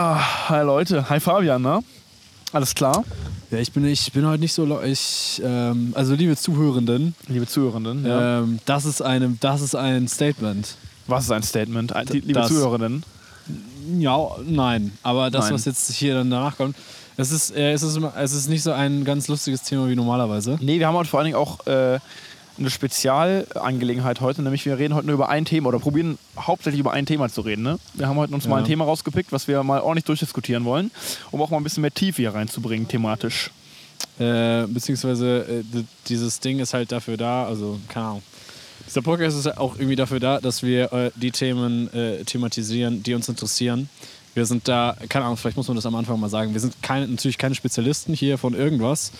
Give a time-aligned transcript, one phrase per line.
[0.00, 1.80] Ah, hi Leute, hi Fabian, ne?
[2.52, 3.02] Alles klar?
[3.50, 4.80] Ja, ich bin, ich bin heute nicht so.
[4.82, 8.38] Ich, ähm, also, liebe Zuhörenden, Liebe Zuhörenden, ja.
[8.38, 10.76] ähm, das, ist eine, das ist ein Statement.
[11.08, 11.92] was ist ein Statement?
[11.96, 13.02] Ein- Die, liebe das- Zuhörerinnen,
[13.98, 14.92] Ja, nein.
[15.02, 15.54] Aber das, Nein.
[15.54, 16.76] was jetzt hier dann danach kommt,
[17.16, 20.58] es ist, äh, es, ist, es ist nicht so ein ganz lustiges Thema wie normalerweise.
[20.60, 21.98] Nee, wir haben heute vor allen Dingen auch äh,
[22.58, 26.92] eine Spezialangelegenheit heute, nämlich wir reden heute nur über ein Thema oder probieren hauptsächlich über
[26.92, 27.62] ein Thema zu reden.
[27.62, 27.78] Ne?
[27.94, 28.62] Wir haben heute uns mal Ja.
[28.62, 30.90] ein Thema rausgepickt, was wir mal ordentlich durchdiskutieren wollen,
[31.30, 33.50] um auch mal ein bisschen mehr Tiefe hier reinzubringen, thematisch.
[34.18, 38.22] Äh, beziehungsweise äh, dieses Ding ist halt dafür da, also keine Ahnung.
[38.86, 43.14] Dieser Podcast ist auch irgendwie dafür da, dass wir äh, die Themen äh, thematisieren, die
[43.14, 43.88] uns interessieren.
[44.38, 46.80] Wir sind da, keine Ahnung, vielleicht muss man das am Anfang mal sagen, wir sind
[46.80, 49.10] keine, natürlich keine Spezialisten hier von irgendwas.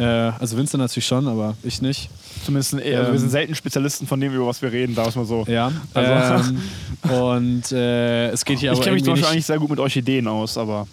[0.00, 2.10] Äh, also Vincent natürlich schon, aber ich nicht.
[2.44, 3.12] Zumindest, äh, also Ähm.
[3.12, 5.44] wir sind selten Spezialisten von dem, über was wir reden, da ist mal so.
[5.46, 5.70] Ja.
[5.94, 6.62] Also- ähm,
[7.20, 9.78] und äh, es geht hier ich aber kenne mich zum Beispiel eigentlich sehr gut mit
[9.78, 10.88] Orchideen aus, aber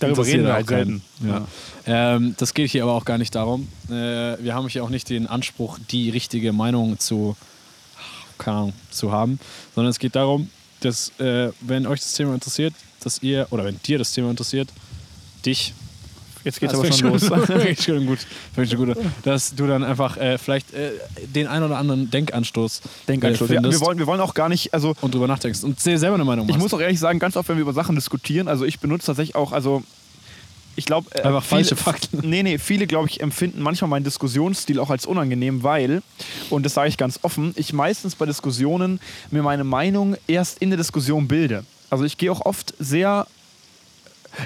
[0.00, 1.02] darüber reden wir auch halt selten.
[1.26, 1.46] Ja.
[1.86, 3.68] Ähm, das geht hier aber auch gar nicht darum.
[3.90, 3.92] Äh,
[4.42, 7.36] wir haben hier auch nicht den Anspruch, die richtige Meinung zu,
[8.38, 9.38] keine Ahnung, zu haben,
[9.74, 10.48] sondern es geht darum,
[10.84, 14.68] dass, äh, wenn euch das Thema interessiert, dass ihr, oder wenn dir das Thema interessiert,
[15.44, 15.74] dich.
[16.44, 17.46] Jetzt geht's Das aber fängt schon los.
[17.46, 18.18] fängt schon gut.
[18.54, 18.98] Schon gut.
[19.22, 20.90] Dass du dann einfach äh, vielleicht äh,
[21.34, 23.50] den ein oder anderen Denkanstoß Denkanstoß.
[23.50, 26.14] äh, Ja, wir, wollen, wir wollen auch gar nicht, also und drüber nachdenkst und selber
[26.14, 26.56] eine Meinung machst.
[26.56, 29.06] Ich muss auch ehrlich sagen, ganz oft, wenn wir über Sachen diskutieren, also ich benutze
[29.06, 29.82] tatsächlich auch, also
[30.76, 31.08] ich glaube.
[31.14, 32.28] Äh, Einfach viele- falsche Fakten.
[32.28, 36.02] Nee, nee, viele, glaube ich, empfinden manchmal meinen Diskussionsstil auch als unangenehm, weil,
[36.50, 40.70] und das sage ich ganz offen, ich meistens bei Diskussionen mir meine Meinung erst in
[40.70, 41.64] der Diskussion bilde.
[41.90, 43.26] Also ich gehe auch oft sehr.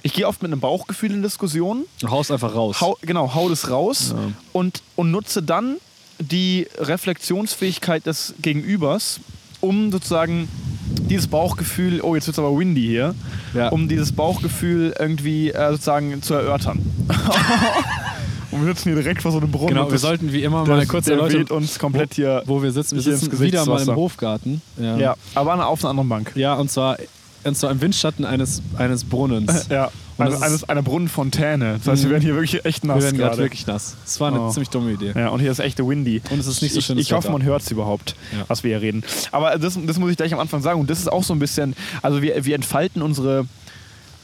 [0.03, 2.79] Ich gehe oft mit einem Bauchgefühl in Diskussionen du haust einfach raus.
[2.83, 4.33] hau, genau, hau das raus Ja.
[4.53, 5.77] und, und nutze dann
[6.19, 9.21] die Reflexionsfähigkeit des Gegenübers,
[9.61, 10.47] um sozusagen
[11.03, 13.15] dieses Bauchgefühl, oh, jetzt wird es aber windy hier,
[13.55, 13.69] Ja.
[13.69, 16.81] um dieses Bauchgefühl irgendwie äh, sozusagen zu erörtern.
[18.51, 19.69] und wir sitzen hier direkt vor so einem Brunnen.
[19.75, 22.43] Genau, wir das- sollten wie immer mal Erläuterung, weht uns komplett hier.
[22.47, 22.97] wo wir sitzen.
[22.97, 23.95] Wir sitzen wieder mal im.
[23.97, 24.62] Hofgarten.
[24.81, 26.33] Ja, Ja, aber an- auf einer anderen Bank.
[26.34, 26.97] ja und, zwar,
[27.44, 29.66] und zwar im Windschatten eines, eines Brunnens.
[29.71, 31.78] Ja, Und eine, das ist- eines, einer Brunnenfontäne.
[31.78, 32.12] Das heißt, wir Mhm.
[32.12, 33.97] werden hier wirklich echt nass wir werden gerade wirklich nass.
[34.04, 34.50] Das war eine Oh.
[34.50, 35.12] ziemlich dumme Idee.
[35.15, 36.21] Ja, und hier ist echt windy.
[36.31, 38.44] Und es ist nicht so ich, schönes Ich hoffe, man hört es überhaupt, Ja.
[38.48, 39.04] was wir hier reden.
[39.32, 40.81] Aber das, das muss ich gleich am Anfang sagen.
[40.81, 43.47] Und das ist auch so ein bisschen, also wir, wir entfalten unsere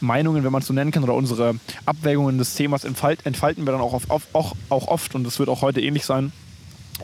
[0.01, 1.55] Meinungen, wenn man es so nennen kann, oder unsere
[1.87, 5.15] Abwägungen des Themas entfalt, entfalten wir dann auch, auf, auf, auch, auch oft.
[5.15, 6.33] Und das wird auch heute ähnlich sein.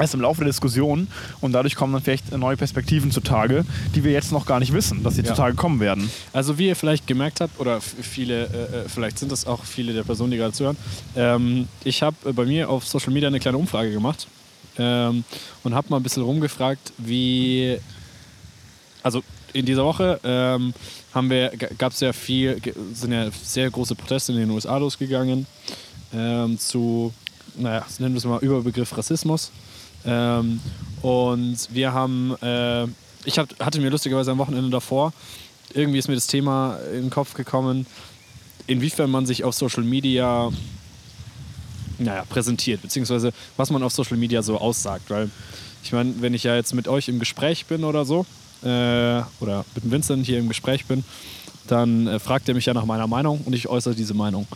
[0.00, 1.08] Erst im Laufe der Diskussion
[1.42, 5.02] und dadurch kommen dann vielleicht neue Perspektiven zutage, die wir jetzt noch gar nicht wissen,
[5.02, 5.28] dass sie Ja.
[5.28, 6.10] zutage kommen werden.
[6.32, 9.92] Also wie ihr vielleicht gemerkt habt, oder viele, äh, äh, vielleicht sind das auch viele
[9.92, 10.76] der Personen, die gerade zuhören,
[11.16, 14.26] ähm, ich habe äh, bei mir auf Social Media eine kleine Umfrage gemacht
[14.78, 15.22] ähm,
[15.64, 17.76] und habe mal ein bisschen rumgefragt, wie,
[19.02, 19.22] also
[19.52, 20.72] in dieser Woche ähm,
[21.12, 22.58] haben wir, gab es ja viel,
[22.94, 25.46] sind ja sehr große Proteste in den USA losgegangen
[26.14, 27.12] ähm, zu,
[27.56, 29.50] naja, nennen wir es mal Überbegriff Rassismus.
[30.04, 30.60] Ähm,
[31.02, 32.84] und wir haben, äh,
[33.24, 35.12] ich hab, hatte mir lustigerweise am Wochenende davor,
[35.74, 37.86] irgendwie ist mir das Thema in den Kopf gekommen,
[38.66, 40.50] inwiefern man sich auf Social Media
[41.98, 45.10] naja, präsentiert, beziehungsweise was man auf Social Media so aussagt.
[45.10, 45.30] Weil
[45.82, 48.26] ich meine, wenn ich ja jetzt mit euch im Gespräch bin oder so,
[48.62, 51.04] äh, oder mit dem Vincent hier im Gespräch bin,
[51.66, 54.46] dann äh, fragt er mich ja nach meiner Meinung und ich äußere diese Meinung.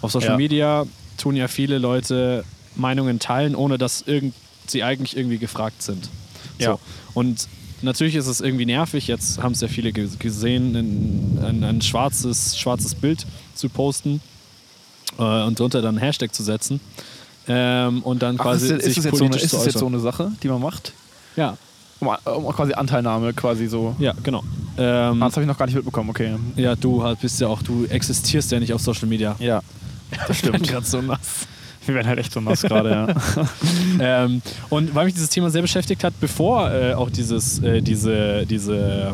[0.00, 0.36] Auf Social Ja.
[0.36, 0.86] Media
[1.16, 2.44] tun ja viele Leute
[2.74, 4.34] Meinungen teilen, ohne dass irgend,
[4.66, 6.08] sie eigentlich irgendwie gefragt sind.
[6.58, 6.72] Ja.
[6.72, 6.80] So.
[7.14, 7.48] Und
[7.82, 11.82] natürlich ist es irgendwie nervig, jetzt haben es ja viele ge- gesehen, ein, ein, ein
[11.82, 14.20] schwarzes, schwarzes Bild zu posten
[15.18, 16.80] äh, und drunter dann einen Hashtag zu setzen.
[17.46, 19.78] Ähm, und dann Ach, quasi ist, das- ist, sich jetzt so eine, ist das jetzt
[19.78, 20.92] so eine Sache, die man macht?
[21.36, 21.56] Ja,
[22.00, 23.94] Um, um quasi Anteilnahme quasi so.
[23.98, 24.42] ja, genau.
[24.76, 26.34] Ähm, Ah, das habe ich noch gar nicht mitbekommen, okay.
[26.56, 29.36] ja, du halt bist ja auch, du existierst ja nicht auf Social Media.
[29.38, 29.62] Ja,
[30.26, 30.66] das stimmt.
[30.68, 31.46] gerade so nass.
[31.86, 33.06] Wir werden halt echt so nass gerade, ja.
[34.24, 38.46] ähm, und weil mich dieses Thema sehr beschäftigt hat, bevor äh, auch dieses, äh, diese,
[38.46, 39.12] diese,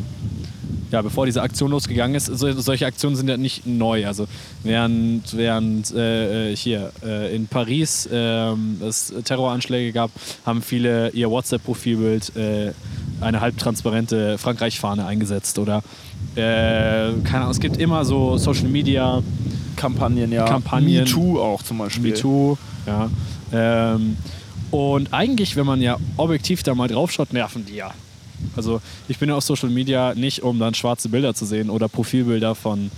[0.91, 4.07] ja, bevor diese Aktion losgegangen ist, so, solche Aktionen sind ja nicht neu.
[4.07, 4.27] Also
[4.63, 10.11] während, während äh, hier äh, in Paris ähm, es Terroranschläge gab,
[10.45, 12.73] haben viele ihr WhatsApp-Profilbild äh,
[13.21, 15.83] eine halbtransparente Frankreich-Fahne eingesetzt oder
[16.37, 19.23] äh, keine Ahnung, es gibt immer so Social Media
[19.81, 20.45] Kampagnen, ja.
[20.45, 21.05] Kampagnen.
[21.05, 22.11] MeToo auch zum Beispiel.
[22.11, 23.09] MeToo, ja.
[23.53, 24.17] Ähm,
[24.71, 27.91] und eigentlich, wenn man ja objektiv da mal draufschaut, nerven die ja.
[28.57, 31.89] Also ich bin ja auf Social Media nicht, um dann schwarze Bilder zu sehen oder
[31.89, 32.91] Profilbilder von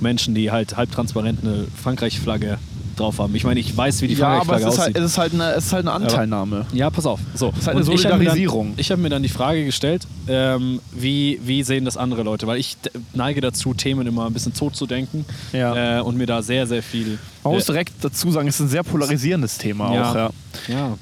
[0.00, 2.58] Menschen, die halt halbtransparent eine Frankreich-Flagge
[2.96, 3.34] drauf haben.
[3.36, 4.96] Ich meine, ich weiß, wie die Ja, es ist, halt, aussieht.
[4.98, 6.66] es, ist halt eine, es ist halt eine Anteilnahme.
[6.72, 7.20] Ja, pass auf.
[7.34, 7.48] So.
[7.56, 8.74] ist halt eine Und ich hab mir Solidarisierung.
[8.76, 12.46] Ich habe mir dann die Frage gestellt, ähm, wie, wie sehen das andere Leute?
[12.46, 12.76] Weil ich
[13.14, 15.98] neige dazu, Themen immer ein bisschen tot zu denken Ja.
[15.98, 17.18] äh, und mir da sehr, sehr viel.
[17.44, 20.10] Man muss äh, direkt dazu sagen, es ist ein sehr polarisierendes Thema Ja.
[20.10, 20.14] auch.
[20.14, 20.30] Ja.
[20.68, 20.98] ja.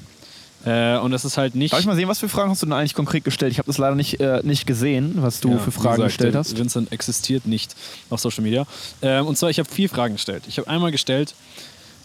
[0.65, 1.73] Äh, und es ist halt nicht.
[1.73, 3.51] Darf ich mal sehen, was für Fragen hast du denn eigentlich konkret gestellt?
[3.51, 6.35] Ich habe das leider nicht, äh, nicht gesehen, was du Ja, für Fragen gesagt, gestellt
[6.35, 6.57] hast.
[6.57, 7.75] Vincent existiert nicht
[8.09, 8.65] auf Social Media.
[9.03, 10.43] Ähm, und zwar, ich habe vier Fragen gestellt.
[10.47, 11.35] Ich habe einmal gestellt,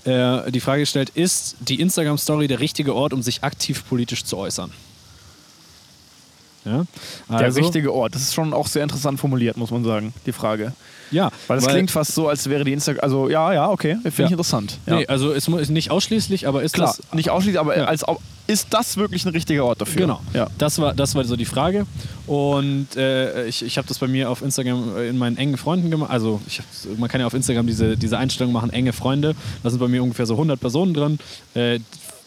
[0.04, 4.36] äh, die Frage gestellt, ist die Instagram-Story der richtige Ort, um sich aktiv politisch zu
[4.36, 4.72] äußern?
[6.64, 6.84] Ja?
[7.28, 8.14] Der Also- richtige Ort.
[8.14, 10.72] Das ist schon auch sehr interessant formuliert, muss man sagen, die Frage.
[11.10, 13.02] Ja, Weil es klingt fast so, als wäre die Instagram.
[13.02, 13.96] Also, ja, ja, okay.
[14.02, 14.24] Finde Ja.
[14.26, 14.78] ich interessant.
[14.86, 14.96] Ja.
[14.96, 17.12] Nee, also es muss nicht ausschließlich, aber ist Klar, das.
[17.14, 17.84] nicht ausschließlich, aber Ja.
[17.86, 20.00] als ob, ist das wirklich ein richtiger Ort dafür?
[20.02, 20.20] Genau.
[20.34, 20.48] Ja.
[20.58, 21.86] Das, war, das war so die Frage.
[22.26, 25.90] Und äh, ich, ich habe das bei mir auf Instagram äh, in meinen engen Freunden
[25.90, 26.10] gemacht.
[26.10, 26.40] Also
[26.96, 29.34] man kann ja auf Instagram diese, diese Einstellung machen, enge Freunde.
[29.62, 31.18] Da sind bei mir ungefähr so 100 Personen drin,
[31.54, 31.78] äh,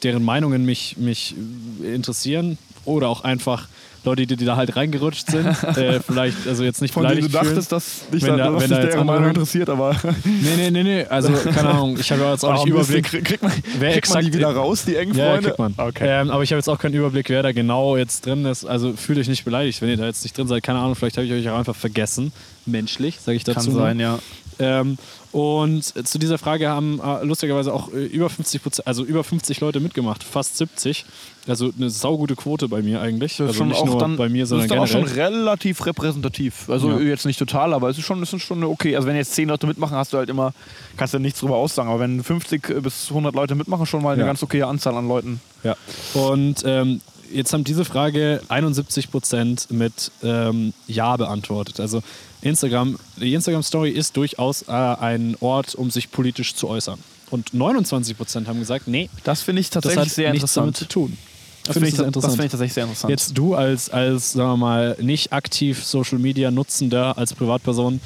[0.03, 1.35] deren Meinungen mich, mich
[1.83, 2.57] äh, interessieren.
[2.85, 3.67] Oder auch einfach
[4.05, 5.45] Leute, die, die da halt reingerutscht sind.
[5.77, 7.55] äh, vielleicht, also jetzt nicht Von denen du beleidigt fühlen.
[7.55, 10.83] dachtest, dass dich Wenn da, da- wenn da deren Meinung interessiert, aber Nee, nee, nee,
[10.83, 11.05] nee.
[11.05, 11.97] Also, keine Ahnung.
[11.99, 13.05] Ich habe ja jetzt auch Ah, nicht Überblick.
[13.05, 15.47] Krieg, kriegt man, wer kriegt man die wieder raus, die engen Ja, ja, Freunde?
[15.49, 15.73] kriegt man.
[15.77, 16.05] Okay.
[16.21, 18.65] Ähm, aber ich habe jetzt auch keinen Überblick, wer da genau jetzt drin ist.
[18.65, 20.63] Also fühlt euch nicht beleidigt, wenn ihr da jetzt nicht drin seid.
[20.63, 22.31] Keine Ahnung, vielleicht habe ich euch auch einfach vergessen.
[22.65, 23.71] Menschlich, sage ich dazu.
[23.71, 24.19] Kann sein, ja.
[24.59, 24.97] Ähm,
[25.33, 29.59] und zu dieser Frage haben äh, lustigerweise auch äh, über 50 Prozent, also über 50
[29.61, 31.05] Leute mitgemacht, fast 70.
[31.47, 33.37] Also eine saugute Quote bei mir eigentlich.
[33.37, 35.07] Das ist also schon nicht auch nur dann, bei mir, sondern das ist auch schon
[35.17, 36.69] relativ repräsentativ.
[36.69, 36.99] Also Ja.
[36.99, 38.95] jetzt nicht total, aber es ist schon, es ist schon okay.
[38.95, 40.53] Also wenn jetzt 10 Leute mitmachen, hast du halt immer,
[40.95, 41.89] kannst du nichts drüber aussagen.
[41.89, 44.27] Aber wenn 50 bis 100 Leute mitmachen, schon mal eine Ja.
[44.27, 45.41] ganz okaye Anzahl an Leuten.
[45.63, 45.75] Ja.
[46.13, 47.01] Und ähm,
[47.33, 51.79] jetzt haben diese Frage 71 Prozent mit ähm, Ja beantwortet.
[51.79, 52.03] Also
[52.43, 56.99] Instagram, die Instagram-Story ist durchaus äh, ein Ort, um sich politisch zu äußern.
[57.31, 60.77] Und 29 Prozent haben gesagt, nee, Das finde ich tatsächlich sehr interessant.
[60.77, 61.17] zu tun.
[61.63, 63.09] Das finde ich, das finde ich tatsächlich sehr interessant.
[63.09, 68.01] Jetzt du als, als, sagen wir mal, nicht aktiv Social Media Nutzender, als Privatperson,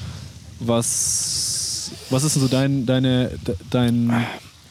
[0.60, 4.08] was, was ist denn so dein, deine, de- dein,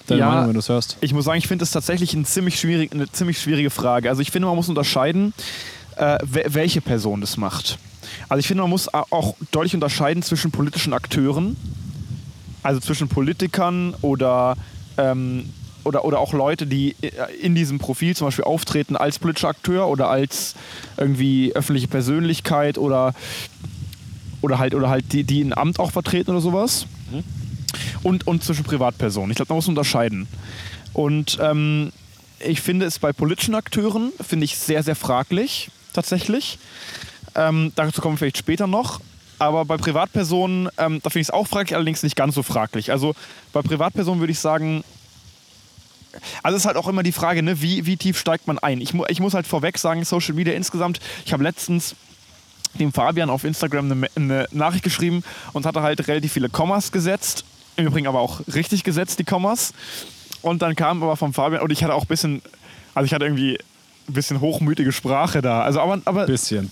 [0.07, 0.29] deine Ja.
[0.29, 0.97] Meinung, wenn du es hörst?
[1.01, 4.09] Ich muss sagen, ich finde das tatsächlich ein ziemlich schwierig, eine ziemlich schwierige Frage.
[4.09, 5.33] Also ich finde, man muss unterscheiden,
[5.97, 7.79] äh, we- welche Person das macht.
[8.29, 11.57] Also ich finde, man muss auch deutlich unterscheiden zwischen politischen Akteuren,
[12.63, 14.57] also zwischen Politikern oder,
[14.97, 15.51] ähm,
[15.85, 17.11] oder, oder auch Leute, die äh,
[17.41, 20.55] in diesem Profil zum Beispiel auftreten als politischer Akteur oder als
[20.97, 23.15] irgendwie öffentliche Persönlichkeit oder,
[24.43, 26.87] oder halt, oder halt die, die ein Amt auch vertreten oder sowas
[28.03, 29.31] und, und zwischen Privatpersonen.
[29.31, 30.27] Ich glaube, man muss unterscheiden.
[30.93, 31.93] Und ähm,
[32.41, 36.59] ich finde es bei politischen Akteuren, finde ich sehr, sehr fraglich, tatsächlich.
[37.37, 39.01] Ähm, dazu kommen wir vielleicht später noch.
[39.39, 42.91] Aber bei Privatpersonen, ähm, da finde ich es auch fraglich, allerdings nicht ganz so fraglich.
[42.91, 43.15] Also
[43.53, 44.83] bei Privatpersonen würde ich sagen,
[46.43, 48.81] also es ist halt auch immer die Frage, ne, wie, wie tief steigt man ein?
[48.81, 51.95] Ich, mu ich muss halt vorweg sagen, Social Media insgesamt, ich habe letztens
[52.79, 55.23] dem Fabian auf Instagram eine, eine Nachricht geschrieben
[55.53, 57.45] und hatte halt relativ viele Kommas gesetzt.
[57.77, 59.75] Im Übrigen aber auch richtig gesetzt, die Kommas.
[60.41, 62.43] Und dann kam aber vom Fabian, und ich hatte auch ein bisschen,
[62.95, 63.59] also ich hatte irgendwie
[64.09, 65.63] ein bisschen hochmütige Sprache da.
[65.63, 66.71] Also aber, aber Bisschen.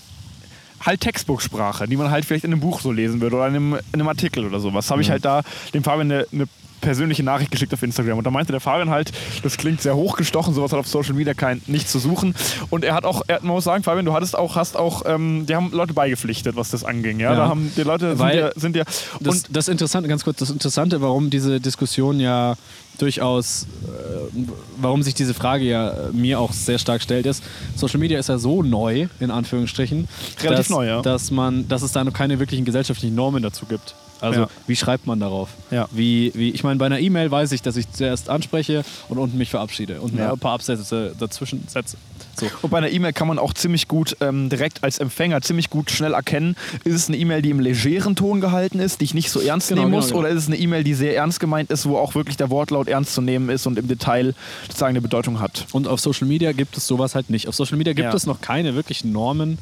[0.85, 3.73] Halt Textbuchsprache, die man halt vielleicht in einem Buch so lesen würde oder in einem,
[3.73, 4.91] in einem Artikel oder sowas.
[4.91, 5.41] Habe ich halt da
[5.73, 6.47] dem Fabian eine, eine
[6.81, 8.17] persönliche Nachricht geschickt auf Instagram.
[8.19, 9.11] Und da meinte der Fabian halt,
[9.41, 12.35] das klingt sehr hochgestochen, sowas hat auf Social Media kein, nichts zu suchen.
[12.69, 15.45] Und er hat auch, er, man muss sagen, Fabian, du hattest auch, hast auch, ähm,
[15.47, 17.19] die haben Leute beigepflichtet, was das anging.
[17.19, 17.37] Ja, Ja.
[17.37, 18.83] da haben die Leute, sind Weil ja, sind ja
[19.19, 22.55] Das, und das Interessante, ganz kurz, das Interessante, warum diese Diskussion ja
[22.97, 24.29] durchaus, äh,
[24.77, 27.43] warum sich diese Frage ja äh, mir auch sehr stark stellt, ist,
[27.75, 30.07] Social Media ist ja so neu, in Anführungsstrichen,
[30.41, 31.01] Relativ dass, neu, ja.
[31.01, 33.95] dass, man, dass es da noch keine wirklichen gesellschaftlichen Normen dazu gibt.
[34.21, 34.47] Also, Ja.
[34.65, 35.49] wie schreibt man darauf?
[35.71, 35.87] Ja.
[35.91, 39.37] Wie, wie, ich meine, bei einer E-Mail weiß ich, dass ich zuerst anspreche und unten
[39.37, 40.31] mich verabschiede und Ja.
[40.31, 41.97] ein paar Absätze dazwischen setze.
[42.39, 42.47] So.
[42.61, 45.91] Und bei einer E-Mail kann man auch ziemlich gut ähm, direkt als Empfänger ziemlich gut
[45.91, 49.29] schnell erkennen, ist es eine E-Mail, die im legeren Ton gehalten ist, die ich nicht
[49.29, 50.19] so ernst Genau, nehmen genau, muss, genau.
[50.21, 52.84] oder ist es eine E-Mail, die sehr ernst gemeint ist, wo auch wirklich der Wortlaut
[52.87, 54.33] ernst zu nehmen ist und im Detail
[54.67, 55.65] sozusagen eine Bedeutung hat.
[55.71, 57.47] Und auf Social Media gibt es sowas halt nicht.
[57.47, 58.13] Auf Social Media gibt Ja.
[58.15, 59.57] es noch keine wirklichen Normen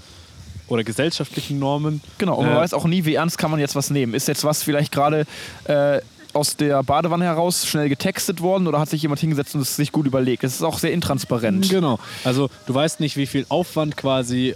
[0.68, 2.01] oder gesellschaftlichen Normen.
[2.18, 4.13] Genau, und man Äh, weiß auch nie, wie ernst kann man jetzt was nehmen.
[4.13, 5.25] Ist jetzt was vielleicht gerade
[5.65, 6.00] äh,
[6.34, 9.92] aus der Badewanne heraus schnell getextet worden oder hat sich jemand hingesetzt und es sich
[9.92, 10.44] gut überlegt?
[10.44, 11.70] Es ist auch sehr intransparent.
[11.70, 12.00] Genau.
[12.24, 14.56] Also du weißt nicht, wie viel Aufwand quasi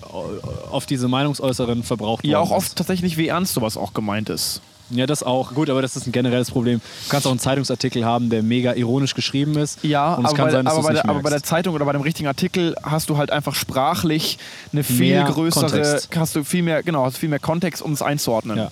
[0.71, 2.57] auf diese Meinungsäußeren verbraucht Ja, worden auch ist.
[2.69, 4.61] oft tatsächlich, wie ernst sowas auch gemeint ist.
[4.89, 5.53] Ja, das auch.
[5.53, 6.79] Gut, aber das ist ein generelles Problem.
[6.79, 9.79] Du kannst auch einen Zeitungsartikel haben, der mega ironisch geschrieben ist.
[9.83, 11.45] Ja, aber, bei, sein, aber, der, aber bei der merkst.
[11.45, 14.37] Zeitung oder bei dem richtigen Artikel hast du halt einfach sprachlich
[14.71, 16.09] eine viel Mehr größere, Kontext.
[16.15, 18.57] hast du viel mehr, genau, hast viel mehr Kontext, um es einzuordnen.
[18.57, 18.69] Ja.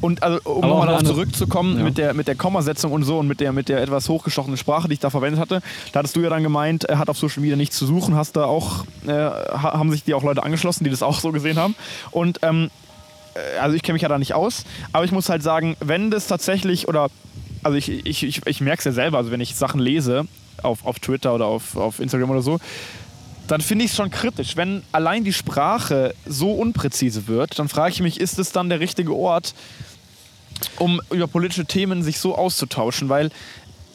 [0.00, 1.84] Und also, um nochmal darauf zurückzukommen Ja.
[1.84, 4.86] mit, der, mit der Kommasetzung und so und mit der, mit der etwas hochgestochenen Sprache,
[4.88, 5.60] die ich da verwendet hatte,
[5.92, 8.36] da hattest du ja dann gemeint, er hat auf Social Media nichts zu suchen, hast
[8.36, 11.58] da auch, äh, ha- haben sich dir auch Leute angeschlossen, die das auch so gesehen
[11.58, 11.74] haben.
[12.10, 12.87] Und ähm, äh,
[13.60, 16.26] also ich kenne mich ja da nicht aus, aber ich muss halt sagen, wenn das
[16.26, 17.10] tatsächlich oder
[17.62, 20.26] also ich, ich, ich, ich merke es ja selber, also wenn ich Sachen lese
[20.62, 22.58] auf, auf Twitter oder auf, auf Instagram oder so,
[23.46, 24.56] dann finde ich es schon kritisch.
[24.56, 28.80] Wenn allein die Sprache so unpräzise wird, dann frage ich mich, ist es dann der
[28.80, 29.54] richtige Ort,
[30.78, 33.08] um über politische Themen sich so auszutauschen?
[33.08, 33.30] Weil,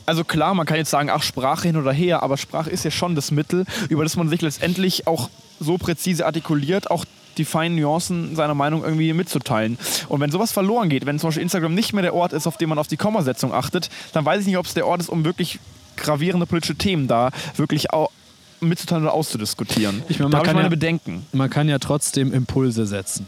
[0.06, 2.92] also klar, man kann jetzt sagen, ach, Sprache hin oder her, aber Sprache ist ja
[2.92, 7.06] schon das Mittel, über das man sich letztendlich auch so präzise artikuliert, auch
[7.38, 9.78] die feinen Nuancen seiner Meinung irgendwie mitzuteilen.
[10.10, 12.58] Und wenn sowas verloren geht, wenn zum Beispiel Instagram nicht mehr der Ort ist, auf
[12.58, 15.10] dem man auf die Kommasetzung achtet, dann weiß ich nicht, ob es der Ort ist,
[15.10, 15.60] um wirklich
[15.98, 17.88] gravierende politische Themen da wirklich
[18.62, 20.04] mitzuteilen oder auszudiskutieren.
[20.10, 21.26] Ich meine, man da habe ich kann meine ja- Bedenken.
[21.34, 23.28] Man kann ja trotzdem Impulse setzen.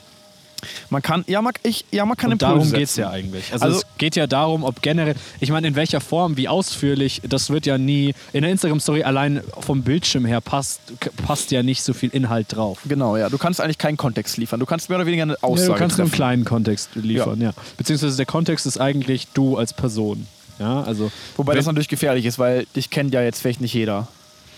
[0.89, 3.51] Man kann, ja, man, ich, ja, man kann Und Impulse darum geht es ja eigentlich.
[3.53, 7.22] Also, Also- es geht ja darum, ob generell, ich meine, in welcher Form, wie ausführlich,
[7.27, 10.79] das wird ja nie, in der Instagram-Story allein vom Bildschirm her passt,
[11.25, 12.79] passt ja nicht so viel Inhalt drauf.
[12.88, 13.29] Genau, ja.
[13.29, 14.60] Du kannst eigentlich keinen Kontext liefern.
[14.60, 16.15] Du kannst mehr oder weniger eine Aussage Ja, du kannst nur einen treffen.
[16.15, 17.53] kleinen Kontext liefern, ja.
[17.77, 20.27] Beziehungsweise der Kontext ist eigentlich du als Person.
[20.60, 24.07] Ja, also Wobei das natürlich gefährlich ist, weil dich kennt ja jetzt vielleicht nicht jeder.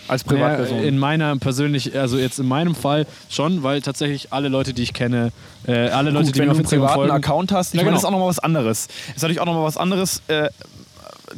[0.08, 0.78] Als Privatperson.
[0.82, 4.92] in meiner persönlich, also jetzt in meinem Fall schon, weil tatsächlich alle Leute, die ich
[4.94, 5.30] kenne,
[5.66, 7.74] äh, alle Leute, Gut, die wenn mir du auf einen Instagram privaten folgen, Account hast,
[7.74, 7.94] ich Ja, meine, genau.
[7.96, 8.88] das ist auch nochmal was anderes.
[9.14, 10.22] Ist natürlich auch nochmal was anderes.
[10.28, 10.48] Äh,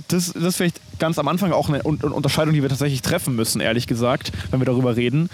[0.08, 3.02] das, das ist vielleicht ganz am Anfang auch eine Un Un- Unterscheidung, die wir tatsächlich
[3.02, 5.28] treffen müssen, ehrlich gesagt, wenn wir darüber reden.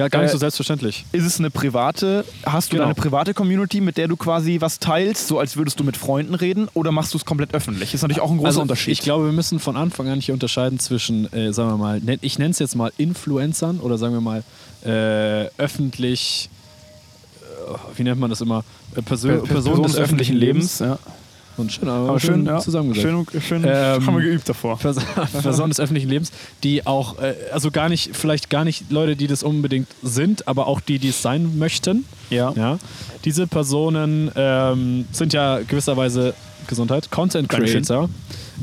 [0.00, 1.04] Ja gar nicht äh, so selbstverständlich.
[1.12, 2.84] Ist es eine private, hast du Genau.
[2.84, 6.34] deine private Community, mit der du quasi was teilst, so als würdest du mit Freunden
[6.34, 7.94] reden, oder machst du es komplett öffentlich?
[7.94, 8.92] Ist natürlich auch ein großer also, Unterschied.
[8.92, 12.38] Ich glaube, wir müssen von Anfang an hier unterscheiden zwischen, äh, sagen wir mal, ich
[12.38, 14.42] nenne es jetzt mal Influencern oder sagen wir mal
[14.84, 16.48] äh, öffentlich,
[17.42, 18.64] äh, wie nennt man das immer?
[18.96, 20.78] Äh, Persö Per- Personen des öffentlichen Lebens.
[20.80, 20.98] ja.
[21.60, 22.58] Und schön, aber Aber schön, schön, ja.
[22.58, 23.06] zusammengesetzt.
[23.06, 24.78] Schön, schön Ähm, haben wir geübt davor.
[24.78, 26.32] Personen des öffentlichen Lebens,
[26.64, 30.66] die auch, äh, also gar nicht, vielleicht gar nicht Leute, die das unbedingt sind, aber
[30.66, 32.04] auch die, die es sein möchten.
[32.30, 32.52] Ja.
[32.56, 32.78] Ja.
[33.24, 36.34] Diese Personen ähm, sind ja gewisserweise
[36.66, 37.48] Gesundheit, Content.
[37.48, 38.08] Creator.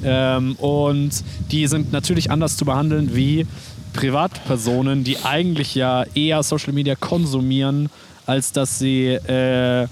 [0.03, 1.11] Ähm, und
[1.51, 3.45] die sind natürlich anders zu behandeln wie
[3.93, 7.89] Privatpersonen, die eigentlich ja eher Social Media konsumieren,
[8.25, 9.87] als dass sie äh,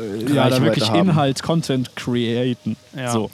[0.00, 1.08] äh, ja, da wirklich haben.
[1.10, 2.76] Inhalt, Content createn.
[2.96, 3.10] Ja.
[3.12, 3.30] So.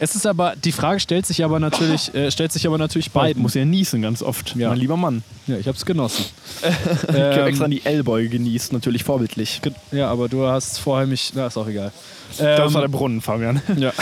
[0.00, 3.12] Es ist aber, die Frage stellt sich aber natürlich, äh, stellt sich aber natürlich Ich
[3.12, 3.40] beiden.
[3.40, 4.70] muss ja niesen ganz oft, Ja.
[4.70, 5.22] mein lieber Mann.
[5.46, 6.24] ja, ich hab's genossen.
[6.62, 9.60] Ich habe Ähm, extra an die L-Boy genießt, natürlich vorbildlich.
[9.92, 11.32] Ja, aber du hast vorher mich.
[11.34, 11.92] Na, ist auch egal.
[12.36, 13.62] Das Ähm, war der Brunnen, Fabian.
[13.76, 13.92] ja.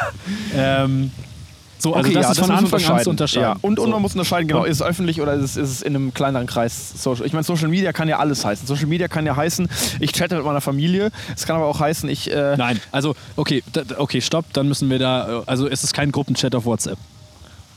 [0.56, 1.10] ähm,
[1.80, 3.42] so, also das ist von müssen wir Anfang an zu unterscheiden.
[3.42, 3.56] Ja.
[3.62, 3.90] Und, und so.
[3.92, 6.46] man muss unterscheiden, genau, ist es öffentlich oder ist es, ist es in einem kleineren
[6.46, 7.26] Kreis Social?
[7.26, 8.66] Ich meine, Social Media kann ja alles heißen.
[8.66, 9.68] Social Media kann ja heißen,
[10.00, 11.10] ich chatte mit meiner Familie.
[11.34, 12.30] Es kann aber auch heißen, ich.
[12.30, 13.62] Äh, Nein, also, okay,
[13.98, 15.40] okay, stopp, dann müssen wir da.
[15.40, 16.98] äh, Also, es ist kein Gruppenchat auf WhatsApp.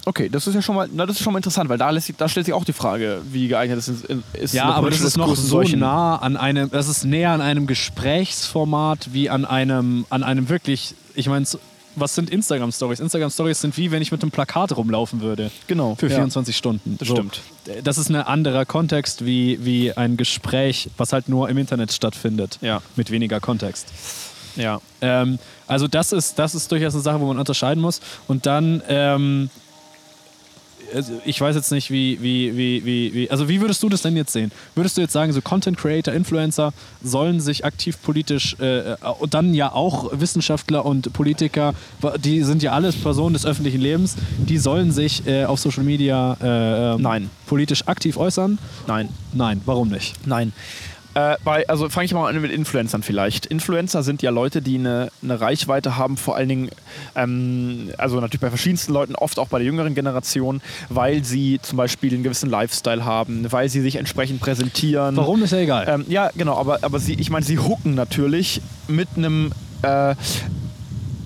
[0.05, 2.11] okay, das ist ja schon mal, na, das ist schon mal interessant, weil da, lässt
[2.17, 4.05] da stellt sich auch die Frage, wie geeignet es ist.
[4.33, 7.39] ist Ja, aber das ist noch so solchen- nah an einem, das ist näher an
[7.39, 11.45] einem Gesprächsformat wie an einem, an einem wirklich, ich meine,
[11.95, 12.99] was sind Instagram-Stories?
[12.99, 15.51] Instagram-Stories sind wie, wenn ich mit einem Plakat rumlaufen würde.
[15.67, 15.95] Genau.
[15.95, 16.15] Für ja.
[16.15, 16.97] 24 Stunden.
[16.97, 17.41] Das stimmt.
[17.83, 22.57] Das ist ein anderer Kontext wie, wie ein Gespräch, was halt nur im Internet stattfindet.
[22.61, 22.81] Ja.
[22.95, 23.87] Mit weniger Kontext.
[24.55, 24.81] Ja.
[25.01, 28.01] Ähm, also das ist, das ist durchaus eine Sache, wo man unterscheiden muss.
[28.27, 29.49] Und dann, ähm,
[30.93, 34.01] also ich weiß jetzt nicht, wie, wie, wie, wie, wie, also wie würdest du das
[34.01, 34.51] denn jetzt sehen?
[34.75, 36.73] Würdest du jetzt sagen, so Content Creator, Influencer
[37.03, 41.73] sollen sich aktiv politisch äh, und dann ja auch Wissenschaftler und Politiker,
[42.23, 46.37] die sind ja alles Personen des öffentlichen Lebens, die sollen sich äh, auf Social Media
[46.41, 47.29] äh, ähm, Nein.
[47.47, 48.57] politisch aktiv äußern?
[48.87, 49.09] Nein.
[49.33, 50.15] Nein, warum nicht?
[50.25, 50.53] Nein.
[51.15, 53.45] Äh, bei, also fange ich mal an mit Influencern vielleicht.
[53.45, 56.69] Influencer sind ja Leute, die eine, eine Reichweite haben, vor allen Dingen,
[57.15, 61.77] ähm, also natürlich bei verschiedensten Leuten, oft auch bei der jüngeren Generation, weil sie zum
[61.77, 65.15] Beispiel einen gewissen Lifestyle haben, weil sie sich entsprechend präsentieren.
[65.15, 65.85] Warum ist ja egal.
[65.87, 69.51] Ähm, ja, genau, aber, aber sie, ich meine, sie hooken natürlich mit einem
[69.83, 70.15] äh,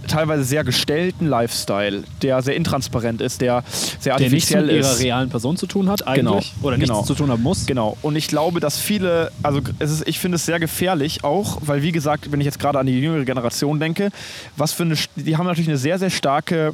[0.08, 3.64] teilweise sehr gestellten Lifestyle, der sehr intransparent ist, der
[4.00, 5.00] sehr der nichts artifiziell mit ihrer ist.
[5.04, 6.54] realen Person zu tun hat, eigentlich.
[6.56, 6.68] Genau.
[6.68, 7.04] Oder nichts Genau.
[7.04, 7.66] zu tun haben muss.
[7.66, 7.98] Genau.
[8.02, 11.92] Und ich glaube, dass viele, also ist, ich finde es sehr gefährlich auch, weil wie
[11.92, 14.10] gesagt, wenn ich jetzt gerade an die jüngere Generation denke,
[14.56, 16.74] was für eine, die haben natürlich eine sehr, sehr starke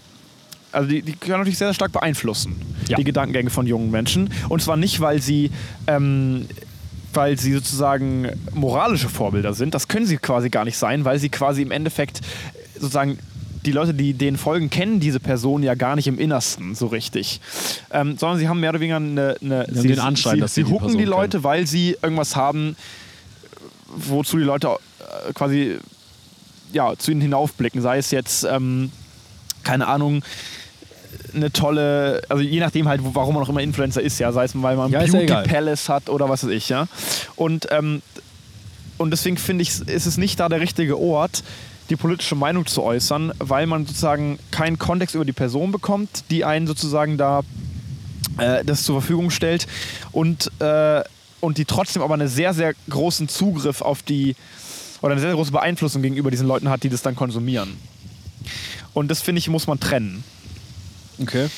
[0.72, 2.56] also die, die können natürlich sehr, sehr stark beeinflussen,
[2.88, 2.98] Ja.
[2.98, 4.32] die Gedankengänge von jungen Menschen.
[4.50, 5.52] Und zwar nicht, weil sie
[5.86, 6.48] ähm,
[7.14, 9.76] weil sie sozusagen moralische Vorbilder sind.
[9.76, 12.22] Das können sie quasi gar nicht sein, weil sie quasi im Endeffekt
[12.84, 13.18] sozusagen
[13.66, 17.40] die Leute, die denen folgen, kennen diese Person ja gar nicht im Innersten so richtig.
[17.92, 19.36] Ähm, sondern sie haben mehr oder weniger eine.
[19.42, 21.98] eine sie, den Anschein, sie, dass sie sie die hucken die Person Leute, weil sie
[22.02, 22.76] irgendwas haben,
[23.88, 25.78] wozu die Leute äh, quasi
[26.74, 27.82] ja, zu ihnen hinaufblicken.
[27.82, 28.92] Sei es jetzt, ähm,
[29.64, 30.24] keine Ahnung,
[31.34, 34.62] eine tolle, also je nachdem halt, warum man auch immer Influencer ist, ja, sei es,
[34.62, 35.44] weil man Ja, ja Beauty egal.
[35.44, 36.88] Palace hat oder was weiß ich, ja.
[37.36, 38.02] Und, ähm,
[38.98, 41.44] und deswegen finde ich, ist es nicht da der richtige Ort,
[41.90, 46.46] die politische Meinung zu äußern, weil man sozusagen keinen Kontext über die Person bekommt, die
[46.46, 47.42] einen sozusagen da
[48.38, 49.68] äh, das zur Verfügung stellt
[50.12, 51.04] und, äh,
[51.40, 54.36] und die trotzdem aber einen sehr, sehr großen Zugriff auf die
[55.02, 57.76] oder eine sehr, große Beeinflussung gegenüber diesen Leuten hat, die das dann konsumieren.
[58.94, 60.24] Und das finde ich, muss man trennen.
[61.22, 61.50] Okay.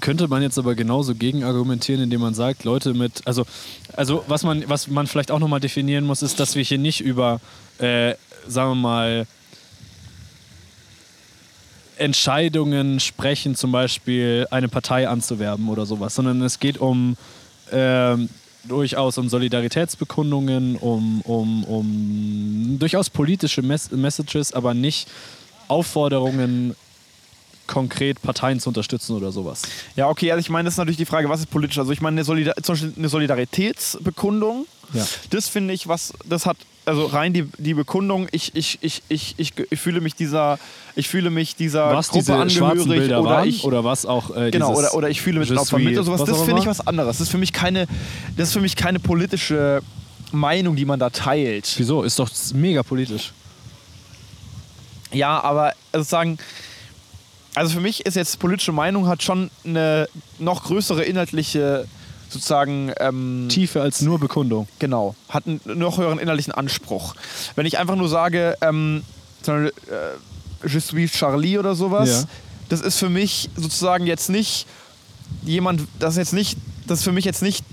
[0.00, 3.46] Könnte man jetzt aber genauso gegen argumentieren, indem man sagt, Leute mit, also,
[3.94, 7.00] also was man, was man vielleicht auch nochmal definieren muss, ist, dass wir hier nicht
[7.00, 7.40] über,
[7.78, 8.14] äh,
[8.46, 9.26] sagen wir mal,
[11.98, 17.16] Entscheidungen sprechen, zum Beispiel eine Partei anzuwerben oder sowas, sondern es geht um
[17.72, 18.28] ähm,
[18.64, 25.08] durchaus um Solidaritätsbekundungen, um, um, um durchaus politische Mes Messages, aber nicht
[25.68, 26.74] Aufforderungen,
[27.66, 29.62] konkret Parteien zu unterstützen oder sowas.
[29.94, 31.78] Ja, okay, also ich meine, das ist natürlich die Frage, was ist politisch?
[31.78, 32.54] Also ich meine, eine, Solidar
[32.96, 35.06] eine Solidaritätsbekundung, Ja.
[35.30, 36.56] das finde ich, was, das hat,
[36.88, 40.58] also rein die, die Bekundung, ich, ich, ich, ich, ich, ich fühle mich dieser,
[40.96, 44.74] ich fühle mich dieser Was Gruppe angehörig oder waren ich, oder was auch äh, Genau,
[44.74, 46.20] oder, oder ich fühle Je den Opfern mit oder sowas.
[46.22, 47.18] was Das finde ich was anderes.
[47.18, 47.86] Das ist für mich keine,
[48.36, 49.82] das ist für mich keine politische
[50.32, 51.74] Meinung, die man da teilt.
[51.76, 52.02] Wieso?
[52.02, 53.32] Ist doch mega politisch.
[55.12, 56.38] Ja, aber sozusagen,
[57.54, 61.86] also für mich ist jetzt politische Meinung hat schon eine noch größere inhaltliche
[62.28, 64.68] sozusagen ähm, Tiefer als nur Bekundung.
[64.78, 67.14] Genau, hat einen noch höheren innerlichen Anspruch.
[67.56, 69.02] Wenn ich einfach nur sage, ähm,
[69.46, 69.70] äh,
[70.66, 72.24] Je suis Charlie oder sowas, Ja.
[72.68, 74.66] das ist für mich sozusagen jetzt nicht
[75.44, 77.64] jemand, das ist jetzt nicht, das ist für mich jetzt nicht,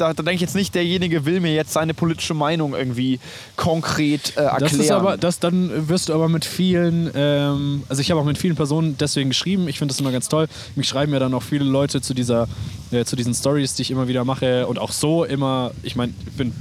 [0.00, 3.20] da, da denke ich jetzt nicht, derjenige will mir jetzt seine politische Meinung irgendwie
[3.56, 4.60] konkret äh, erklären.
[4.60, 8.24] Das ist aber, das, dann wirst du aber mit vielen, ähm, also ich habe auch
[8.24, 9.68] mit vielen Personen deswegen geschrieben.
[9.68, 10.48] Ich finde das immer ganz toll.
[10.76, 12.48] Mich schreiben ja dann auch viele Leute zu dieser,
[12.90, 15.72] äh, zu diesen Stories, die ich immer wieder mache und auch so immer.
[15.82, 16.52] Ich meine, ich bin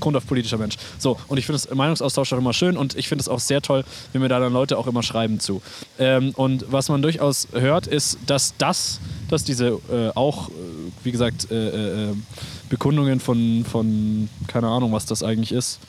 [0.00, 0.76] Grund auf politischer Mensch.
[0.98, 3.62] So, und ich finde das Meinungsaustausch auch immer schön und ich finde es auch sehr
[3.62, 5.62] toll, wenn mir da dann Leute auch immer schreiben zu.
[5.98, 10.52] Ähm, und was man durchaus hört, ist, dass das, dass diese äh, auch, äh,
[11.04, 12.14] wie gesagt, äh, äh, äh,
[12.68, 15.80] Bekundungen von, von, keine Ahnung, was das eigentlich ist,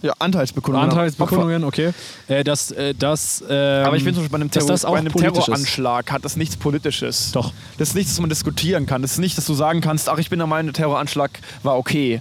[0.00, 0.90] ja, Anteilsbekundungen.
[0.90, 1.92] Anteilsbekundungen, okay.
[2.28, 4.92] Äh, dass, äh, dass, ähm, Aber ich finde zum Beispiel bei einem, Terror, das auch
[4.92, 5.12] bei einem.
[5.12, 7.32] Terroranschlag hat das nichts Politisches.
[7.32, 7.52] Doch.
[7.78, 9.02] Das ist nichts, was man diskutieren kann.
[9.02, 11.30] Das ist nicht, dass du sagen kannst, ach, ich bin der Meinung, der Terroranschlag
[11.64, 12.20] war okay.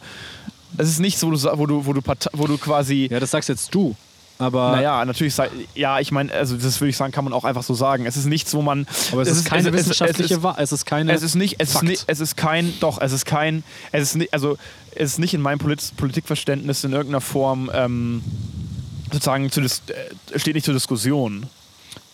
[0.78, 2.02] Es ist nichts, wo du, wo du, wo du,
[2.34, 3.10] wo du quasi.
[3.12, 3.96] Ja, das sagst jetzt du.
[4.39, 5.36] Aber, Naja, natürlich,
[5.73, 8.06] ja, ich meine, also das würde ich sagen, kann man auch einfach so sagen.
[8.06, 8.86] Es ist nichts, wo man.
[9.12, 10.63] aber es, ist keine es- wissenschaftliche es, es, Wahrheit.
[10.63, 11.12] Es ist keine.
[11.13, 11.86] es ist nicht, es ist, Fakt.
[11.86, 14.58] nicht, es ist kein, doch, es ist kein, es ist nicht, also
[14.95, 18.23] es ist nicht in meinem Polit Politikverständnis in irgendeiner Form ähm,
[19.12, 19.67] sozusagen zu äh,
[20.36, 21.45] steht nicht zur Diskussion.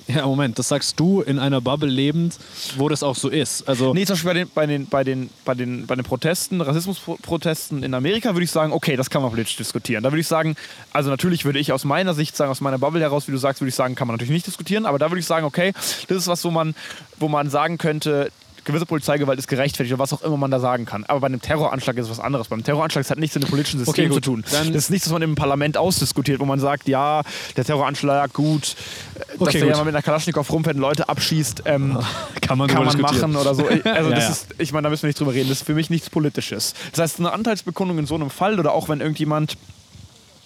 [0.08, 2.38] Ja, Moment, das sagst du in einer Bubble lebend,
[2.78, 3.68] wo das auch so ist.
[3.68, 6.62] Also, Nee, zum Beispiel bei den, bei den, bei den, bei den, bei den Protesten,
[6.62, 10.04] Rassismusprotesten in Amerika würde ich sagen, okay, das kann man politisch diskutieren.
[10.04, 10.56] Da würde ich sagen,
[10.92, 13.62] also natürlich würde ich aus meiner Sicht sagen, aus meiner Bubble heraus, wie du sagst,
[13.62, 16.18] würde ich sagen, kann man natürlich nicht diskutieren, aber da würde ich sagen, okay, das
[16.18, 16.76] ist was, wo man,
[17.20, 18.32] wo man sagen könnte,
[18.66, 21.04] gewisse Polizeigewalt ist gerechtfertigt oder was auch immer man da sagen kann.
[21.06, 22.48] Aber bei einem Terroranschlag ist es was anderes.
[22.48, 24.44] Beim Terroranschlag hat nichts mit dem politischen System Okay, zu tun.
[24.52, 27.22] Dann- das ist nichts, was man im Parlament ausdiskutiert, wo man sagt, ja,
[27.58, 28.76] der Terroranschlag, gut,
[29.16, 29.70] dass Okay, der gut.
[29.72, 31.98] ja mal mit einer Kalaschnikow rumfährt und Leute abschießt, ähm,
[32.42, 33.66] kann man, kann man machen oder so.
[33.68, 34.30] Also Ja, das ja.
[34.30, 35.50] ist, ich meine, da müssen wir nicht drüber reden.
[35.50, 36.74] Das ist für mich nichts Politisches.
[36.92, 39.58] Das heißt, eine Anteilsbekundung in so einem Fall oder auch wenn irgendjemand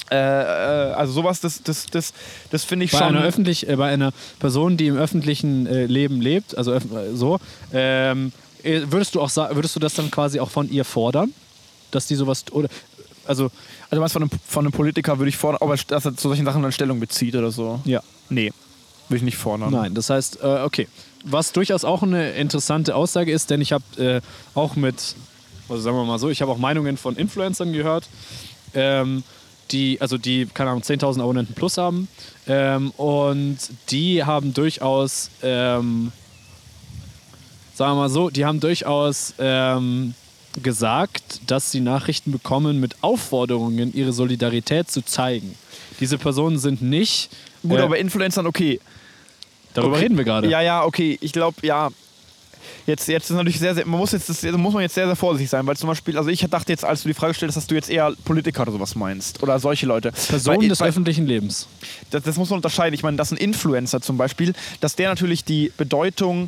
[0.10, 2.14] äh, äh, also sowas, das, das, das,
[2.50, 3.08] das finde ich Bei schon.
[3.08, 6.82] einer, öffentlich, äh, bei einer Person, die im öffentlichen äh, Leben lebt, also äh,
[7.14, 7.40] so,
[7.74, 8.32] ähm,
[8.64, 11.34] äh, würdest du auch würdest du das dann quasi auch von ihr fordern,
[11.92, 12.70] dass die sowas oder
[13.26, 13.52] also
[13.90, 16.30] also was von einem, von einem Politiker würde ich fordern, ob er dass er zu
[16.30, 17.82] solchen Sachen dann Stellung bezieht oder so.
[17.84, 18.52] ja Nee,
[19.10, 19.72] würde ich nicht fordern.
[19.72, 20.88] Nein, das heißt, okay.
[21.24, 24.22] Was durchaus auch eine interessante Aussage ist, denn ich habe
[24.54, 25.16] auch mit,
[25.68, 28.08] also sagen wir mal so, ich habe auch Meinungen von Influencern gehört,
[28.74, 29.24] ähm,
[29.72, 32.08] die, also die, keine Ahnung, 10.000 Abonnenten plus haben.
[32.48, 33.58] Ähm, und
[33.90, 36.12] die haben durchaus, ähm,
[37.74, 40.14] sagen wir mal so, die haben durchaus ähm,
[40.64, 45.56] gesagt, dass sie Nachrichten bekommen mit Aufforderungen, ihre Solidarität zu zeigen.
[46.00, 47.30] Diese Personen sind nicht.
[47.64, 48.80] Gut, äh, aber Influencern, okay.
[49.74, 50.04] darüber okay.
[50.04, 50.50] reden wir gerade.
[50.50, 51.18] Ja, ja, okay.
[51.22, 51.90] Ich glaube, ja.
[52.88, 55.16] Jetzt, jetzt ist natürlich sehr, sehr, man muss jetzt, das muss man jetzt sehr, sehr
[55.18, 57.68] vorsichtig sein, weil zum Beispiel, also ich dachte jetzt, als du die Frage stellst, dass
[57.68, 60.14] du jetzt eher Politiker oder sowas meinst oder solche Leute.
[60.14, 61.68] Personen Weil- des weil- öffentlichen Lebens.
[62.12, 62.94] das, das muss man unterscheiden.
[62.94, 66.48] Ich meine, dass ein Influencer zum Beispiel, dass der natürlich die Bedeutung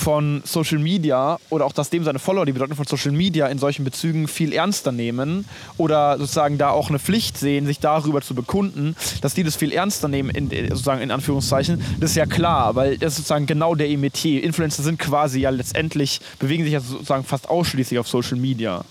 [0.00, 3.58] von Social Media oder auch, dass dem seine Follower die Bedeutung von Social Media in
[3.58, 5.44] solchen Bezügen viel ernster nehmen
[5.76, 9.72] oder sozusagen da auch eine Pflicht sehen, sich darüber zu bekunden, dass die das viel
[9.72, 13.46] ernster nehmen, in, in- sozusagen in Anführungszeichen, das ist ja klar, weil das ist sozusagen
[13.46, 14.42] genau der Metier.
[14.42, 18.84] Influencer sind quasi ja letztendlich, bewegen sich ja sozusagen fast ausschließlich auf Social Media.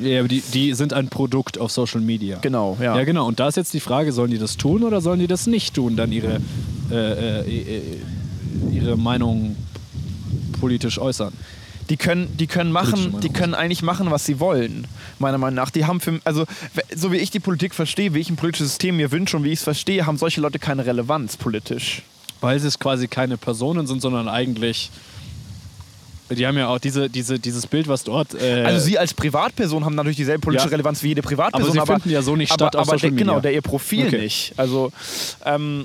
[0.00, 2.38] Ja, aber die, die sind ein Produkt auf Social Media.
[2.40, 2.96] Genau, ja.
[2.96, 3.26] Ja, genau.
[3.28, 5.74] Und da ist jetzt die Frage, sollen die das tun oder sollen die das nicht
[5.74, 6.40] tun, dann ihre,
[6.90, 7.82] äh, äh, äh,
[8.72, 9.54] ihre Meinung
[10.58, 11.32] politisch äußern?
[11.90, 14.86] Die können, die können machen, die können eigentlich machen, was sie wollen,
[15.18, 15.68] meiner Meinung nach.
[15.70, 16.46] Die haben für, also
[16.94, 19.50] so wie ich die Politik verstehe, wie ich ein politisches System mir wünsche und wie
[19.50, 22.00] ich es verstehe, haben solche Leute keine Relevanz politisch.
[22.40, 24.90] Weil es quasi keine Personen sind, sondern eigentlich.
[26.30, 28.32] Die haben ja auch diese, diese, dieses Bild, was dort.
[28.34, 30.72] Äh, Also sie als Privatperson haben natürlich dieselbe politische Ja.
[30.72, 33.10] Relevanz wie jede Privatperson, Aber sie finden ja so nicht aber, statt auf aber Social
[33.10, 33.42] der, Genau, Media.
[33.42, 34.22] der ihr Profil Okay.
[34.22, 34.54] nicht.
[34.56, 34.90] Also
[35.44, 35.84] ähm,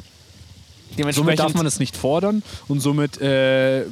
[1.12, 3.84] somit darf man es nicht fordern und somit äh,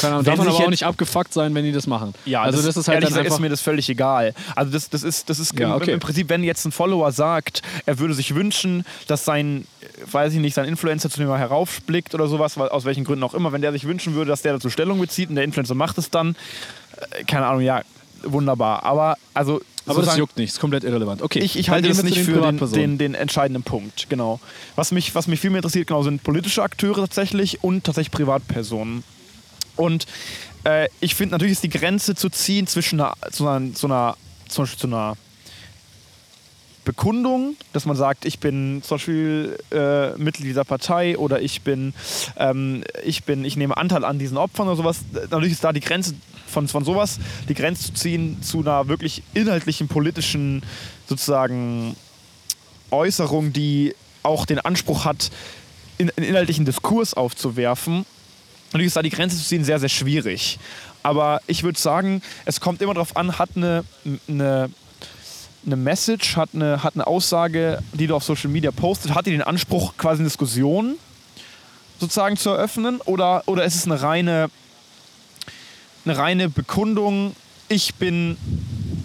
[0.00, 2.14] keine Ahnung, darf man aber auch nicht abgefuckt sein, wenn die das machen.
[2.24, 4.34] Ja, also das, ist halt ehrlich gesagt ist mir das völlig egal.
[4.54, 5.92] Also das, das ist, das ist Ja, im, okay.
[5.92, 9.66] im Prinzip, wenn jetzt ein Follower sagt, er würde sich wünschen, dass sein,
[10.10, 13.34] weiß ich nicht, sein Influencer zu dem mal heraufblickt oder sowas, aus welchen Gründen auch
[13.34, 15.98] immer, wenn der sich wünschen würde, dass der dazu Stellung bezieht und der Influencer macht
[15.98, 16.36] es dann,
[17.10, 17.82] äh, keine Ahnung, ja,
[18.22, 18.84] wunderbar.
[18.84, 21.22] Aber also aber das juckt nicht, ist komplett irrelevant.
[21.22, 24.40] Okay, ich, ich halte das nicht den für den, den, den entscheidenden Punkt, genau.
[24.76, 29.04] Was mich, was mich viel mehr interessiert, genau, sind politische Akteure tatsächlich und tatsächlich Privatpersonen.
[29.76, 30.06] Und
[30.64, 34.16] äh, ich finde natürlich ist die Grenze zu ziehen zwischen einer, so einer, so einer,
[34.48, 35.16] zum Beispiel zu einer
[36.84, 41.94] Bekundung, dass man sagt, ich bin zum Beispiel äh, Mitglied dieser Partei oder ich bin,
[42.36, 45.00] ähm, ich bin, ich nehme Anteil an diesen Opfern oder sowas.
[45.30, 46.14] Natürlich ist da die Grenze
[46.46, 50.62] von, von sowas, die Grenze zu ziehen zu einer wirklich inhaltlichen politischen
[51.08, 51.96] sozusagen
[52.90, 55.30] Äußerung, die auch den Anspruch hat,
[55.98, 58.04] in, in inhaltlichen Diskurs aufzuwerfen.
[58.74, 60.58] Natürlich ist da die Grenze zu ziehen sehr, sehr schwierig.
[61.04, 63.84] Aber ich würde sagen, es kommt immer darauf an, hat eine,
[64.28, 64.68] eine,
[65.64, 69.30] eine Message, hat eine, hat eine Aussage, die du auf Social Media postet, hat die
[69.30, 70.96] den Anspruch, quasi eine Diskussion
[72.00, 73.00] sozusagen zu eröffnen?
[73.02, 74.50] Oder, oder ist es eine reine,
[76.04, 77.36] eine reine Bekundung,
[77.68, 78.36] ich bin,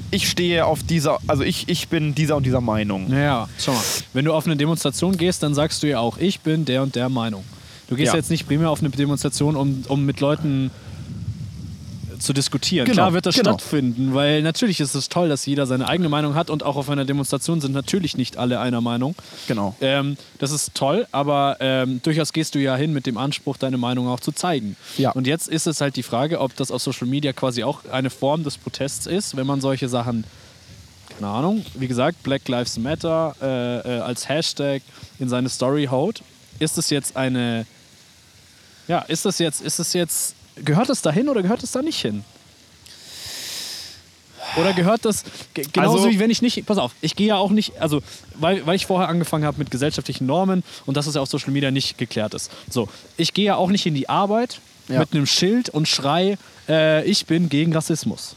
[0.09, 3.07] ich stehe auf dieser, also ich, ich bin dieser und dieser Meinung.
[3.07, 3.83] Naja, schau mal.
[4.13, 6.95] Wenn du auf eine Demonstration gehst, dann sagst du ja auch, ich bin der und
[6.95, 7.43] der Meinung.
[7.89, 8.17] Du gehst Ja.
[8.17, 10.71] jetzt nicht primär auf eine Demonstration, um, um mit Leuten
[12.19, 12.85] zu diskutieren.
[12.85, 13.51] Genau, Klar wird das genau.
[13.57, 16.89] stattfinden, weil natürlich ist es toll, dass jeder seine eigene Meinung hat und auch auf
[16.89, 19.15] einer Demonstration sind natürlich nicht alle einer Meinung.
[19.47, 19.75] Genau.
[19.79, 23.77] Ähm, das ist toll, aber ähm, durchaus gehst du ja hin mit dem Anspruch, deine
[23.77, 24.75] Meinung auch zu zeigen.
[24.97, 25.11] Ja.
[25.11, 28.09] Und jetzt ist es halt die Frage, ob das auf Social Media quasi auch eine
[28.09, 30.25] Form des Protests ist, wenn man solche Sachen,
[31.17, 34.81] keine Ahnung, wie gesagt, Black Lives Matter äh, äh, als Hashtag
[35.19, 36.21] in seine Story haut.
[36.59, 37.65] Ist es jetzt eine,
[38.89, 42.01] ja, ist das jetzt, ist es jetzt, gehört es dahin oder gehört es da nicht
[42.01, 42.25] hin?
[44.57, 45.23] Oder gehört das
[45.53, 48.01] ge- genauso Also- wie wenn ich nicht, pass auf, ich gehe ja auch nicht, also
[48.35, 51.51] weil, weil ich vorher angefangen habe mit gesellschaftlichen Normen und dass es ja auf Social
[51.51, 52.49] Media nicht geklärt ist.
[52.69, 54.99] So, ich gehe ja auch nicht in die Arbeit Ja.
[54.99, 58.35] mit einem Schild und schrei, äh, ich bin gegen Rassismus.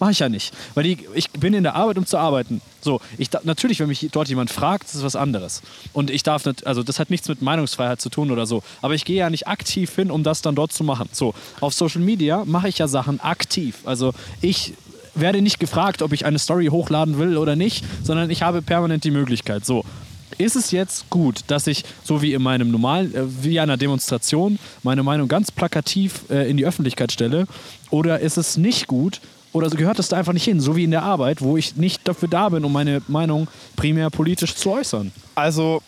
[0.00, 0.52] Mache ich ja nicht.
[0.74, 2.62] Weil die, ich bin in der Arbeit, um zu arbeiten.
[2.80, 5.60] So, ich natürlich, wenn mich dort jemand fragt, ist es was anderes.
[5.92, 8.62] Und ich darf nicht, also das hat nichts mit Meinungsfreiheit zu tun oder so.
[8.80, 11.10] Aber ich gehe ja nicht aktiv hin, um das dann dort zu machen.
[11.12, 13.76] So, auf Social Media mache ich ja Sachen aktiv.
[13.84, 14.72] Also ich
[15.14, 19.04] werde nicht gefragt, ob ich eine Story hochladen will oder nicht, sondern ich habe permanent
[19.04, 19.66] die Möglichkeit.
[19.66, 19.84] So,
[20.38, 24.58] ist es jetzt gut, dass ich, so wie in meinem normalen, äh, wie einer Demonstration,
[24.82, 27.46] meine Meinung ganz plakativ äh, in die Öffentlichkeit stelle?
[27.90, 29.20] Oder ist es nicht gut?
[29.52, 32.06] Oder gehört es da einfach nicht hin, so wie in der Arbeit, wo ich nicht
[32.06, 35.10] dafür da bin, um meine Meinung primär politisch zu äußern?
[35.34, 35.82] Also,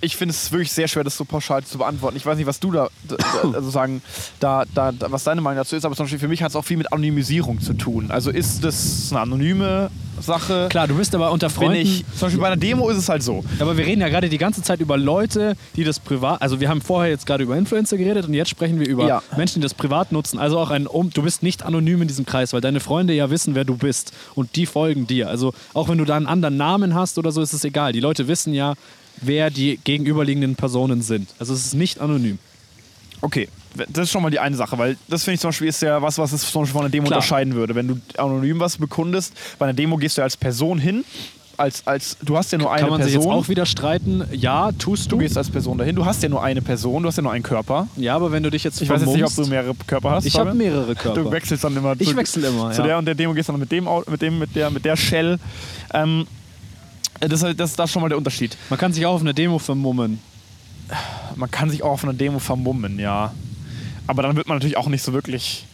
[0.00, 2.16] ich finde es wirklich sehr schwer, das so pauschal zu beantworten.
[2.16, 3.16] Ich weiß nicht, was du da, da
[3.54, 4.02] also sagen,
[4.38, 6.64] da, da, was deine Meinung dazu ist, aber zum Beispiel für mich hat es auch
[6.64, 8.10] viel mit Anonymisierung zu tun.
[8.10, 10.68] Also ist das eine anonyme Sache?
[10.70, 11.76] Klar, du bist aber unter Freunden.
[11.76, 13.44] ich, zum Beispiel bei einer Demo ist es halt so.
[13.58, 16.42] Aber wir reden ja gerade die ganze Zeit über Leute, die das privat.
[16.42, 19.22] Also wir haben vorher jetzt gerade über Influencer geredet und jetzt sprechen wir über Ja.
[19.36, 20.38] Menschen, die das privat nutzen.
[20.38, 23.30] Also auch ein um, du bist nicht anonym in diesem Kreis, weil deine Freunde ja
[23.30, 25.28] wissen, wer du bist und die folgen dir.
[25.28, 27.92] Also auch wenn du da einen anderen Namen hast oder so, ist es egal.
[27.92, 28.74] Die Leute wissen ja,
[29.20, 31.28] wer die gegenüberliegenden Personen sind.
[31.38, 32.38] Also es ist nicht anonym.
[33.22, 33.48] Okay,
[33.88, 36.00] das ist schon mal die eine Sache, weil das finde ich zum Beispiel ist ja
[36.00, 37.18] was, was es zum Beispiel von einer Demo Klar.
[37.18, 37.74] unterscheiden würde.
[37.74, 41.04] Wenn du anonym was bekundest, bei einer Demo gehst du ja als Person hin,
[41.60, 43.20] als, als du hast ja nur eine Kann man Person.
[43.20, 44.24] sich jetzt auch wieder streiten?
[44.32, 45.18] Ja, tust du du.
[45.18, 45.94] gehst als Person dahin.
[45.94, 47.86] Du hast ja nur eine Person, du hast ja nur einen Körper.
[47.96, 50.24] Ja, aber wenn du dich jetzt Ich weiß jetzt nicht, ob du mehrere Körper hast.
[50.24, 51.22] Ich habe mehrere Körper.
[51.22, 51.94] Du wechselst dann immer.
[51.98, 52.86] Ich wechsle immer, Zu ja.
[52.86, 55.38] der und der Demo gehst dann mit dem, mit dem, mit der, mit der Shell.
[55.92, 56.26] Ähm,
[57.20, 58.56] das, ist halt- das, das ist schon mal der Unterschied.
[58.70, 60.18] Man kann sich auch auf eine Demo vermummen.
[61.36, 63.32] Man kann sich auch auf einer Demo vermummen, ja.
[64.06, 65.66] Aber dann wird man natürlich auch nicht so wirklich.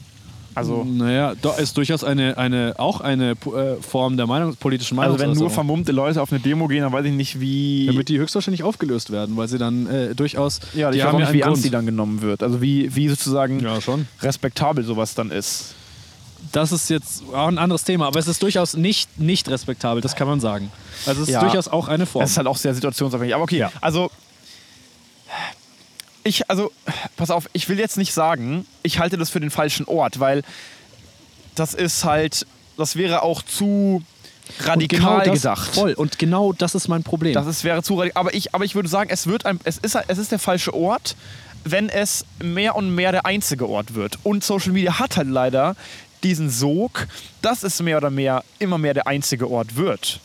[0.54, 5.18] Also, Naja, da ist durchaus eine, eine, auch eine äh, Form der Meinung, politischen also
[5.18, 7.84] wenn nur vermummte Leute auf eine Demo gehen, dann weiß ich nicht, wie.
[7.86, 10.60] damit die höchstwahrscheinlich aufgelöst werden, weil sie dann äh, durchaus.
[10.74, 12.42] ja, die ich weiß auch nicht, wie ernst die dann genommen wird.
[12.42, 14.06] Also wie, wie sozusagen Ja, schon.
[14.22, 15.74] respektabel sowas dann ist.
[16.52, 20.16] Das ist jetzt auch ein anderes Thema, aber es ist durchaus nicht, nicht respektabel, das
[20.16, 20.70] kann man sagen.
[21.06, 21.40] Also es ist Ja.
[21.40, 22.24] durchaus auch eine Form.
[22.24, 23.34] Es ist halt auch sehr situationsabhängig.
[23.34, 23.72] Aber okay, Ja.
[23.80, 24.10] also
[26.24, 26.72] ich, also,
[27.16, 30.42] pass auf, ich will jetzt nicht sagen, ich halte das für den falschen Ort, weil
[31.54, 34.02] das ist halt, das wäre auch zu
[34.58, 35.74] Und radikal genau das, gedacht.
[35.74, 35.92] Voll.
[35.94, 37.32] Und genau das ist mein Problem.
[37.32, 38.20] Das ist, wäre zu radikal.
[38.20, 40.74] Aber ich, aber ich würde sagen, es, wird ein, es, ist, es ist der falsche
[40.74, 41.14] Ort,
[41.62, 44.18] wenn es mehr und mehr der einzige Ort wird.
[44.24, 45.76] Und Social Media hat halt leider
[46.26, 47.06] diesen Sog,
[47.40, 50.20] dass es mehr oder mehr immer mehr der einzige Ort wird.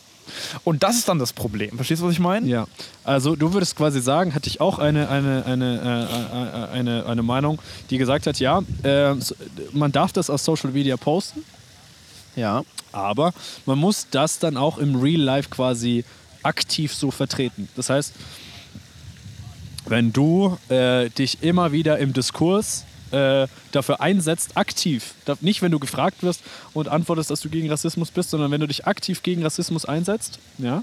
[0.64, 1.76] Und das ist dann das Problem.
[1.76, 2.46] Verstehst du, was ich meine?
[2.46, 2.66] Ja,
[3.04, 6.08] also du würdest quasi sagen, hatte ich auch eine, eine, eine,
[6.70, 7.58] äh, äh, eine, eine Meinung,
[7.90, 9.14] die gesagt hat, ja, äh,
[9.72, 11.44] man darf das auf Social Media posten,
[12.34, 12.62] Ja.
[12.92, 13.32] aber
[13.66, 16.04] man muss das dann auch im Real Life quasi
[16.42, 17.68] aktiv so vertreten.
[17.76, 18.12] Das heißt,
[19.86, 25.78] wenn du äh, dich immer wieder im Diskurs äh, dafür einsetzt, aktiv, nicht wenn du
[25.78, 26.42] gefragt wirst
[26.74, 30.38] und antwortest, dass du gegen Rassismus bist, sondern wenn du dich aktiv gegen Rassismus einsetzt,
[30.58, 30.82] ja,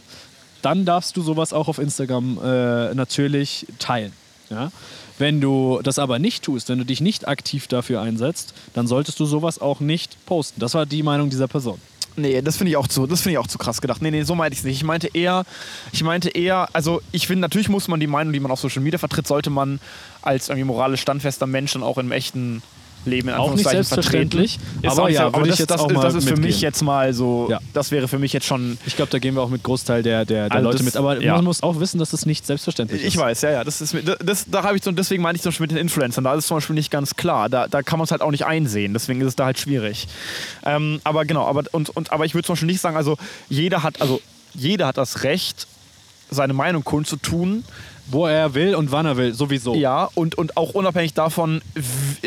[0.61, 4.13] dann darfst du sowas auch auf Instagram äh, natürlich teilen.
[4.49, 4.71] Ja?
[5.17, 9.19] Wenn du das aber nicht tust, wenn du dich nicht aktiv dafür einsetzt, dann solltest
[9.19, 10.59] du sowas auch nicht posten.
[10.59, 11.79] Das war die Meinung dieser Person.
[12.15, 14.01] Nee, das finde ich auch zu, das finde ich auch zu krass gedacht.
[14.01, 14.77] Nee, nee, so meinte ich es nicht.
[14.77, 15.45] Ich meinte eher,
[15.91, 18.81] ich meinte eher, also ich finde, natürlich muss man die Meinung, die man auf Social
[18.81, 19.79] Media vertritt, sollte man
[20.21, 22.61] als irgendwie moralisch standfester Mensch dann auch im echten
[23.09, 26.39] Leben in Auch nicht selbstverständlich, aber nicht ja, aber das, das, das ist für mich
[26.39, 26.59] mitgehen.
[26.61, 27.59] jetzt mal so, Ja.
[27.73, 30.25] das wäre für mich jetzt schon Ich glaube, da gehen wir auch mit Großteil der,
[30.25, 30.95] der, der Also Leute das- mit.
[30.97, 31.35] Aber ja.
[31.35, 33.07] man muss auch wissen, dass das nicht selbstverständlich ist.
[33.07, 33.63] Ich weiß, ja, ja.
[33.63, 36.23] Das ist, das, da habe ich so, deswegen meine ich zum Beispiel mit den Influencern.
[36.23, 37.49] Da ist es zum Beispiel nicht ganz klar.
[37.49, 38.93] Da, da kann man es halt auch nicht einsehen.
[38.93, 40.07] Deswegen ist es da halt schwierig.
[40.65, 43.17] Ähm, aber genau, aber, und, und, aber ich würde zum Beispiel nicht sagen, also
[43.49, 44.21] jeder hat, also
[44.53, 45.67] jeder hat das Recht,
[46.31, 47.63] seine Meinung kundzutun.
[48.09, 49.75] Wo er will und wann er will, sowieso.
[49.75, 51.61] Ja, und, und auch unabhängig davon,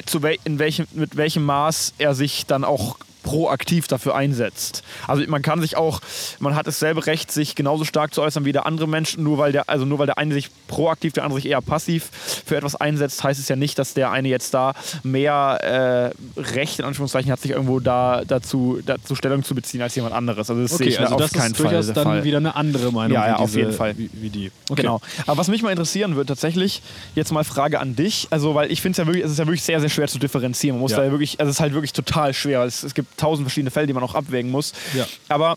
[0.06, 4.82] zu wel, in welchem, mit welchem Maß er sich dann auch proaktiv dafür einsetzt.
[5.06, 6.00] Also man kann sich auch,
[6.40, 9.52] man hat dasselbe Recht, sich genauso stark zu äußern wie der andere Mensch, nur weil
[9.52, 12.10] der, also nur weil der eine sich proaktiv, der andere sich eher passiv
[12.44, 16.78] für etwas einsetzt, heißt es ja nicht, dass der eine jetzt da mehr äh, Recht
[16.78, 20.50] in Anführungszeichen hat, sich irgendwo da dazu, dazu Stellung zu beziehen als jemand anderes.
[20.50, 21.66] Also das sehe Okay, ich also auf das keinen ist Fall.
[21.68, 22.24] durchaus der dann Fall.
[22.24, 23.14] wieder eine andere Meinung.
[23.14, 23.96] Ja, ja, wie auf diese, jeden Fall.
[23.98, 24.50] Wie, wie die.
[24.68, 24.82] Okay.
[24.82, 25.00] Genau.
[25.26, 26.82] Aber was mich mal interessieren wird, tatsächlich,
[27.14, 28.26] jetzt mal Frage an dich.
[28.30, 30.18] Also, weil ich finde es ja wirklich, es ist ja wirklich sehr, sehr schwer zu
[30.18, 30.76] differenzieren.
[30.76, 30.98] Man muss Ja.
[30.98, 32.62] da ja wirklich, also es ist halt wirklich total schwer.
[32.64, 34.72] Es, es gibt tausend verschiedene Fälle, die man auch abwägen muss.
[34.94, 35.06] Ja.
[35.28, 35.56] Aber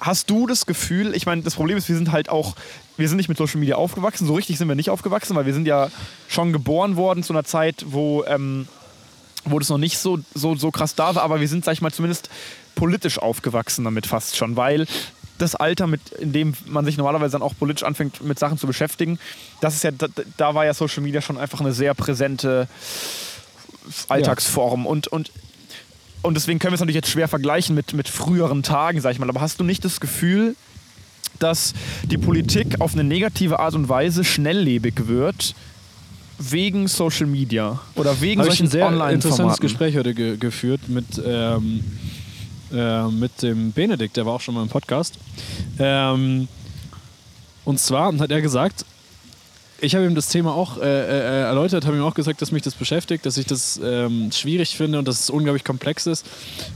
[0.00, 2.54] hast du das Gefühl, ich meine, das Problem ist, wir sind halt auch,
[2.96, 4.26] wir sind nicht mit Social Media aufgewachsen.
[4.26, 5.90] So richtig sind wir nicht aufgewachsen, weil wir sind ja
[6.28, 8.66] schon geboren worden zu einer Zeit, wo, ähm,
[9.44, 11.22] wo das noch nicht so, so, so krass da war.
[11.22, 12.28] Aber wir sind, sag ich mal, zumindest
[12.74, 14.86] politisch aufgewachsen damit fast schon, weil
[15.38, 18.66] das Alter, mit, in dem man sich normalerweise dann auch politisch anfängt, mit Sachen zu
[18.66, 19.18] beschäftigen,
[19.60, 22.68] das ist ja, da, da war ja Social Media schon einfach eine sehr präsente
[24.08, 24.86] Alltagsform.
[24.86, 25.32] Und, und,
[26.22, 29.18] und deswegen können wir es natürlich jetzt schwer vergleichen mit, mit früheren Tagen, sag ich
[29.18, 29.28] mal.
[29.28, 30.56] Aber hast du nicht das Gefühl,
[31.38, 35.54] dass die Politik auf eine negative Art und Weise schnelllebig wird
[36.38, 39.60] wegen Social Media oder wegen Habe ich solchen ein sehr interessantes Online-Formaten?
[39.60, 41.84] Gespräch heute ge geführt mit, ähm,
[42.72, 45.14] äh, mit dem Benedikt, der war auch schon mal im Podcast.
[45.78, 46.48] Ähm,
[47.64, 48.84] und zwar hat er gesagt,
[49.82, 52.62] ich habe ihm das Thema auch äh, äh, erläutert, habe ihm auch gesagt, dass mich
[52.62, 56.24] das beschäftigt, dass ich das ähm, schwierig finde und dass es unglaublich komplex ist.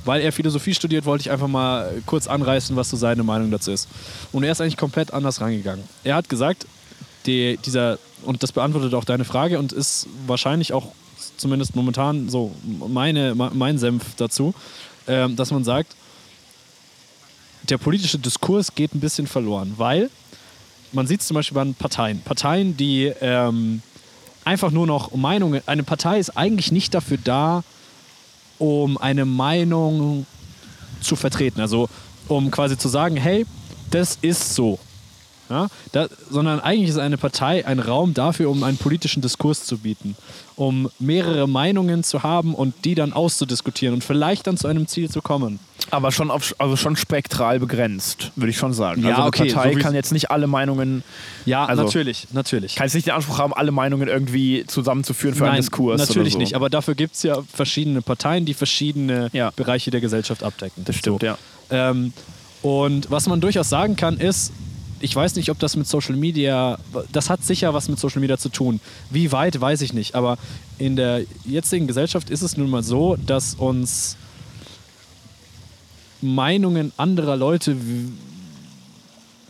[0.05, 3.71] Weil er Philosophie studiert, wollte ich einfach mal kurz anreißen, was so seine Meinung dazu
[3.71, 3.89] ist.
[4.33, 5.85] Und er ist eigentlich komplett anders rangegangen.
[6.03, 6.67] Er hat gesagt,
[7.27, 10.89] die, dieser, und das beantwortet auch deine Frage und ist wahrscheinlich auch
[11.37, 12.53] zumindest momentan so
[12.89, 14.53] meine, mein Senf dazu,
[15.07, 15.95] ähm, dass man sagt,
[17.69, 20.11] der politische Diskurs geht ein bisschen verloren, weil
[20.93, 22.21] man sieht es zum Beispiel bei Parteien.
[22.21, 23.83] Parteien, die ähm,
[24.45, 25.63] einfach nur noch Meinungen.
[25.67, 27.65] Eine Partei ist eigentlich nicht dafür da,
[28.59, 30.27] um eine Meinung
[31.01, 31.61] zu vertreten.
[31.61, 31.89] Also
[32.29, 33.47] um quasi zu sagen, hey,
[33.91, 34.79] das ist so.
[35.49, 35.69] Ja?
[35.93, 40.17] Da, sondern eigentlich ist eine Partei ein Raum dafür, um einen politischen Diskurs zu bieten,
[40.57, 45.11] um mehrere Meinungen zu haben und die dann auszudiskutieren und vielleicht dann zu einem Ziel
[45.11, 45.59] zu kommen.
[45.93, 49.03] Aber schon, auf, also schon spektral begrenzt, würde ich schon sagen.
[49.03, 51.05] Ja, also eine okay, Partei so kann jetzt nicht alle Meinungen,
[51.45, 52.75] Ja, Also- natürlich, natürlich.
[52.75, 56.01] kann jetzt nicht den Anspruch haben, alle Meinungen irgendwie zusammenzuführen für einen Diskurs.
[56.09, 56.39] natürlich so.
[56.41, 59.53] nicht, aber dafür gibt es ja verschiedene Parteien, die verschiedene Ja.
[59.55, 60.85] Bereiche der Gesellschaft abdecken.
[60.85, 61.27] Das stimmt, So.
[61.27, 61.39] ja.
[61.71, 62.13] Ähm,
[62.63, 64.51] und was man durchaus sagen kann, ist,
[65.01, 66.79] ich weiß nicht, ob das mit Social Media,
[67.13, 68.81] das hat sicher was mit Social Media zu tun.
[69.11, 70.15] Wie weit, weiß ich nicht.
[70.15, 70.39] Aber
[70.79, 74.17] in der jetzigen Gesellschaft ist es nun mal so, dass uns
[76.23, 77.77] Meinungen anderer Leute,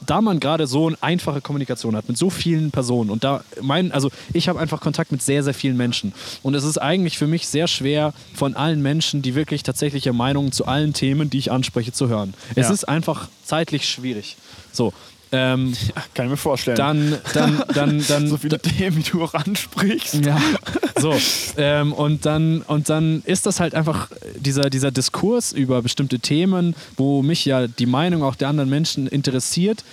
[0.05, 3.93] da man gerade so eine einfache Kommunikation hat mit so vielen Personen und da mein,
[3.93, 7.27] also ich habe einfach Kontakt mit sehr, sehr vielen Menschen und es ist eigentlich für
[7.27, 11.51] mich sehr schwer von allen Menschen die wirklich tatsächliche Meinungen zu allen Themen, die ich
[11.51, 12.35] anspreche, zu hören.
[12.57, 12.75] Es Ja.
[12.75, 14.37] ist einfach zeitlich schwierig.
[14.73, 14.93] So,
[15.33, 15.75] ähm,
[16.15, 16.77] Kann ich mir vorstellen.
[16.77, 20.25] dann, dann, dann, dann, so viele Themen, wie du auch ansprichst.
[20.25, 20.41] ja,
[21.01, 21.15] so.
[21.57, 26.75] Ähm, und, dann, und dann ist das halt einfach dieser, dieser Diskurs über bestimmte Themen,
[26.97, 29.85] wo mich ja die Meinung auch der anderen Menschen interessiert,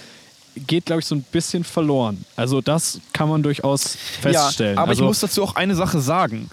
[0.56, 2.26] geht, glaube ich, so ein bisschen verloren.
[2.36, 4.76] Also das kann man durchaus feststellen.
[4.76, 6.50] Ja, aber also, ich muss dazu auch eine Sache sagen.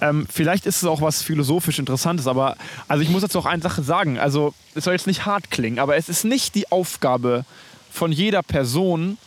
[0.00, 2.56] Ähm, vielleicht ist es auch was philosophisch Interessantes, aber
[2.88, 4.18] also ich muss dazu auch eine Sache sagen.
[4.18, 7.44] Also es soll jetzt nicht hart klingen, aber es ist nicht die Aufgabe
[7.90, 9.18] von jeder Person,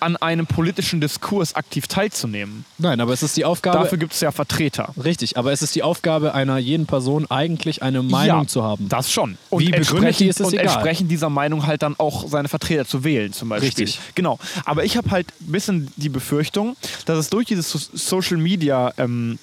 [0.00, 2.66] an einem politischen Diskurs aktiv teilzunehmen.
[2.76, 3.78] nein, aber es ist die Aufgabe.
[3.78, 4.92] Dafür gibt es ja Vertreter.
[5.02, 8.86] Richtig, aber es ist die Aufgabe einer jeden Person eigentlich eine Meinung ja, zu haben.
[8.90, 9.38] Das schon.
[9.48, 10.66] Und Wie begründet entsprechend, die ist es und egal.
[10.66, 13.68] entsprechend dieser Meinung halt dann auch seine Vertreter zu wählen, zum Beispiel.
[13.68, 13.98] Richtig.
[14.14, 14.38] Genau.
[14.66, 18.92] Aber ich habe halt ein bisschen die Befürchtung, dass es durch dieses so Social Media,
[18.98, 19.38] ähm,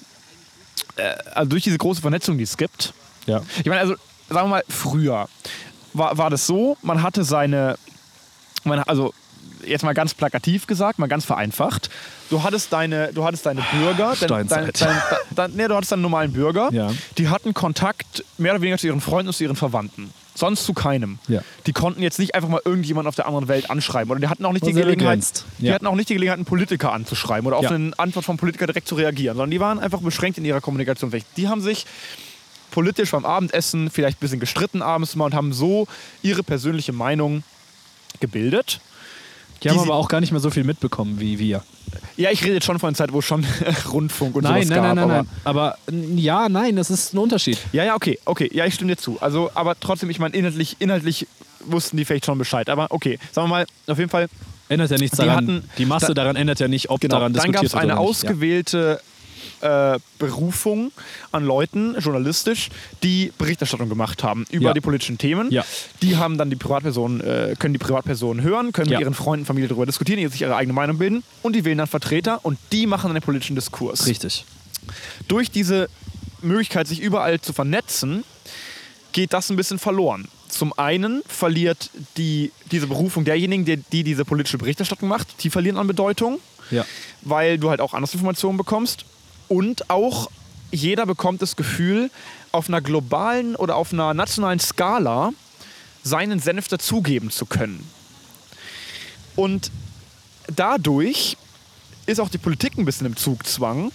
[0.96, 2.92] äh, also durch diese große Vernetzung, die es gibt,
[3.26, 3.42] Ja.
[3.58, 3.94] ich meine, also
[4.28, 5.28] sagen wir mal, früher
[5.92, 7.76] war, war das so, man hatte seine,
[8.64, 9.12] also
[9.64, 11.88] jetzt mal ganz plakativ gesagt, mal ganz vereinfacht,
[12.30, 15.02] du hattest deine, du hattest deine Bürger, dein, dein, dein,
[15.34, 16.90] dein, nee, du hattest deinen normalen Bürger, Ja.
[17.18, 20.12] die hatten Kontakt mehr oder weniger zu ihren Freunden und zu ihren Verwandten.
[20.34, 21.18] Sonst zu keinem.
[21.28, 21.42] Ja.
[21.66, 24.10] Die konnten jetzt nicht einfach mal irgendjemanden auf der anderen Welt anschreiben.
[24.10, 25.44] Oder die hatten auch nicht die Gelegenheit, begrenzt.
[25.58, 25.74] die Ja.
[25.74, 27.70] hatten auch nicht die Gelegenheit, einen Politiker anzuschreiben oder auf Ja.
[27.70, 31.12] eine Antwort vom Politiker direkt zu reagieren, sondern die waren einfach beschränkt in ihrer Kommunikation.
[31.36, 31.84] Die haben sich
[32.70, 35.86] politisch beim Abendessen vielleicht ein bisschen gestritten abends mal und haben so
[36.22, 37.42] ihre persönliche Meinung
[38.22, 38.80] gebildet.
[39.62, 41.62] Die haben Die- aber auch gar nicht mehr so viel mitbekommen wie wir.
[42.16, 43.44] Ja, ich rede jetzt schon von einer Zeit, wo schon
[43.92, 44.94] Rundfunk und Nein, sowas nein, gab.
[44.96, 46.06] nein, nein, aber nein.
[46.08, 47.58] Aber ja, nein, das ist ein Unterschied.
[47.72, 48.50] Ja, ja, okay, okay.
[48.52, 49.18] Ja, ich stimme dir zu.
[49.20, 51.26] Also, aber trotzdem, ich meine, inhaltlich, inhaltlich
[51.66, 52.68] wussten die vielleicht schon Bescheid.
[52.70, 54.28] Aber okay, sagen wir mal, auf jeden Fall,
[54.68, 55.36] Ändert ja nichts Die daran.
[55.46, 57.16] hatten- die Masse da- daran ändert ja nicht, ob genau.
[57.16, 59.00] daran Dann gab diskutiert es eine wird ausgewählte
[59.62, 60.92] äh, Berufung
[61.30, 62.68] an Leuten, journalistisch,
[63.02, 64.74] die Berichterstattung gemacht haben über Ja.
[64.74, 65.50] die politischen Themen.
[65.50, 65.64] Ja.
[66.02, 69.68] Die haben dann die Privatpersonen, äh, können die Privatpersonen hören, können mit ihren Freunden, Familie
[69.68, 72.86] darüber diskutieren, die sich ihre eigene Meinung bilden und die wählen dann Vertreter und die
[72.86, 74.06] machen dann den politischen Diskurs.
[74.06, 74.44] Richtig.
[75.28, 75.88] durch diese
[76.42, 78.24] Möglichkeit, sich überall zu vernetzen,
[79.12, 80.26] geht das ein bisschen verloren.
[80.48, 85.78] Zum einen verliert die, diese Berufung derjenigen, die, die diese politische Berichterstattung macht, die verlieren
[85.78, 86.84] an Bedeutung, Ja.
[87.22, 89.04] weil du halt auch andere Informationen bekommst.
[89.48, 90.30] Und auch
[90.70, 92.10] jeder bekommt das Gefühl,
[92.50, 95.32] auf einer globalen oder auf einer nationalen Skala
[96.02, 97.86] seinen Senf dazugeben zu können.
[99.36, 99.70] Und
[100.54, 101.36] dadurch
[102.06, 103.92] ist auch die Politik ein bisschen im Zugzwang,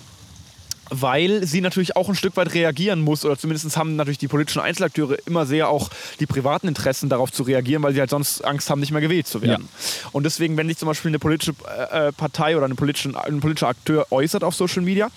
[0.90, 4.62] weil sie natürlich auch ein Stück weit reagieren muss oder zumindest haben natürlich die politischen
[4.62, 8.70] Einzelakteure immer sehr auch die privaten Interessen darauf zu reagieren, weil sie halt sonst Angst
[8.70, 9.68] haben, nicht mehr gewählt zu werden.
[10.12, 11.54] Und deswegen, wenn sich zum Beispiel eine politische
[11.92, 15.08] äh, Partei oder eine politische, ein politischer Akteur äußert auf Social Media,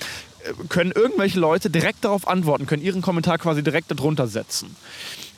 [0.45, 4.77] äh, können irgendwelche Leute direkt darauf antworten, können ihren Kommentar quasi direkt darunter setzen.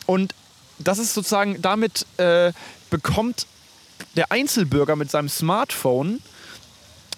[0.06, 0.34] Und
[0.78, 2.52] das ist sozusagen, damit äh,
[2.90, 3.46] bekommt
[4.16, 6.20] der Einzelbürger mit seinem Smartphone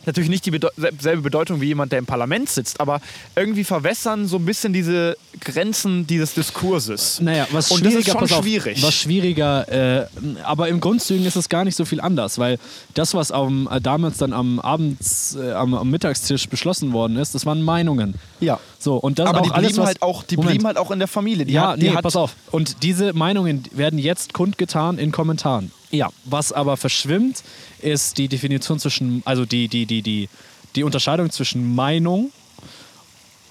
[0.06, 3.00] natürlich nicht die Bedeu selbe Bedeutung wie jemand, der im Parlament sitzt, aber
[3.36, 7.20] irgendwie verwässern so ein bisschen diese Grenzen dieses Diskurses.
[7.20, 8.82] Naja, was Und das schwieriger, ist schon auf, schwierig.
[8.82, 10.06] was schwieriger, äh,
[10.44, 12.58] aber im Grundzügen ist es gar nicht so viel anders, weil
[12.94, 17.34] das, was am, äh, damals dann am Abends, äh, am, am Mittagstisch beschlossen worden ist,
[17.34, 18.14] das waren Meinungen.
[18.40, 18.58] ja.
[18.78, 20.50] So, und das Aber auch die alles, blieben, was, halt auch, die Moment.
[20.50, 21.46] blieben halt auch in der Familie.
[21.46, 22.36] Die ja, hat, die nee, hat, pass auf.
[22.50, 25.72] Und diese Meinungen werden jetzt kundgetan in Kommentaren.
[25.90, 26.10] Ja.
[26.26, 27.42] Was aber verschwimmt,
[27.84, 30.28] ist die Definition zwischen, also die, die, die, die,
[30.74, 32.32] die Unterscheidung zwischen Meinung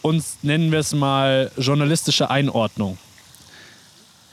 [0.02, 2.98] und nennen wir es mal journalistische Einordnung.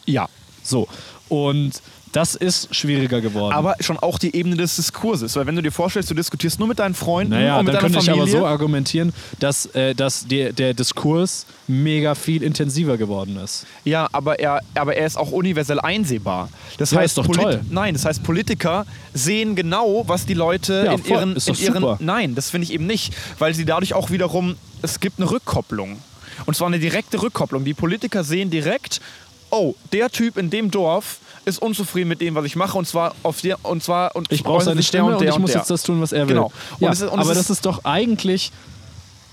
[0.06, 0.28] Ja.
[0.62, 0.88] So.
[1.28, 1.80] Und
[2.12, 3.54] Das ist schwieriger geworden.
[3.54, 5.36] Aber schon auch die Ebene des Diskurses.
[5.36, 7.82] Weil wenn du dir vorstellst, du diskutierst nur mit deinen Freunden naja, und mit dann
[7.82, 8.40] deiner könnte ich aber Familie.
[8.40, 13.64] so argumentieren, dass, äh, dass der, der Diskurs mega viel intensiver geworden ist.
[13.84, 16.48] ja, aber er, aber er ist auch universell einsehbar.
[16.78, 17.60] Das Ja, heißt, ist doch toll.
[17.70, 21.10] Nein, das heißt, Politiker sehen genau, was die Leute Ja, in voll.
[21.16, 21.96] ihren, in ihren.
[22.00, 23.14] Nein, das finde ich eben nicht.
[23.38, 24.56] Weil sie dadurch auch wiederum.
[24.82, 25.98] Es gibt eine Rückkopplung.
[26.46, 27.64] Und zwar eine direkte Rückkopplung.
[27.64, 29.00] Die Politiker sehen direkt,
[29.50, 33.14] oh, der Typ in dem Dorf ist unzufrieden mit dem, was ich mache, und zwar
[33.22, 35.60] auf der, und zwar und Ich brauche seine Stimme und, der ich muss der.
[35.60, 36.34] jetzt das tun, was er will.
[36.36, 36.52] Genau.
[36.78, 38.52] Und Ja, es ist- und es aber ist- das ist doch eigentlich,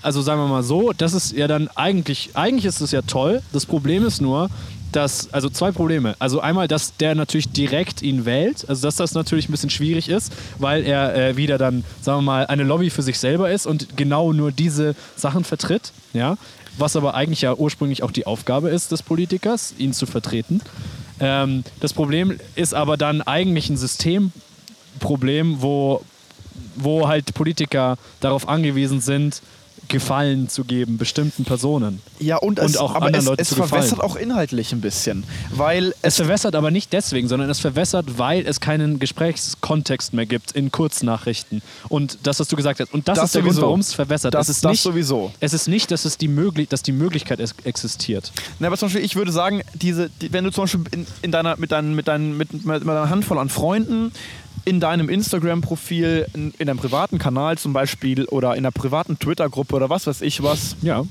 [0.02, 3.42] also sagen wir mal so, das ist ja dann eigentlich, eigentlich ist es ja toll.
[3.52, 4.48] Das Problem ist nur,
[4.90, 6.16] dass, also zwei Probleme.
[6.18, 10.08] Also einmal, dass der natürlich direkt ihn wählt, also dass das natürlich ein bisschen schwierig
[10.08, 13.66] ist, weil er äh, wieder dann, sagen wir mal, eine Lobby für sich selber ist
[13.66, 16.38] und genau nur diese Sachen vertritt, ja.
[16.78, 20.60] Was aber eigentlich ja ursprünglich auch die Aufgabe ist des Politikers, ihn zu vertreten.
[21.20, 26.02] Ähm, das Problem ist aber dann eigentlich ein Systemproblem, wo,
[26.76, 29.42] wo halt Politiker darauf angewiesen sind,
[29.88, 32.00] Gefallen zu geben bestimmten Personen.
[32.18, 33.70] Ja, und, es, Und auch aber anderen es, Leuten es zu gefallen.
[33.82, 35.24] verwässert auch inhaltlich ein bisschen.
[35.50, 40.52] Weil Es verwässert aber nicht deswegen, sondern es verwässert, weil es keinen Gesprächskontext mehr gibt
[40.52, 41.62] in Kurznachrichten.
[41.88, 42.92] Und das, was du gesagt hast.
[42.92, 43.54] Und das, Das ist der sowieso.
[43.60, 44.34] Grund, warum es verwässert.
[44.34, 45.32] Das- es ist das nicht, sowieso.
[45.40, 48.32] Es ist nicht, dass, es die, möglich dass die Möglichkeit es existiert.
[48.58, 51.32] Na, aber zum Beispiel, ich würde sagen, diese, die, wenn du zum Beispiel in, in
[51.32, 54.12] deiner, mit, deinen, mit, deinen, mit, mit einer Handvoll an Freunden
[54.68, 59.74] in deinem Instagram-Profil, in, in deinem privaten Kanal zum Beispiel oder in einer privaten Twitter-Gruppe
[59.76, 60.76] oder was weiß ich was.
[60.82, 61.04] Ja.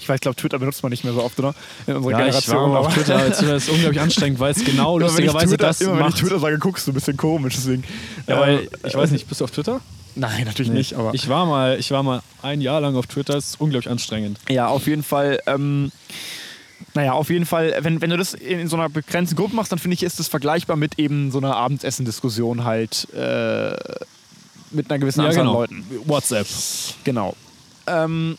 [0.00, 1.54] Ich weiß, ich glaube, Twitter benutzt man nicht mehr so oft, oder?
[1.86, 2.76] In unserer Ja, ich war Generation.
[2.76, 3.32] auf Twitter.
[3.38, 6.16] Twitter ist unglaublich anstrengend, weil es genau Immer lustigerweise Twitter, das immer wenn ich macht.
[6.18, 7.54] Twitter sage, guckst du ein bisschen komisch.
[7.56, 7.84] Deswegen,
[8.26, 9.80] Ja, äh, weil, ich weiß nicht, bist du auf Twitter?
[10.14, 10.94] Nein, natürlich nicht.
[10.94, 13.90] Aber Ich war, mal, ich war mal ein Jahr lang auf Twitter, das ist unglaublich
[13.90, 14.38] anstrengend.
[14.48, 15.38] Ja, auf jeden Fall.
[15.46, 15.92] Ähm,
[16.94, 19.72] naja, auf jeden Fall, wenn, wenn du das in, in so einer begrenzten Gruppe machst,
[19.72, 23.74] dann finde ich, ist das vergleichbar mit eben so einer Abendessen-Diskussion halt äh,
[24.70, 25.84] mit einer gewissen Anzahl an Leuten.
[26.06, 26.46] WhatsApp.
[27.04, 27.34] Genau.
[27.86, 28.38] Ähm,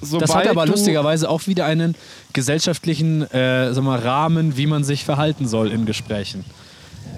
[0.00, 1.94] Das hat aber lustigerweise auch wieder einen
[2.32, 6.44] gesellschaftlichen äh, sag mal, Rahmen, wie man sich verhalten soll in Gesprächen.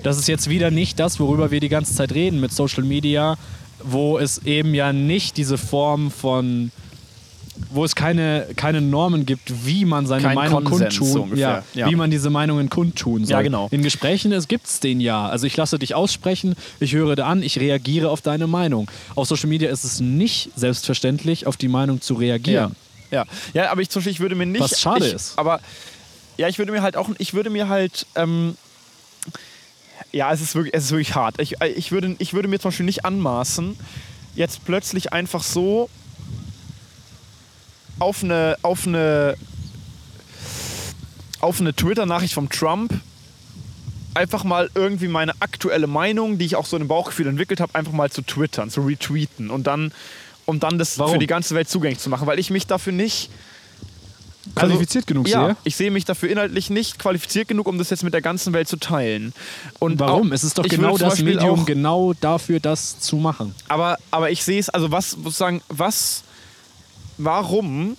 [0.02, 3.36] Das ist jetzt wieder nicht das, worüber wir die ganze Zeit reden mit Social Media,
[3.82, 6.70] wo es eben ja nicht diese Form von
[7.70, 11.64] wo es keine, keine Normen gibt, wie man seine Kein Meinung Konsens, kundtun, so ungefähr.
[11.74, 11.90] ja, Ja.
[11.90, 13.32] wie man diese Meinungen kundtun soll.
[13.32, 13.68] Ja, genau.
[13.70, 15.28] In Gesprächen gibt es den ja.
[15.28, 18.90] Also ich lasse dich aussprechen, ich höre dir an, ich reagiere auf deine Meinung.
[19.14, 22.20] Auf Social Media ist es nicht selbstverständlich, auf die Meinung zu Ja.
[22.20, 22.76] reagieren.
[23.10, 23.24] Ja.
[23.54, 24.60] ja, aber ich zum Beispiel, ich würde mir nicht.
[24.60, 25.38] Was schade ich, ist.
[25.38, 25.60] Aber
[26.36, 28.56] ja, ich würde mir halt auch, ich würde mir halt, ähm,
[30.12, 31.40] ja, es ist wirklich, es ist wirklich hart.
[31.40, 33.76] Ich, äh, ich, würde, ich würde mir zum Beispiel nicht anmaßen,
[34.34, 35.88] jetzt plötzlich einfach so
[37.98, 39.36] auf eine, auf eine,
[41.40, 42.92] auf eine Twitter-Nachricht vom Trump
[44.14, 47.92] einfach mal irgendwie meine aktuelle Meinung, die ich auch so im Bauchgefühl entwickelt habe, einfach
[47.92, 49.92] mal zu twittern, zu retweeten und dann,
[50.46, 51.12] um dann das Warum?
[51.12, 53.30] für die ganze Welt zugänglich zu machen, weil ich mich dafür nicht
[54.54, 55.56] Qualifiziert genug ja, sehe.
[55.64, 58.66] ich sehe mich dafür inhaltlich nicht qualifiziert genug, um das jetzt mit der ganzen Welt
[58.66, 59.34] zu teilen.
[59.78, 60.30] Und Warum?
[60.30, 63.54] auch- es ist doch genau das Medium Auch, genau dafür, das zu machen.
[63.68, 66.22] aber, aber ich sehe es, also was sozusagen, was,
[67.18, 67.96] warum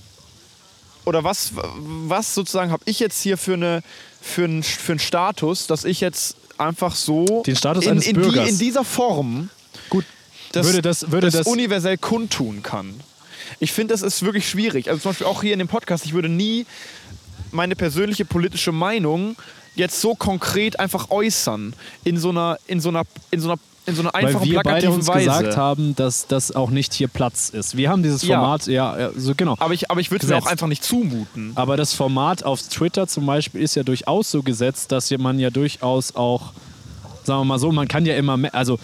[1.05, 3.82] oder was, was sozusagen habe ich jetzt hier für, eine,
[4.22, 8.15] für, einen, für einen Status, dass ich jetzt einfach so Den Status in, eines in,
[8.15, 8.45] Bürgers.
[8.45, 9.49] Die, in dieser Form
[9.89, 10.05] Gut,
[10.51, 12.99] das, würde das, würde das, universell kundtun kann.
[13.59, 14.89] Ich finde, das ist wirklich schwierig.
[14.89, 16.65] Also zum Beispiel auch hier in dem Podcast, ich würde nie
[17.51, 19.36] meine persönliche politische Meinung
[19.76, 23.59] jetzt so konkret einfach äußern in so einer, in so einer, in so einer,
[23.90, 25.26] in so einer weil einfachen, wir beide uns Weise.
[25.26, 27.76] gesagt haben, dass das auch nicht hier Platz ist.
[27.76, 28.24] Wir haben dieses.
[28.24, 29.56] Format, ja, ja so genau.
[29.60, 31.52] aber ich, aber ich würde es auch einfach nicht zumuten.
[31.56, 35.50] Aber das Format auf Twitter zum Beispiel ist ja durchaus so gesetzt, dass man ja
[35.50, 36.54] durchaus auch,
[37.24, 38.80] sagen wir mal so, man kann ja immer, mehr, also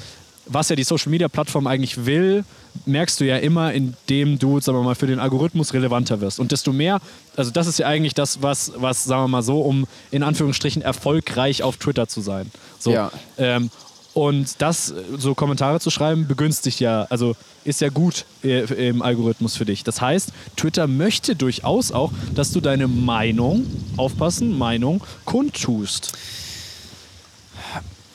[0.48, 2.44] was ja die Social Media Plattform eigentlich will,
[2.86, 6.40] merkst du ja immer, indem du, sagen wir mal, für den Algorithmus relevanter wirst.
[6.40, 7.00] Und desto mehr,
[7.36, 10.82] also das ist ja eigentlich das, was, was sagen wir mal so, um in Anführungsstrichen
[10.82, 12.52] erfolgreich auf Twitter zu sein.
[12.80, 12.92] So.
[12.92, 13.12] Ja.
[13.38, 13.70] Ähm,
[14.16, 17.36] und das, so Kommentare zu schreiben, begünstigt ja, also
[17.66, 19.84] ist ja gut äh, im Algorithmus für dich.
[19.84, 26.14] Das heißt, Twitter möchte durchaus auch, dass du deine Meinung, aufpassen, Meinung, kundtust.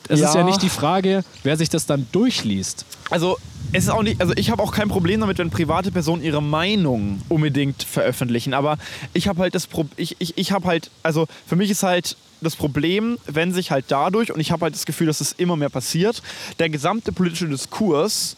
[0.09, 0.43] Es ist ja Ja.
[0.45, 2.85] nicht die Frage, wer sich das dann durchliest.
[3.09, 3.37] Also
[3.71, 6.41] es ist auch nicht, also ich habe auch kein Problem damit, wenn private Personen ihre
[6.41, 8.53] Meinung unbedingt veröffentlichen.
[8.53, 8.77] Aber
[9.13, 12.17] ich habe halt das Pro ich, ich, ich habe halt, also für mich ist halt
[12.41, 15.55] das Problem, wenn sich halt dadurch, und ich habe halt das Gefühl, dass es immer
[15.55, 16.21] mehr passiert,
[16.59, 18.35] der gesamte politische Diskurs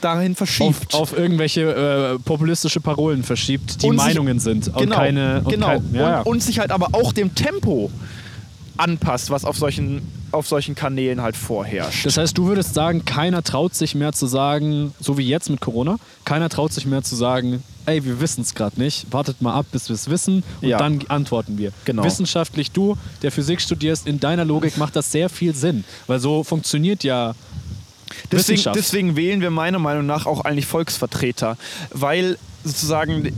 [0.00, 0.94] dahin Auf, verschiebt.
[0.94, 4.68] auf irgendwelche äh, populistische Parolen verschiebt, die Und sich- Meinungen sind.
[4.68, 5.66] Und genau, keine, und genau.
[5.66, 6.20] Kein, ja.
[6.20, 7.90] Und, und sich halt aber auch dem Tempo
[8.76, 12.06] anpasst, was auf solchen auf solchen Kanälen halt vorherrscht.
[12.06, 15.60] Das heißt, du würdest sagen, keiner traut sich mehr zu sagen, so wie jetzt mit
[15.60, 19.54] Corona, keiner traut sich mehr zu sagen, ey, wir wissen es gerade nicht, wartet mal
[19.54, 20.78] ab, bis wir es wissen und Ja.
[20.78, 21.72] dann antworten wir.
[21.84, 22.04] Genau.
[22.04, 26.44] Wissenschaftlich, du, der Physik studierst, in deiner Logik macht das sehr viel Sinn, weil so
[26.44, 27.34] funktioniert ja
[28.32, 31.56] Deswegen, deswegen wählen wir meiner Meinung nach auch eigentlich Volksvertreter,
[31.92, 33.32] weil sozusagen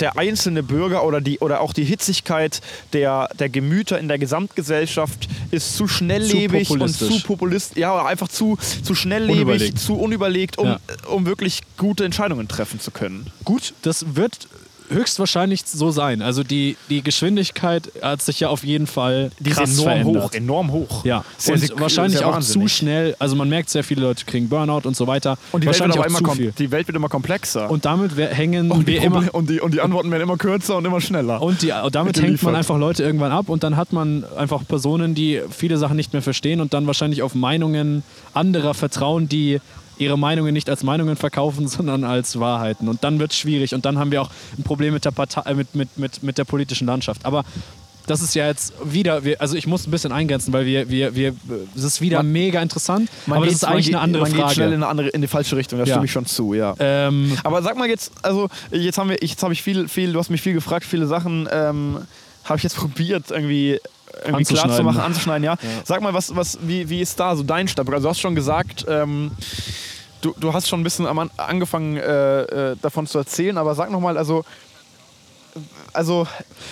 [0.00, 2.60] der einzelne Bürger oder, die, oder auch die Hitzigkeit
[2.92, 7.08] der, der Gemüter in der Gesamtgesellschaft ist zu schnelllebig und populistisch.
[7.22, 9.78] zu populist, ja, oder einfach zu, zu schnelllebig, Unüberlegt.
[9.78, 10.78] zu unüberlegt, um, Ja.
[11.08, 13.30] um wirklich gute Entscheidungen treffen zu können.
[13.44, 14.48] Gut, das wird
[14.90, 16.22] höchstwahrscheinlich so sein.
[16.22, 20.24] Also die, die Geschwindigkeit hat sich ja auf jeden Fall Die ist krass enorm verändert.
[20.24, 21.04] hoch, enorm hoch.
[21.04, 22.72] Ja, Sehr, und sehr- wahrscheinlich sehr auch wahnsinnig.
[22.72, 23.16] zu schnell.
[23.18, 25.38] Also man merkt, sehr viele Leute kriegen Burnout und so weiter.
[25.52, 26.52] Und die Welt, wird auch immer zu kom- viel.
[26.58, 27.70] die Welt wird immer komplexer.
[27.70, 30.76] Und damit hängen und, die wir immer und, die, und die Antworten werden immer kürzer
[30.76, 31.40] und immer schneller.
[31.42, 34.62] und, die, und damit hängt man einfach Leute irgendwann ab und dann hat man einfach
[34.66, 39.60] Personen, die viele Sachen nicht mehr verstehen und dann wahrscheinlich auf Meinungen anderer vertrauen, die
[39.98, 42.88] ihre Meinungen nicht als Meinungen verkaufen, sondern als Wahrheiten.
[42.88, 45.42] Und dann wird es schwierig und dann haben wir auch ein Problem mit der, Partei,
[45.50, 47.24] äh, mit, mit, mit, mit der politischen Landschaft.
[47.24, 47.44] Aber
[48.06, 51.14] das ist ja jetzt wieder, wir, also ich muss ein bisschen eingrenzen, weil wir, wir,
[51.14, 51.34] wir,
[51.74, 54.24] es ist wieder Man- mega interessant, Man aber das geht- ist eigentlich man eine andere
[54.24, 54.48] geht, man Frage.
[54.50, 55.92] geht schnell in, eine andere, in die falsche Richtung, da Ja.
[55.94, 56.74] stimme ich schon zu, ja.
[56.80, 60.18] ähm, Aber sag mal jetzt, also jetzt haben wir, jetzt habe ich viel, viel, du
[60.18, 61.98] hast mich viel gefragt, viele Sachen ähm,
[62.44, 63.78] habe ich jetzt probiert irgendwie,
[64.24, 64.84] irgendwie klar zu Anzuschneiden.
[64.86, 65.56] machen, anzuschneiden, ja.
[65.84, 67.96] Sag mal, was, was, wie, wie ist da so dein Standpunkt?
[67.96, 69.32] Also du hast schon gesagt, ähm,
[70.20, 74.16] du, du hast schon ein bisschen angefangen äh, äh, davon zu erzählen, aber sag nochmal,
[74.16, 74.44] also
[75.94, 76.26] also,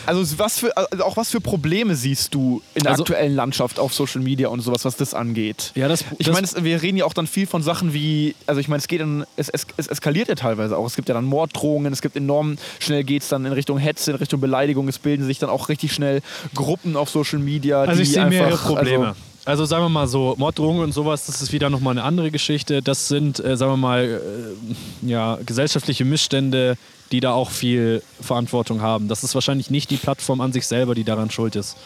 [0.06, 3.78] also was für, also auch was für Probleme siehst du in der Also- aktuellen Landschaft
[3.78, 5.72] auf Social Media und sowas, was das angeht?
[5.74, 8.60] ja, das, Ich meine, es- wir reden ja auch dann viel von Sachen wie, also
[8.60, 10.86] ich meine, es geht dann, es, es, es eskaliert ja teilweise auch.
[10.86, 14.10] Es gibt ja dann Morddrohungen, es gibt enorm, schnell geht es dann in Richtung Hetze,
[14.10, 14.88] in Richtung Beleidigung.
[14.88, 16.20] Es bilden sich dann auch richtig schnell
[16.54, 17.80] Gruppen auf Social Media.
[17.82, 19.06] Also die ich sehe einfach, mehrere Probleme.
[19.08, 22.30] Also, Also, sagen wir mal so, Morddrohungen und sowas, das ist wieder nochmal eine andere
[22.30, 22.80] Geschichte.
[22.80, 26.76] Das sind, äh, sagen wir mal, äh, ja, gesellschaftliche Missstände,
[27.12, 29.08] die da auch viel Verantwortung haben.
[29.08, 31.76] Das ist wahrscheinlich nicht die Plattform an sich selber, die daran schuld ist.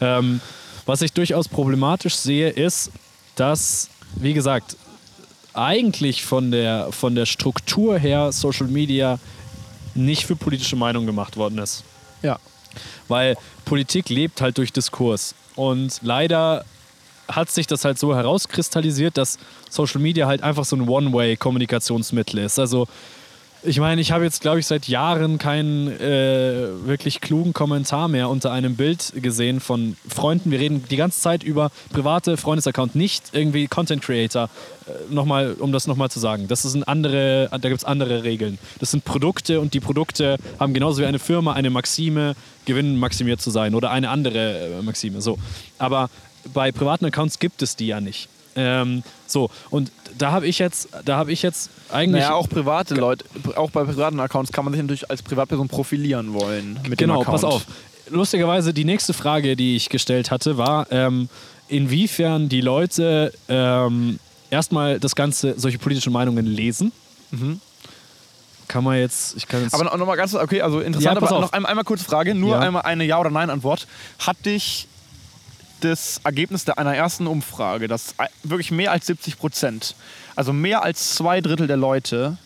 [0.00, 0.40] Ähm,
[0.84, 2.90] was ich durchaus problematisch sehe, ist,
[3.34, 4.76] dass, wie gesagt,
[5.54, 9.18] eigentlich von der, von der Struktur her Social Media
[9.94, 11.82] nicht für politische Meinung gemacht worden ist.
[12.22, 12.38] ja.
[13.08, 15.34] Weil Politik lebt halt durch Diskurs.
[15.54, 16.64] Und leider
[17.28, 19.38] hat sich das halt so herauskristallisiert, dass
[19.70, 22.58] Social Media halt einfach so ein One-Way-Kommunikationsmittel ist.
[22.58, 22.86] Also
[23.66, 28.28] ich meine, ich habe jetzt, glaube ich, seit Jahren keinen äh, wirklich klugen Kommentar mehr
[28.28, 30.50] unter einem Bild gesehen von Freunden.
[30.50, 34.48] Wir reden die ganze Zeit über private Freundesaccount, nicht irgendwie Content Creator.
[34.86, 36.48] Äh, nochmal, um das nochmal zu sagen.
[36.48, 38.58] Das sind andere, da gibt es andere Regeln.
[38.78, 43.50] Das sind Produkte und die Produkte haben genauso wie eine Firma eine Maxime, gewinnmaximiert zu
[43.50, 45.20] sein oder eine andere äh, Maxime.
[45.20, 45.38] So.
[45.78, 46.08] Aber
[46.54, 48.28] bei privaten Accounts gibt es die ja nicht.
[48.56, 52.22] Ähm, so, und da habe ich jetzt, da habe ich jetzt eigentlich.
[52.22, 53.24] Naja, auch private Leute,
[53.56, 56.78] auch bei privaten Accounts kann man sich natürlich als Privatperson profilieren wollen.
[56.88, 57.66] Mit Genau, pass auf.
[58.08, 61.28] Lustigerweise, die nächste Frage, die ich gestellt hatte, war, ähm,
[61.68, 66.92] inwiefern die Leute ähm, erstmal das Ganze, solche politischen Meinungen lesen.
[68.68, 69.74] Kann man jetzt, ich kann jetzt.
[69.74, 71.40] Aber noch, noch mal ganz, okay, also interessant, Ja, aber auf.
[71.42, 72.60] noch einmal, einmal kurz Frage, nur Ja.
[72.60, 73.86] einmal eine Ja- oder Nein-Antwort.
[74.18, 74.88] Hat dich
[75.80, 79.94] das Ergebnis der, einer ersten Umfrage, dass wirklich mehr als 70 Prozent,
[80.34, 82.36] also mehr als zwei Drittel der Leute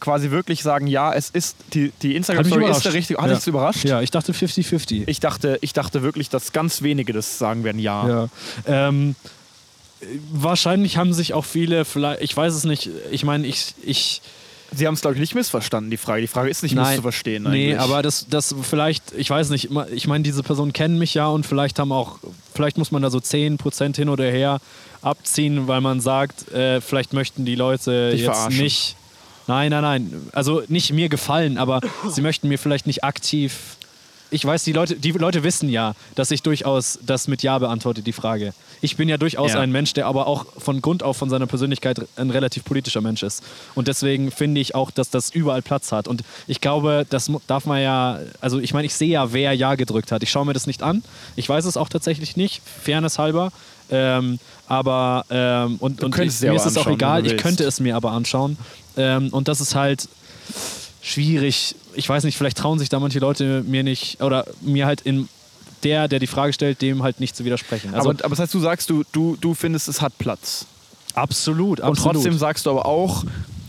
[0.00, 3.32] quasi wirklich sagen, ja, es ist, die, die Instagram-Story ist der richtige, hat Ja.
[3.32, 3.84] dich das überrascht?
[3.84, 5.04] ja, ich dachte 50-50.
[5.06, 8.06] Ich dachte, ich dachte wirklich, dass ganz wenige das sagen werden, ja.
[8.08, 8.28] Ja.
[8.66, 9.14] Ähm,
[10.32, 14.20] wahrscheinlich haben sich auch viele, vielleicht, ich weiß es nicht, ich meine, ich, ich,
[14.76, 16.20] Sie haben es, glaube ich, nicht missverstanden, die Frage.
[16.22, 17.78] Die Frage ist nicht misszuverstehen Nee, eigentlich.
[17.80, 21.46] aber das, das vielleicht, ich weiß nicht, ich meine, diese Personen kennen mich ja und
[21.46, 22.18] vielleicht haben auch,
[22.54, 24.60] vielleicht muss man da so 10% hin oder her
[25.02, 28.62] abziehen, weil man sagt, äh, vielleicht möchten die Leute Dich jetzt verarschen.
[28.62, 28.96] nicht.
[29.46, 30.28] Nein, nein, nein.
[30.32, 33.76] Also nicht mir gefallen, aber sie möchten mir vielleicht nicht aktiv.
[34.30, 38.02] Ich weiß, die Leute, die Leute wissen ja, dass ich durchaus das mit Ja beantworte,
[38.02, 38.54] die Frage.
[38.84, 39.60] Ich bin ja durchaus Ja.
[39.60, 43.22] ein Mensch, der aber auch von Grund auf von seiner Persönlichkeit ein relativ politischer Mensch
[43.22, 43.42] ist.
[43.74, 46.06] Und deswegen finde ich auch, dass das überall Platz hat.
[46.06, 49.74] Und ich glaube, das darf man ja, also ich meine, ich sehe ja, wer Ja
[49.74, 50.22] gedrückt hat.
[50.22, 51.02] Ich schaue mir das nicht an.
[51.34, 53.52] Ich weiß es auch tatsächlich nicht, fairness halber.
[53.90, 57.96] Ähm, aber, ähm, und, und ich, mir ist es auch egal, ich könnte es mir
[57.96, 58.58] aber anschauen.
[58.98, 60.08] Ähm, und das ist halt
[61.02, 61.74] schwierig.
[61.94, 65.28] Ich weiß nicht, vielleicht trauen sich da manche Leute mir nicht, oder mir halt in
[65.84, 67.94] der, der die Frage stellt, dem halt nicht zu widersprechen.
[67.94, 70.66] Also aber, aber das heißt, du sagst, du, du, du findest, es hat Platz.
[71.14, 72.14] absolut, Und absolut.
[72.14, 73.24] trotzdem sagst du aber auch,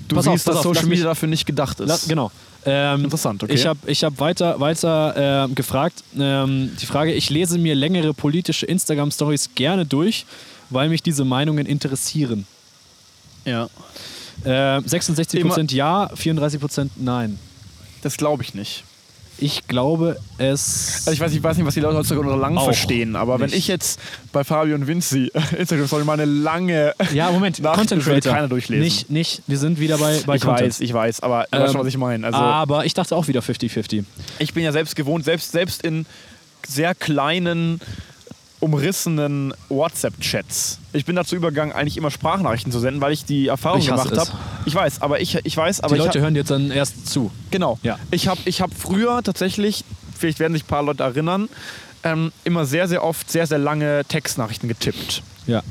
[0.07, 1.87] du Pass auf, siehst, pass dass auf, Social lass Media dafür nicht gedacht ist.
[1.87, 2.31] La genau.
[2.67, 3.53] Ähm, Interessant, okay.
[3.53, 6.03] Ich habe ich hab weiter, weiter äh, gefragt.
[6.17, 10.25] Ähm, die Frage: Ich lese mir längere politische Instagram-Stories gerne durch,
[10.71, 12.47] weil mich diese Meinungen interessieren.
[13.45, 13.69] Ja.
[14.43, 17.37] Äh, 66% ja, 34% nein.
[18.01, 18.83] Das glaube ich nicht.
[19.37, 21.03] Ich glaube, es.
[21.05, 23.47] Also ich weiß, ich weiß nicht, was die Leute heutzutage unter lang verstehen, aber wenn
[23.47, 23.57] nicht.
[23.57, 23.99] ich jetzt
[24.31, 28.33] bei Fabio und Vinci Instagram Story mal eine lange ja, Moment, Content Creator.
[28.33, 28.83] keiner durchlesen.
[28.83, 30.69] Nicht, nicht, wir sind wieder bei, bei ich Content.
[30.69, 32.25] weiß, ich weiß, aber du Ähm, weißt schon, was ich meine.
[32.25, 34.05] Also aber ich dachte auch wieder 50-50.
[34.39, 36.05] ich bin ja selbst gewohnt, selbst, selbst in
[36.65, 37.81] sehr kleinen,
[38.65, 40.79] umrissenen WhatsApp-Chats.
[40.93, 44.17] Ich bin dazu übergegangen, eigentlich immer Sprachnachrichten zu senden, weil ich die Erfahrung Ich gemacht
[44.17, 44.31] habe.
[44.65, 47.31] Ich weiß, aber ich, ich weiß, aber Die Leute hören jetzt dann erst zu.
[47.51, 47.77] Genau.
[47.83, 47.99] Ja.
[48.09, 49.85] Ich habe ich hab früher tatsächlich,
[50.17, 51.47] vielleicht werden sich ein paar Leute erinnern,
[52.03, 55.21] ähm, immer sehr, sehr oft sehr, sehr lange Textnachrichten getippt.
[55.45, 55.61] Ja.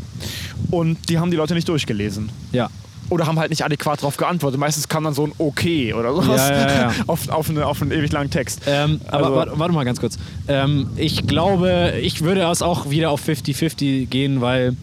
[0.71, 2.31] Und die haben die Leute nicht durchgelesen.
[2.53, 2.71] Ja.
[3.15, 4.59] Oder haben halt nicht adäquat darauf geantwortet.
[4.59, 6.93] Meistens kam dann so ein Okay oder sowas Ja, ja, ja.
[7.07, 8.63] auf, auf, eine, auf einen ewig langen Text.
[8.67, 10.19] Ähm, aber Also- warte, warte mal ganz kurz.
[10.49, 14.77] Ähm, ich glaube, ich würde es auch wieder auf 50-50 gehen, weil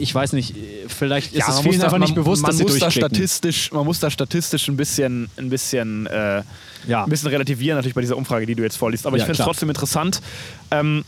[0.00, 0.54] ich weiß nicht,
[0.88, 3.72] vielleicht ist es vielen muss da- einfach nicht bewusst, man dass sie muss da statistisch,
[3.72, 6.42] Man muss da statistisch ein bisschen, ein bisschen, äh,
[6.88, 9.06] ein bisschen relativieren, natürlich bei dieser Umfrage, die du jetzt vorliest.
[9.06, 10.20] Aber ich finde es trotzdem interessant.
[10.70, 11.04] Ähm,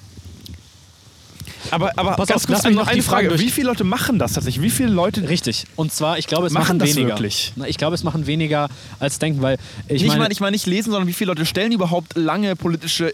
[1.71, 4.33] aber aber Pass ganz auf, kurz noch eine die Frage Wie viele Leute machen das
[4.33, 4.63] tatsächlich?
[4.63, 5.65] Wie viele Leute Richtig.
[5.77, 7.09] Und zwar, ich glaube, es Machen machen, das weniger.
[7.09, 7.53] wirklich?
[7.67, 9.59] Ich glaube, es machen weniger als denken, weil
[9.89, 13.13] ich meine, meine, ich meine nicht lesen, sondern wie viele Leute stellen überhaupt lange politische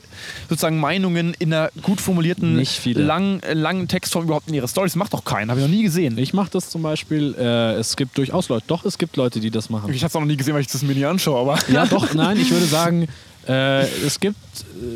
[0.48, 3.02] sozusagen Meinungen in einer gut formulierten, Nicht viele.
[3.02, 4.96] Lang, äh, langen Textform überhaupt in ihre Stories?
[4.96, 6.18] Macht doch keinen, habe ich noch nie gesehen.
[6.18, 9.50] ich mache das zum Beispiel, äh, es gibt durchaus Leute, doch, es gibt Leute, die
[9.50, 9.92] das machen.
[9.92, 12.14] Ich habe es noch nie gesehen, weil ich das mir nie anschaue, aber Ja, doch,
[12.14, 13.08] nein, ich würde sagen,
[13.48, 14.36] äh, es gibt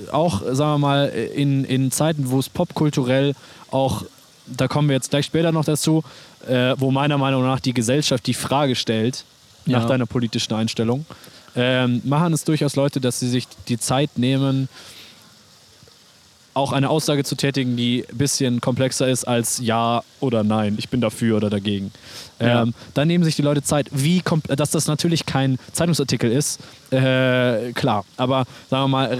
[0.09, 3.34] äh, auch, sagen wir mal, in, in Zeiten, wo es popkulturell
[3.70, 4.05] auch,
[4.46, 6.03] da kommen wir jetzt gleich später noch dazu,
[6.48, 9.24] äh, wo meiner Meinung nach die Gesellschaft die Frage stellt
[9.66, 9.88] nach Ja.
[9.88, 11.05] deiner politischen Einstellung,
[11.55, 14.68] ähm, machen es durchaus Leute, dass sie sich die Zeit nehmen,
[16.55, 20.88] auch eine Aussage zu tätigen, die ein bisschen komplexer ist als Ja oder Nein, ich
[20.88, 21.92] bin dafür oder dagegen.
[22.40, 22.62] Ja.
[22.62, 23.86] Ähm, dann nehmen sich die Leute Zeit.
[23.92, 28.05] Wie dass das natürlich kein Zeitungsartikel ist, äh, klar.
[28.16, 29.18] Aber sagen wir mal, r-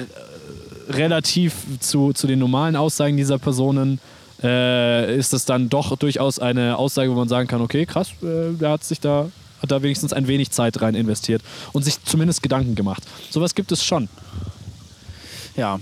[0.97, 4.01] relativ zu, zu den normalen Aussagen dieser Personen
[4.43, 8.53] äh, ist es dann doch durchaus eine Aussage, wo man sagen kann, okay, krass, äh,
[8.59, 9.29] der hat sich da
[9.63, 13.03] hat da wenigstens ein wenig Zeit rein investiert und sich zumindest Gedanken gemacht.
[13.29, 14.09] Sowas gibt es schon.
[15.57, 15.79] ja.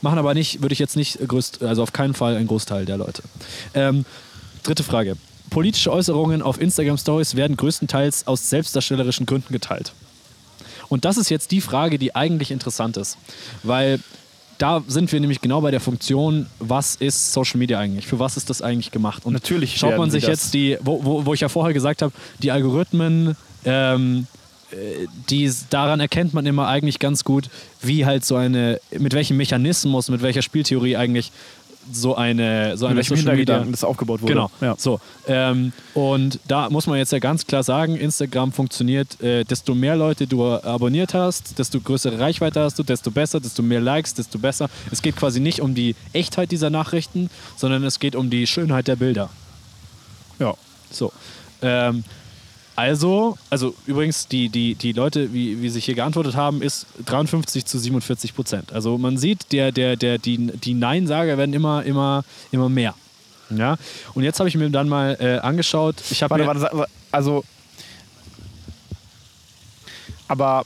[0.00, 2.96] Machen aber nicht, würde ich jetzt nicht größt, also auf keinen Fall ein Großteil der
[2.96, 3.22] Leute.
[3.74, 4.04] Ähm,
[4.62, 5.16] dritte Frage.
[5.50, 9.92] Politische Äußerungen auf Instagram Stories werden größtenteils aus selbstdarstellerischen Gründen geteilt.
[10.88, 13.16] Und das ist jetzt die Frage, die eigentlich interessant ist,
[13.62, 13.98] weil
[14.58, 18.06] da sind wir nämlich genau bei der Funktion, was ist Social Media eigentlich?
[18.06, 19.24] Für was ist das eigentlich gemacht?
[19.26, 22.12] Und Natürlich schaut man sich jetzt die, wo, wo, wo ich ja vorher gesagt habe,
[22.42, 24.41] die Algorithmen, ähm, äh,
[25.28, 27.48] die daran erkennt man immer eigentlich ganz gut,
[27.80, 31.32] wie halt so eine, mit welchem Mechanismus, mit welcher Spieltheorie eigentlich
[31.90, 34.34] so eine, so Mit eine Social Media das aufgebaut wurde.
[34.34, 34.50] Genau.
[34.60, 34.76] Ja.
[34.78, 35.00] So.
[35.26, 39.96] Ähm, und da muss man jetzt ja ganz klar sagen, Instagram funktioniert, äh, desto mehr
[39.96, 44.38] Leute du abonniert hast, desto größere Reichweite hast du, desto besser, desto mehr Likes, desto
[44.38, 44.68] besser.
[44.90, 48.88] Es geht quasi nicht um die Echtheit dieser Nachrichten, sondern es geht um die Schönheit
[48.88, 49.30] der Bilder.
[50.38, 50.54] ja.
[50.90, 51.12] So.
[51.62, 52.04] Ähm,
[52.74, 57.66] also, also übrigens, die, die, die Leute, wie, wie sich hier geantwortet haben, ist 53
[57.66, 58.72] zu 47 Prozent.
[58.72, 62.94] Also man sieht, der, der, der, die, die Nein-Sager werden immer, immer, immer mehr.
[63.50, 63.76] Ja?
[64.14, 65.96] Und jetzt habe ich mir dann mal äh, angeschaut.
[66.10, 67.44] Ich habe Warte, mir, warte, also.
[70.28, 70.64] Aber.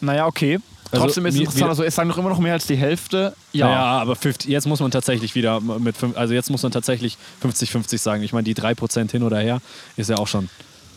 [0.00, 0.60] Naja, okay.
[0.92, 1.62] Also, Trotzdem ist es interessant.
[1.64, 3.34] mir- Also, es sagen doch immer noch mehr als die Hälfte.
[3.52, 3.70] Ja.
[3.70, 7.98] ja, aber 50, jetzt muss man tatsächlich wieder mit, also jetzt muss man tatsächlich 50-50
[7.98, 8.22] sagen.
[8.24, 9.60] Ich meine, die 3 Prozent hin oder her
[9.96, 10.48] ist ja auch schon.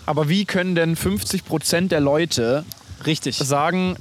[0.06, 2.66] Aber wie können denn 50% der Leute
[3.06, 3.38] Richtig.
[3.38, 3.96] sagen,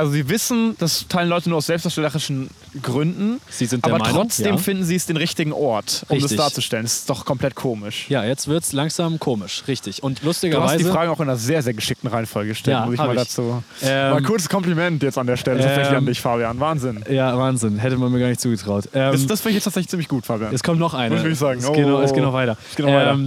[0.00, 2.48] also sie wissen, das teilen Leute nur aus selbstdarstellerischen
[2.82, 4.56] Gründen, Sie sind der aber Meinung, trotzdem ja.
[4.56, 6.36] finden sie es den richtigen Ort, um Richtig.
[6.36, 6.84] das darzustellen.
[6.84, 8.06] Das ist doch komplett komisch.
[8.08, 9.62] Ja, jetzt wird es langsam komisch.
[9.68, 10.02] Richtig.
[10.02, 10.78] Und Du hast lustigerweise.
[10.78, 13.16] die Fragen auch in einer sehr, sehr geschickten Reihenfolge gestellt, Ja, muss ich mal ich.
[13.18, 13.62] dazu.
[13.82, 16.60] Ähm, mal ein kurzes Kompliment jetzt an der Stelle, tatsächlich ähm, an dich, Fabian.
[16.60, 17.04] Wahnsinn.
[17.10, 17.78] Ja, Wahnsinn.
[17.78, 18.84] Hätte man mir gar nicht zugetraut.
[18.94, 20.54] Ähm, Das, das finde ich jetzt tatsächlich ziemlich gut, Fabian.
[20.54, 21.16] es kommt noch eine.
[21.16, 21.60] Muss ich sagen.
[21.60, 22.02] Es geht, noch, Oh.
[22.02, 22.56] es geht noch weiter.
[22.70, 23.18] Es geht noch weiter.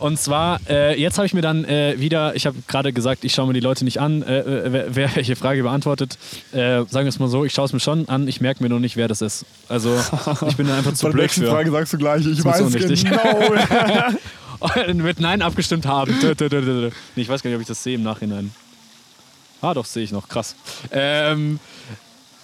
[0.00, 3.34] Und zwar, äh, jetzt habe ich mir dann äh, wieder, ich habe gerade gesagt, ich
[3.34, 6.16] schaue mir die Leute nicht an, äh, äh, wer, wer welche Frage beantwortet.
[6.52, 8.70] Äh, sagen wir es mal so, ich schaue es mir schon an, ich merke mir
[8.70, 9.44] noch nicht, wer das ist.
[9.68, 9.94] Also,
[10.48, 11.46] ich bin da einfach zu Bei blöd für.
[11.46, 13.04] Frage sagst du gleich, ich weiß unwichtig.
[13.04, 14.94] genau.
[14.94, 16.14] mit Nein abgestimmt haben.
[16.20, 18.50] Nee, ich weiß gar nicht, ob ich das sehe im Nachhinein.
[19.60, 20.28] Ah, doch, sehe ich noch.
[20.28, 20.56] Krass.
[20.90, 21.60] Ähm,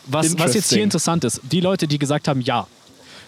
[0.06, 2.66] was, was jetzt hier interessant ist, die Leute, die gesagt haben Ja,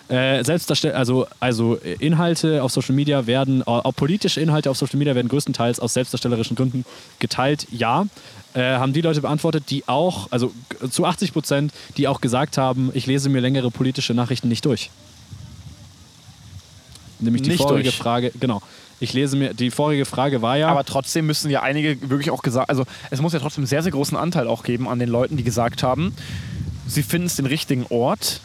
[0.08, 4.78] Äh, Selbstdarstell also, also äh, Inhalte auf Social Media werden, äh, auch politische Inhalte auf
[4.78, 6.84] Social Media werden größtenteils aus selbstdarstellerischen Gründen
[7.18, 8.06] geteilt, ja.
[8.54, 10.52] Äh, haben die Leute beantwortet, die auch, also
[10.90, 14.90] zu 80 Prozent, die auch gesagt haben, ich lese mir längere politische Nachrichten nicht durch.
[17.20, 17.96] Nämlich die Nicht vorige durch.
[17.96, 18.62] Frage, genau.
[19.00, 20.68] Ich lese mir, die vorige Frage war ja.
[20.68, 23.82] Aber trotzdem müssen ja einige wirklich auch gesagt, also es muss ja trotzdem einen sehr,
[23.82, 26.14] sehr großen Anteil auch geben an den Leuten, die gesagt haben,
[26.86, 28.40] sie finden es den richtigen Ort,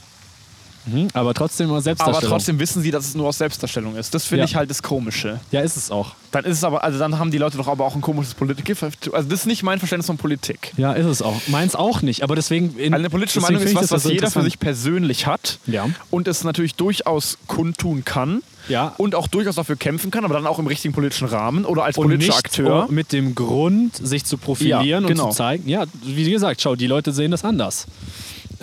[0.86, 2.30] Mhm, aber trotzdem aber Selbstdarstellung.
[2.32, 4.14] trotzdem wissen sie, dass es nur aus Selbstdarstellung ist.
[4.14, 4.46] Das finde Ja.
[4.46, 5.40] ich halt das Komische.
[5.52, 6.16] Ja, ist es auch.
[6.32, 8.70] Dann ist es aber, also dann haben die Leute doch aber auch ein komisches Politik.
[8.82, 10.74] Also das ist nicht mein Verständnis von Politik.
[10.78, 11.40] Ja, ist es auch.
[11.48, 12.78] Meins auch nicht, aber deswegen.
[12.78, 15.88] In, Also eine politische Meinung ist was, was so jeder für sich persönlich hat Ja.
[16.12, 18.94] und es natürlich durchaus kundtun kann Ja.
[18.98, 21.98] und auch durchaus dafür kämpfen kann, aber dann auch im richtigen politischen Rahmen oder als
[21.98, 22.88] Und politischer Akteur.
[22.90, 25.26] mit dem Grund, sich zu profilieren Ja, genau.
[25.26, 25.70] und zu zeigen.
[25.70, 27.86] Ja, wie gesagt, schau, die Leute sehen das anders.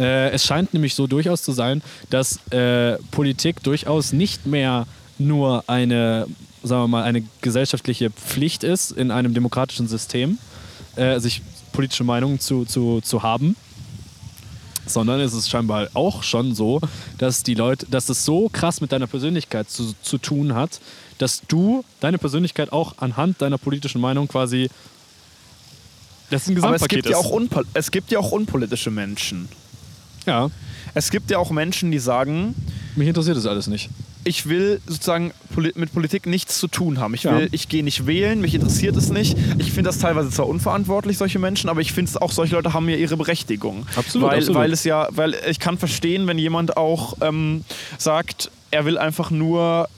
[0.00, 4.86] Äh, es scheint nämlich so durchaus zu sein, dass äh, Politik durchaus nicht mehr
[5.18, 6.26] nur eine,
[6.62, 10.38] sagen wir mal, eine gesellschaftliche Pflicht ist in einem demokratischen System,
[10.96, 11.42] äh, sich
[11.72, 13.54] politische Meinungen zu, zu, zu haben,
[14.86, 16.80] sondern es ist scheinbar auch schon so,
[17.18, 20.80] dass die Leute, dass es so krass mit deiner Persönlichkeit zu, zu tun hat,
[21.18, 24.70] dass du deine Persönlichkeit auch anhand deiner politischen Meinung quasi
[26.30, 27.26] das ist ein aber es Gesamtpaket gibt, ja ist.
[27.26, 29.48] auch unpol- es gibt ja auch unpolitische Menschen.
[30.26, 30.50] Ja,
[30.94, 32.54] Es gibt ja auch Menschen, die sagen,
[32.96, 33.88] mich interessiert das alles nicht.
[34.24, 37.14] ich will sozusagen poli mit Politik nichts zu tun haben.
[37.14, 37.38] Ich, Ja.
[37.38, 39.36] will, ich gehe nicht wählen, mich interessiert es nicht.
[39.58, 42.72] Ich finde das teilweise zwar unverantwortlich, solche Menschen, aber ich finde es auch, solche Leute
[42.74, 43.86] haben ja ihre Berechtigung.
[43.96, 44.60] Absolut, weil, absolut.
[44.60, 47.64] Weil es ja, weil ich kann verstehen, wenn jemand auch ähm,
[47.98, 49.88] sagt, er will einfach nur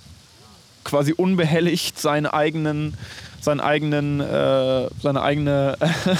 [0.85, 2.95] quasi unbehelligt seinen eigenen
[3.43, 5.77] seinen eigenen, äh, seine eigene,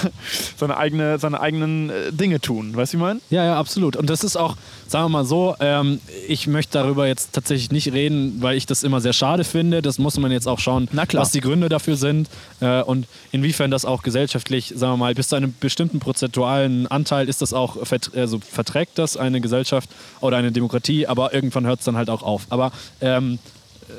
[0.57, 2.77] seine eigene, seine eigenen äh, Dinge tun.
[2.77, 3.21] Weißt du, wie ich meine?
[3.31, 3.97] Ja, ja, absolut.
[3.97, 4.57] Und das ist auch,
[4.89, 8.83] sagen wir mal so, ähm, ich möchte darüber jetzt tatsächlich nicht reden, weil ich das
[8.83, 9.83] immer sehr schade finde.
[9.83, 12.29] Das muss man jetzt auch schauen, was die Gründe dafür sind
[12.61, 17.29] äh, und inwiefern das auch gesellschaftlich, sagen wir mal, bis zu einem bestimmten prozentualen Anteil
[17.29, 17.77] ist das auch,
[18.17, 19.89] also verträgt das eine Gesellschaft
[20.21, 22.47] oder eine Demokratie, aber irgendwann hört es dann halt auch auf.
[22.51, 23.39] Aber ähm,
[23.89, 23.93] äh,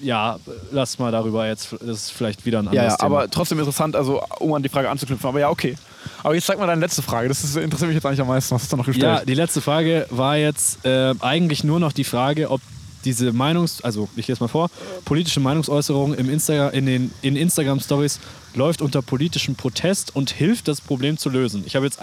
[0.00, 0.38] ja,
[0.72, 3.16] lass mal darüber jetzt, das ist vielleicht wieder ein Ja, anderes ja, Thema.
[3.20, 5.28] aber trotzdem interessant, also um an die Frage anzuknüpfen.
[5.28, 5.76] Aber ja, okay.
[6.22, 7.28] Aber jetzt sag mal deine letzte Frage.
[7.28, 8.54] Das ist, interessiert mich jetzt eigentlich am meisten.
[8.54, 9.28] Was hast du noch Ja, gestellt?
[9.28, 12.60] die letzte Frage war jetzt äh, eigentlich nur noch die Frage, ob
[13.04, 14.70] diese Meinungs-, also ich lese mal vor,
[15.04, 18.18] politische Meinungsäußerung im Insta in den in Instagram-Stories
[18.54, 21.62] läuft unter politischem Protest und hilft, das Problem zu lösen.
[21.66, 22.00] Ich habe jetzt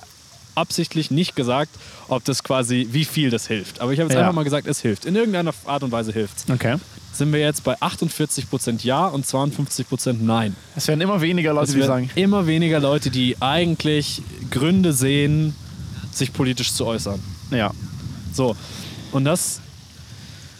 [0.56, 1.72] absichtlich nicht gesagt,
[2.08, 3.82] ob das quasi, wie viel das hilft.
[3.82, 4.22] Aber ich habe jetzt Ja.
[4.22, 5.06] einfach mal gesagt, es hilft.
[5.06, 6.50] In irgendeiner Art und Weise hilft es.
[6.54, 6.78] Okay.
[7.14, 10.56] Sind wir jetzt bei 48% Ja und 52% Nein.
[10.76, 12.10] Es werden immer weniger Leute, Es die werden sagen.
[12.16, 15.56] immer weniger Leute, die eigentlich Gründe sehen,
[16.12, 17.20] sich politisch zu äußern.
[17.52, 17.72] Ja.
[18.34, 18.56] So.
[19.12, 19.62] Und das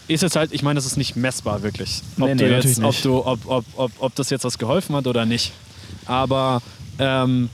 [0.08, 2.00] ist jetzt halt, ich meine, das ist nicht messbar wirklich.
[2.18, 4.94] Ob, Nee, nee, du jetzt, ob, du, ob, ob, ob, ob das jetzt was geholfen
[4.96, 5.52] hat oder nicht.
[6.06, 6.62] Aber
[6.98, 7.50] ähm,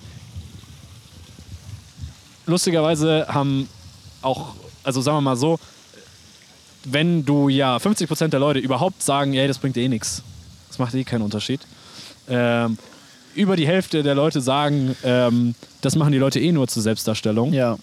[2.47, 3.69] lustigerweise haben
[4.23, 5.59] auch, also sagen wir mal so,
[6.85, 10.23] wenn du ja 50% der Leute überhaupt sagen, ey, das bringt eh nichts,
[10.69, 11.61] das macht eh keinen Unterschied.
[12.29, 12.77] Ähm,
[13.35, 17.53] über die Hälfte der Leute sagen, ähm, das machen die Leute eh nur zur Selbstdarstellung
[17.53, 17.79] Ja.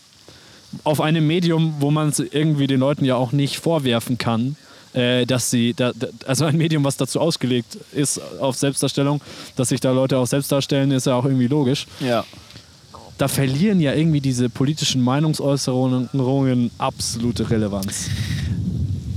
[0.83, 4.55] auf einem Medium, wo man es irgendwie den Leuten ja auch nicht vorwerfen kann,
[4.93, 9.21] äh, dass sie, da, da, also ein Medium, was dazu ausgelegt ist auf Selbstdarstellung,
[9.55, 11.87] dass sich da Leute auch selbst darstellen, ist ja auch irgendwie logisch.
[11.99, 12.25] Ja.
[13.19, 18.09] Da verlieren ja irgendwie diese politischen Meinungsäußerungen absolute Relevanz.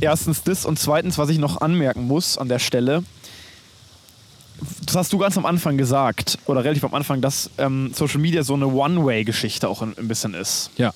[0.00, 3.04] Erstens das und zweitens, was ich noch anmerken muss an der Stelle.
[4.84, 8.42] Das hast du ganz am Anfang gesagt, oder relativ am Anfang, dass ähm, Social Media
[8.42, 10.70] so eine One-Way-Geschichte auch ein, ein bisschen ist.
[10.76, 10.92] Ja.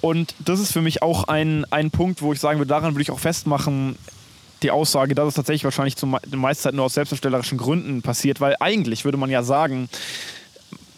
[0.00, 3.02] Und das ist für mich auch ein, ein Punkt, wo ich sagen würde, daran würde
[3.02, 3.96] ich auch festmachen,
[4.62, 8.56] die Aussage, dass es tatsächlich wahrscheinlich me- meisten Zeit nur aus selbstdarstellerischen Gründen passiert, weil
[8.60, 9.90] eigentlich würde man ja sagen,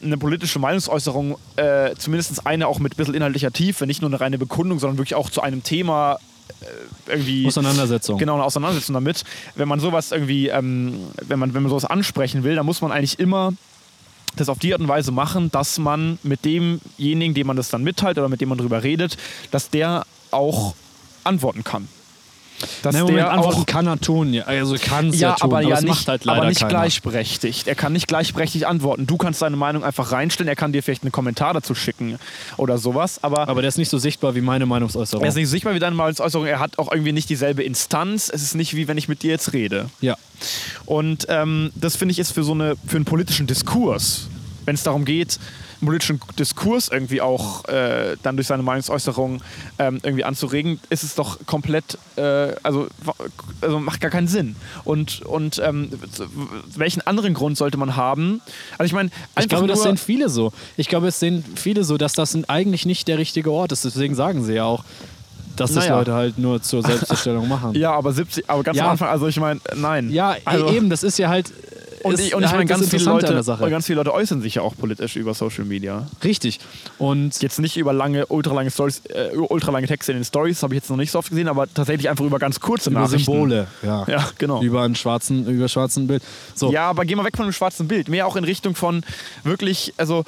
[0.03, 4.21] eine politische Meinungsäußerung, äh, zumindest eine auch mit ein bisschen inhaltlicher Tiefe, nicht nur eine
[4.21, 6.19] reine Bekundung, sondern wirklich auch zu einem Thema
[6.61, 8.19] äh, irgendwie Auseinandersetzung.
[8.19, 9.25] Genau, eine Auseinandersetzung damit.
[9.55, 12.93] Wenn man sowas irgendwie, ähm, wenn man, wenn man sowas ansprechen will, dann muss man
[12.93, 13.53] eigentlich immer
[14.37, 17.83] das auf die Art und Weise machen, dass man mit demjenigen, dem man das dann
[17.83, 19.17] mitteilt oder mit dem man darüber redet,
[19.51, 20.75] dass der auch
[21.25, 21.89] antworten kann.
[22.83, 24.33] Dass Na, Moment, der antworten auch kann er tun.
[24.33, 26.49] Ja, also kann es ja, ja, tun, aber ja es nicht, macht halt leider aber
[26.49, 26.71] nicht keiner.
[26.71, 27.69] gleichberechtigt.
[27.69, 29.07] Er kann nicht gleichberechtigt antworten.
[29.07, 30.49] Du kannst deine Meinung einfach reinstellen.
[30.49, 32.19] Er kann dir vielleicht einen Kommentar dazu schicken
[32.57, 33.23] oder sowas.
[33.23, 35.25] Aber, Aber der ist nicht so sichtbar wie meine Meinungsäußerung.
[35.25, 36.47] er ist nicht sichtbar wie deine Meinungsäußerung.
[36.47, 38.31] Er hat auch irgendwie nicht dieselbe Instanz.
[38.33, 39.91] Es ist nicht wie wenn ich mit dir jetzt rede.
[40.01, 40.17] ja.
[40.87, 44.29] Und ähm, das finde ich ist für so eine für einen politischen Diskurs
[44.69, 45.39] wenn es darum geht,
[45.81, 49.41] einen politischen Diskurs irgendwie auch äh, dann durch seine Meinungsäußerung
[49.79, 52.89] ähm, irgendwie anzuregen, ist es doch komplett, äh, also,
[53.61, 54.57] also macht gar keinen Sinn.
[54.85, 55.91] Und, und ähm,
[56.77, 58.41] welchen anderen Grund sollte man haben?
[58.77, 60.53] Also ich meine, ich glaube, das sehen viele so.
[60.77, 63.85] Ich glaube, es sehen viele so, dass das eigentlich nicht der richtige Ort ist.
[63.85, 64.85] Deswegen sagen sie ja auch,
[65.57, 65.99] dass das naja.
[65.99, 67.75] Leute halt nur zur Selbstdarstellung machen.
[67.75, 68.85] ja, aber 70, aber ganz ja.
[68.85, 70.11] am Anfang, also ich meine, nein.
[70.11, 71.53] Ja, e- also, eben, das ist ja halt
[72.03, 74.77] und ich, und ich meine, ganz viele, Leute, ganz viele Leute äußern sich ja auch
[74.77, 76.07] politisch über Social Media.
[76.25, 76.61] Richtig.
[76.99, 80.81] Und jetzt nicht über lange, ultralange Stories, äh, ultralange Texte in den Stories, habe ich
[80.81, 83.25] jetzt noch nicht so oft gesehen, aber tatsächlich einfach über ganz kurze über Nachrichten.
[83.25, 84.05] Symbole, ja.
[84.09, 84.63] Ja, genau.
[84.63, 86.23] Über einen schwarzen, über schwarzen Bild.
[86.55, 86.73] So.
[86.73, 88.09] Ja, aber geh mal weg von dem schwarzen Bild.
[88.09, 89.03] Mehr auch in Richtung von
[89.45, 90.25] wirklich, also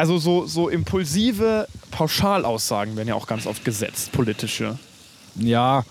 [0.00, 4.78] also so, so impulsive Pauschalaussagen werden ja auch ganz oft gesetzt, politische.
[5.36, 5.84] Ja,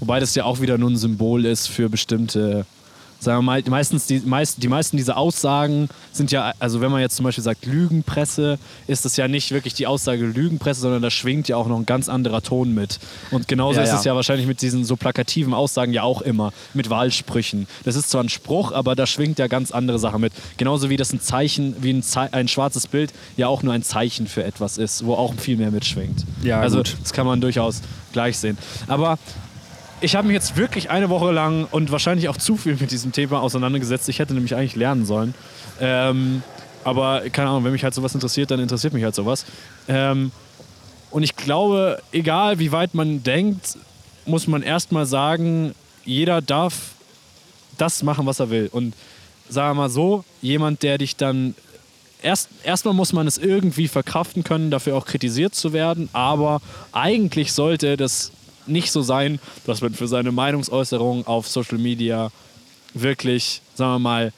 [0.00, 2.66] wobei das ja auch wieder nur ein Symbol ist für bestimmte
[3.24, 7.00] sagen wir mal, meistens die, meist, die meisten dieser Aussagen sind ja, also wenn man
[7.00, 11.10] jetzt zum Beispiel sagt Lügenpresse, ist das ja nicht wirklich die Aussage Lügenpresse, sondern da
[11.10, 13.00] schwingt ja auch noch ein ganz anderer Ton mit.
[13.30, 13.98] Und genauso ja, ist ja.
[13.98, 17.66] es ja wahrscheinlich mit diesen so plakativen Aussagen ja auch immer, mit Wahlsprüchen.
[17.84, 20.32] Das ist zwar ein Spruch, aber da schwingt ja ganz andere Sachen mit.
[20.56, 23.82] Genauso wie das ein Zeichen, wie ein, Ze ein schwarzes Bild ja auch nur ein
[23.82, 26.24] Zeichen für etwas ist, wo auch viel mehr mitschwingt.
[26.42, 26.96] Ja, also gut.
[27.02, 27.80] das kann man durchaus
[28.12, 28.58] gleich sehen.
[28.86, 29.18] Aber
[30.00, 33.12] ich habe mich jetzt wirklich eine Woche lang und wahrscheinlich auch zu viel mit diesem
[33.12, 34.08] Thema auseinandergesetzt.
[34.08, 35.34] Ich hätte nämlich eigentlich lernen sollen.
[35.80, 36.42] Ähm,
[36.84, 39.46] aber keine Ahnung, wenn mich halt sowas interessiert, dann interessiert mich halt sowas.
[39.88, 40.30] Ähm,
[41.10, 43.78] und ich glaube, egal wie weit man denkt,
[44.26, 45.74] muss man erstmal sagen,
[46.04, 46.74] jeder darf
[47.78, 48.68] das machen, was er will.
[48.70, 48.94] Und
[49.48, 51.54] sagen wir mal so, jemand, der dich dann
[52.22, 56.60] erst erstmal muss man es irgendwie verkraften können, dafür auch kritisiert zu werden, aber
[56.92, 58.32] eigentlich sollte das
[58.66, 62.30] nicht so sein, dass man für seine Meinungsäußerung auf Social Media
[62.94, 64.32] wirklich, sagen wir mal,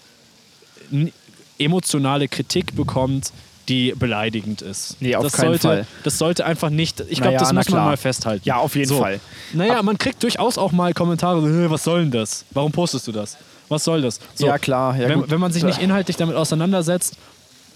[1.58, 3.32] emotionale Kritik bekommt,
[3.68, 4.96] die beleidigend ist.
[5.00, 5.86] Nee, auf das keinen sollte, Fall.
[6.04, 8.42] Das sollte einfach nicht, ich glaube, naja, das muss man mal festhalten.
[8.44, 8.98] Ja, auf jeden so.
[8.98, 9.20] Fall.
[9.52, 12.44] Naja, Ab man kriegt durchaus auch mal Kommentare, was soll denn das?
[12.52, 13.36] Warum postest du das?
[13.68, 14.20] Was soll das?
[14.34, 14.96] So, ja, klar.
[14.96, 17.16] Ja, wenn, wenn, man sich nicht inhaltlich damit auseinandersetzt,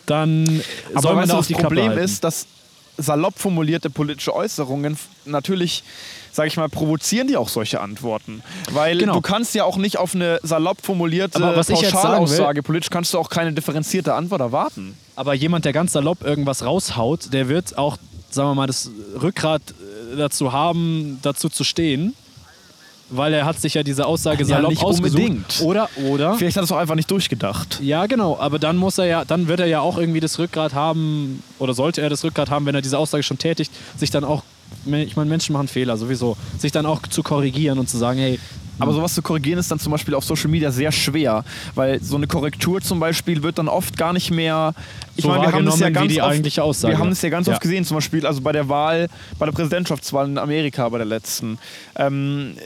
[0.07, 2.47] dann Aber soll man da auf die das Problem ist, dass
[2.97, 5.83] salopp formulierte politische Äußerungen natürlich
[6.33, 8.43] sage ich mal, provozieren die auch solche Antworten.
[8.71, 9.15] Weil genau.
[9.15, 13.53] du kannst ja auch nicht auf eine salopp formulierte Pauschalaussage, politisch kannst du auch keine
[13.53, 14.97] differenzierte Antwort erwarten.
[15.17, 17.97] Aber jemand, der ganz salopp irgendwas raushaut, der wird auch,
[18.31, 22.15] sagen wir mal, das Rückgrat äh, dazu haben, dazu zu stehen
[23.11, 25.21] weil er hat sich ja diese Aussage ja, salopp nicht ausgesucht.
[25.21, 25.61] Unbedingt.
[25.63, 26.35] Oder, oder?
[26.35, 27.81] Vielleicht hat er es auch einfach nicht durchgedacht.
[27.83, 28.39] Ja, genau.
[28.39, 31.75] Aber dann muss er ja, dann wird er ja auch irgendwie das Rückgrat haben, oder
[31.75, 34.43] sollte er das Rückgrat haben, wenn er diese Aussage schon tätigt, sich dann auch
[34.87, 38.39] ich meine, Menschen machen Fehler sowieso, sich dann auch zu korrigieren und zu sagen, hey,
[38.81, 41.45] aber sowas zu korrigieren ist dann zum Beispiel auf Social Media sehr schwer,
[41.75, 44.75] weil so eine Korrektur zum Beispiel wird dann oft gar nicht mehr.
[45.17, 46.17] Ich so meine, wir haben es ja ganz
[46.59, 47.53] oft, wir haben es ja ganz ja.
[47.53, 49.09] oft gesehen, zum Beispiel also bei der Wahl,
[49.39, 51.59] bei der Präsidentschaftswahl in Amerika, bei der letzten.
[51.97, 52.61] Ähm, äh,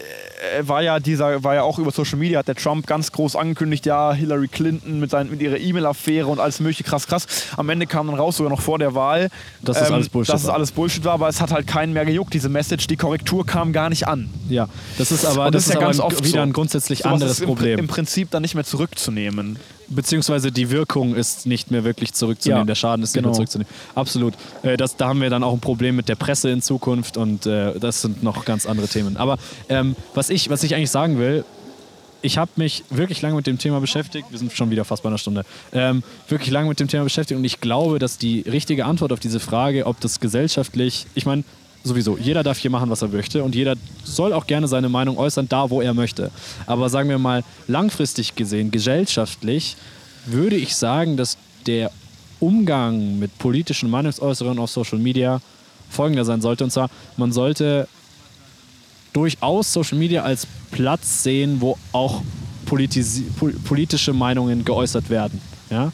[0.63, 3.87] war ja dieser, war ja auch über Social Media, hat der Trump ganz groß angekündigt,
[3.87, 7.27] ja, Hillary Clinton mit, seinen, mit ihrer E-Mail-Affäre und alles mögliche, krass, krass.
[7.57, 9.31] Am Ende kam dann raus, sogar noch vor der Wahl,
[9.63, 11.93] dass das ähm, alles Bullshit dass es alles Bullshit war, aber es hat halt keinen
[11.93, 12.35] mehr gejuckt.
[12.35, 14.31] Diese Message, die Korrektur kam gar nicht an.
[14.49, 14.69] Ja,
[14.99, 16.41] das ist aber, das, das ist ja ganz oft wieder so.
[16.41, 17.79] ein grundsätzlich anderes im, Problem.
[17.79, 19.59] Im Prinzip dann nicht mehr zurückzunehmen.
[19.95, 23.29] Beziehungsweise die Wirkung ist nicht mehr wirklich zurückzunehmen, ja, der Schaden ist genau.
[23.29, 23.73] nicht mehr zurückzunehmen.
[23.95, 24.35] Absolut.
[24.63, 27.47] Äh, das, da haben wir dann auch ein Problem mit der Presse in Zukunft und
[27.47, 29.17] äh, das sind noch ganz andere Themen.
[29.17, 29.39] Aber
[29.69, 31.45] ähm, was, ich, was ich eigentlich sagen will,
[32.25, 34.29] ich habe mich wirklich lange mit dem Thema beschäftigt.
[34.31, 35.45] Wir sind schon wieder fast bei einer Stunde.
[35.73, 39.21] Ähm, wirklich lange mit dem Thema beschäftigt und ich glaube, dass die richtige Antwort auf
[39.21, 41.45] diese Frage, ob das gesellschaftlich, ich meine,
[41.85, 45.19] sowieso, jeder darf hier machen, was er möchte und jeder soll auch gerne seine Meinung
[45.19, 46.31] äußern, da wo er möchte.
[46.67, 49.77] Aber sagen wir mal, langfristig gesehen, gesellschaftlich,
[50.27, 51.91] würde ich sagen, dass der
[52.41, 55.41] Umgang mit politischen Meinungsäußerungen auf Social Media
[55.91, 56.65] folgender sein sollte.
[56.65, 57.87] Und zwar, man sollte
[59.13, 62.23] durchaus Social Media als Platz sehen, wo auch
[62.67, 65.41] politische Meinungen geäußert werden.
[65.71, 65.93] Ja?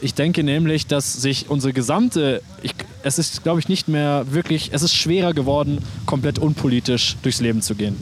[0.00, 2.72] Ich denke nämlich, dass sich unsere gesamte, ich,
[3.02, 7.60] es ist, glaube ich, nicht mehr wirklich, es ist schwerer geworden, komplett unpolitisch durchs Leben
[7.60, 7.96] zu gehen.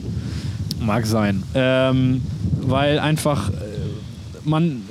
[0.79, 1.43] Mag sein.
[1.53, 2.21] Ähm,
[2.61, 3.53] weil einfach äh,
[4.45, 4.83] man,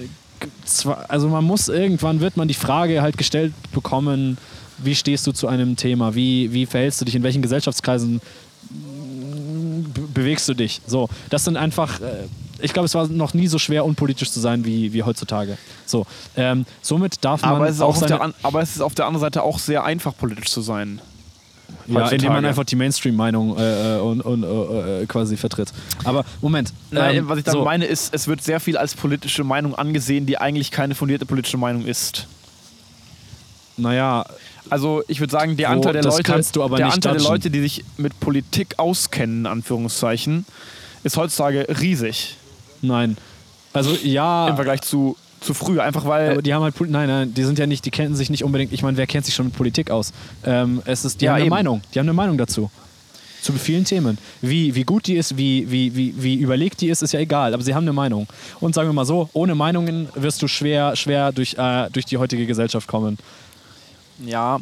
[1.09, 4.37] also man muss irgendwann, wird man die Frage halt gestellt bekommen,
[4.79, 8.21] wie stehst du zu einem Thema, wie, wie verhältst du dich, in welchen Gesellschaftskreisen
[10.15, 10.81] bewegst du dich.
[10.87, 12.27] So, das sind einfach äh,
[12.61, 15.59] ich glaube, es war noch nie so schwer, unpolitisch zu sein wie, wie heutzutage.
[15.87, 16.07] So,
[16.37, 17.55] ähm, somit darf man.
[17.55, 19.85] Aber es, ist auch seine, an, aber es ist auf der anderen Seite auch sehr
[19.85, 21.01] einfach, politisch zu sein.
[21.87, 22.15] Ja, heutzutage.
[22.17, 25.73] indem man einfach die Mainstream-Meinung äh, äh und, und äh, äh, quasi vertritt.
[26.05, 26.73] Aber Moment.
[26.91, 27.65] Nein, ähm, was ich damit so.
[27.65, 31.59] meine, ist, es wird sehr viel als politische Meinung angesehen, die eigentlich keine fundierte politische
[31.59, 32.27] Meinung ist.
[33.77, 34.25] naja,
[34.71, 37.23] Also ich würde sagen, der Anteil der Leute, der Anteil der.
[37.23, 40.47] Leute, die sich mit Politik auskennen, Anführungszeichen,
[41.05, 42.37] ist heutzutage riesig
[42.83, 43.17] nein.
[43.73, 45.83] Also ja, im Vergleich zu, zu früher.
[45.85, 48.31] Einfach weil aber die haben halt, nein, nein, die sind ja nicht, die kennen sich
[48.31, 50.13] nicht unbedingt, ich meine, wer kennt sich schon mit Politik aus?
[50.45, 51.51] Ähm, es ist, die Ja, haben eine eben.
[51.55, 52.71] Meinung, die haben eine Meinung dazu.
[53.41, 54.19] Zu vielen Themen.
[54.41, 57.55] Wie, wie gut die ist, wie, wie, wie, wie überlegt die ist, ist ja egal,
[57.55, 58.27] aber sie haben eine Meinung.
[58.59, 62.17] Und sagen wir mal so, ohne Meinungen wirst du schwer, schwer durch, äh, durch die
[62.19, 63.17] heutige Gesellschaft kommen.
[64.27, 64.59] ja,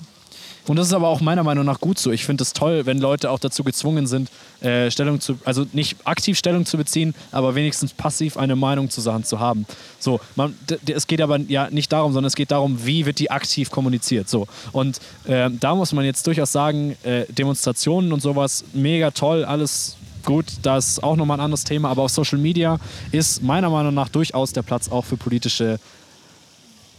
[0.66, 2.10] Und das ist aber auch meiner Meinung nach gut so.
[2.10, 5.96] Ich finde es toll, wenn Leute auch dazu gezwungen sind, äh, Stellung zu, also nicht
[6.04, 9.66] aktiv Stellung zu beziehen, aber wenigstens passiv eine Meinung zu Sachen zu haben.
[9.98, 10.56] So, man,
[10.86, 14.28] es geht aber ja nicht darum, sondern es geht darum, wie wird die aktiv kommuniziert.
[14.28, 19.44] So und ähm, da muss man jetzt durchaus sagen, äh, Demonstrationen und sowas mega toll,
[19.44, 21.90] alles gut, das ist auch nochmal ein anderes Thema.
[21.90, 22.78] Aber auf Social Media
[23.12, 25.78] ist meiner Meinung nach durchaus der Platz auch für politische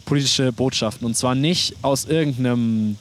[0.07, 1.05] politische Botschaften.
[1.05, 2.97] Und zwar nicht aus irgendeinem,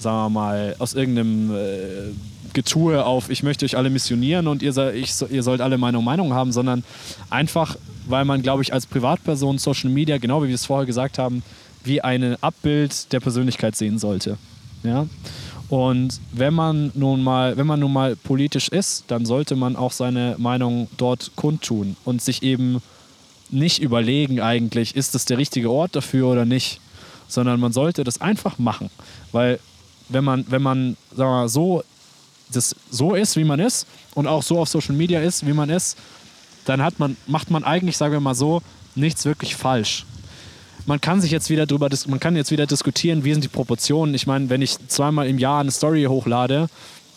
[0.00, 2.12] sagen wir mal, aus irgendeinem äh,
[2.52, 6.34] Getue auf, ich möchte euch alle missionieren und ihr, ich, ihr sollt alle meine Meinung
[6.34, 6.84] haben, sondern
[7.28, 7.76] einfach,
[8.06, 11.42] weil man, glaube ich, als Privatperson Social Media, genau wie wir es vorher gesagt haben,
[11.84, 14.36] wie ein Abbild der Persönlichkeit sehen sollte.
[14.82, 15.06] Ja?
[15.68, 19.92] Und wenn man nun mal, wenn man nun mal politisch ist, dann sollte man auch
[19.92, 22.82] seine Meinung dort kundtun und sich eben
[23.50, 26.80] nicht überlegen eigentlich, ist das der richtige Ort dafür oder nicht,
[27.28, 28.90] sondern man sollte das einfach machen,
[29.30, 29.60] weil
[30.10, 31.82] wenn man, wenn man, sagen wir mal, so
[32.52, 35.70] das so ist, wie man ist und auch so auf Social Media ist, wie man
[35.70, 35.96] ist,
[36.64, 38.62] dann hat man, macht man eigentlich, sagen wir mal so,
[38.94, 40.04] nichts wirklich falsch.
[40.86, 44.14] Man kann sich jetzt wieder drüber, man kann jetzt wieder diskutieren, wie sind die Proportionen.
[44.14, 46.68] Ich meine, wenn ich zweimal im Jahr eine Story hochlade,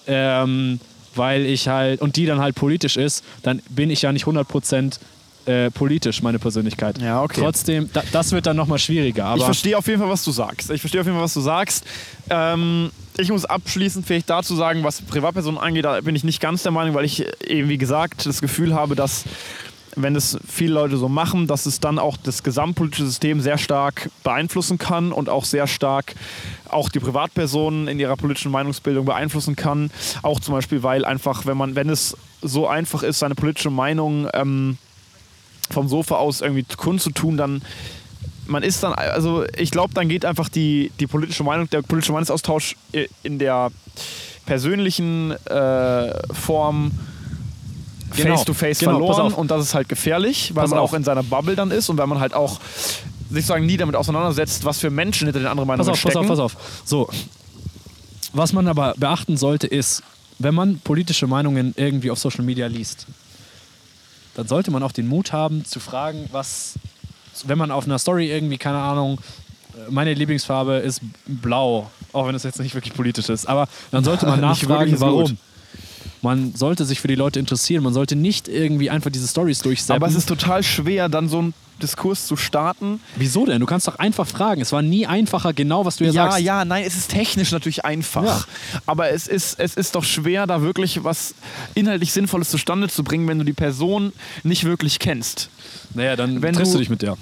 [0.05, 0.79] ähm,
[1.15, 4.99] weil ich halt, und die dann halt politisch ist, dann bin ich ja nicht 100%
[5.45, 6.99] äh, politisch, meine Persönlichkeit.
[6.99, 7.41] Ja, okay.
[7.41, 9.25] Trotzdem, da, das wird dann nochmal schwieriger.
[9.25, 10.69] Aber ich verstehe auf jeden Fall, was du sagst.
[10.71, 11.85] Ich verstehe auf jeden Fall, was du sagst.
[12.29, 16.63] Ähm, ich muss abschließend vielleicht dazu sagen, was Privatpersonen angeht, da bin ich nicht ganz
[16.63, 19.25] der Meinung, weil ich eben, wie gesagt, das Gefühl habe, dass
[19.95, 24.09] wenn es viele Leute so machen, dass es dann auch das gesamtpolitische System sehr stark
[24.23, 26.15] beeinflussen kann und auch sehr stark
[26.69, 29.91] auch die Privatpersonen in ihrer politischen Meinungsbildung beeinflussen kann.
[30.23, 34.27] Auch zum Beispiel, weil einfach, wenn man, wenn es so einfach ist, seine politische Meinung
[34.33, 34.77] ähm,
[35.69, 37.61] vom Sofa aus irgendwie kundzutun, dann
[38.45, 42.11] man ist dann, also ich glaube, dann geht einfach die, die politische Meinung, der politische
[42.11, 42.75] Meinungsaustausch
[43.23, 43.71] in der
[44.45, 46.91] persönlichen äh, Form
[48.15, 50.79] Genau, face to face genau, pass verloren und das ist halt gefährlich, weil Pass man
[50.79, 50.91] auf.
[50.91, 52.59] auch in seiner Bubble dann ist und weil man halt auch
[53.31, 56.11] sich sagen nie damit auseinandersetzt, was für Menschen hinter den anderen Meinungen Pass auf, pass
[56.11, 56.25] stecken.
[56.25, 56.81] auf, pass auf.
[56.85, 57.09] So.
[58.33, 60.03] Was man aber beachten sollte, ist,
[60.37, 63.07] wenn man politische Meinungen irgendwie auf Social Media liest,
[64.35, 66.75] dann sollte man auch den Mut haben zu fragen, was,
[67.45, 69.19] wenn man auf einer Story irgendwie, keine Ahnung,
[69.75, 74.03] äh, meine Lieblingsfarbe ist blau, auch wenn es jetzt nicht wirklich politisch ist, aber dann
[74.03, 75.25] sollte man nachfragen, warum.
[75.25, 75.35] gut.
[76.23, 79.91] Man sollte sich für die Leute interessieren, man sollte nicht irgendwie einfach diese Stories durchsetzen.
[79.91, 83.01] Aber es ist total schwer, dann so einen Diskurs zu starten.
[83.17, 83.59] Wieso denn?
[83.59, 84.61] Du kannst doch einfach fragen.
[84.61, 86.39] Es war nie einfacher, genau was du ja, Ja, sagst.
[86.45, 88.23] ja, nein, es ist technisch natürlich einfach.
[88.47, 88.79] Ja.
[88.85, 91.35] Aber es ist, es ist doch schwer, da wirklich was
[91.75, 94.13] inhaltlich Sinnvolles zustande zu bringen, wenn du die Person
[94.43, 95.49] nicht wirklich kennst.
[95.93, 97.17] Naja, dann Wenn triffst du- du dich mit der.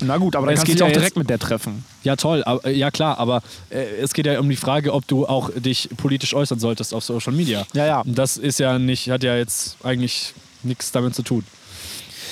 [0.00, 1.38] Na gut, aber dann Es kannst du geht dich ja auch jetzt- direkt mit der
[1.38, 1.84] treffen.
[2.02, 2.42] Ja, toll.
[2.44, 3.18] Aber, äh, ja, klar.
[3.18, 6.92] Aber äh, es geht ja um die Frage, ob du auch dich politisch äußern solltest
[6.94, 7.66] auf Social Media.
[7.74, 8.00] Ja, ja.
[8.02, 11.44] Und das ist ja nicht, hat ja jetzt eigentlich nichts damit zu tun.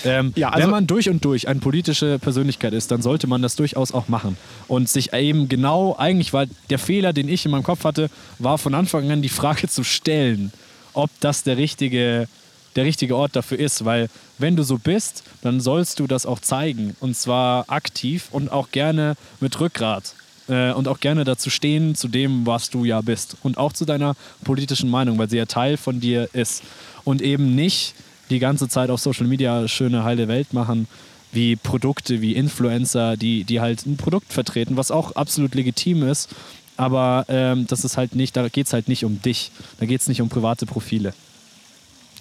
[0.04, 3.40] Ähm, Ja, also- wenn man durch und durch eine politische Persönlichkeit ist, dann sollte man
[3.40, 4.36] das durchaus auch machen.
[4.68, 8.58] Und sich eben genau, eigentlich war der Fehler, den ich in meinem Kopf hatte, war
[8.58, 10.52] von Anfang an die Frage zu stellen,
[10.92, 12.28] ob das der richtige,
[12.77, 13.85] der richtige Ort dafür ist.
[13.85, 14.09] Weil
[14.39, 16.97] wenn du so bist, dann sollst du das auch zeigen.
[17.01, 20.14] Und zwar aktiv und auch gerne mit Rückgrat.
[20.49, 23.37] Äh, und auch gerne dazu stehen, zu dem, was du ja bist.
[23.43, 24.14] Und auch zu deiner
[24.45, 26.62] politischen Meinung, weil sie ja Teil von dir ist.
[27.05, 27.95] Und eben nicht
[28.31, 30.89] die ganze Zeit auf Social Media schöne heile Welt machen,
[31.33, 36.31] wie Produkte, wie Influencer, die, die halt ein Produkt vertreten, was auch absolut legitim ist.
[36.77, 39.51] Aber ähm, das ist halt nicht, da geht es halt nicht um dich.
[39.79, 41.14] Da geht es nicht um private Profile.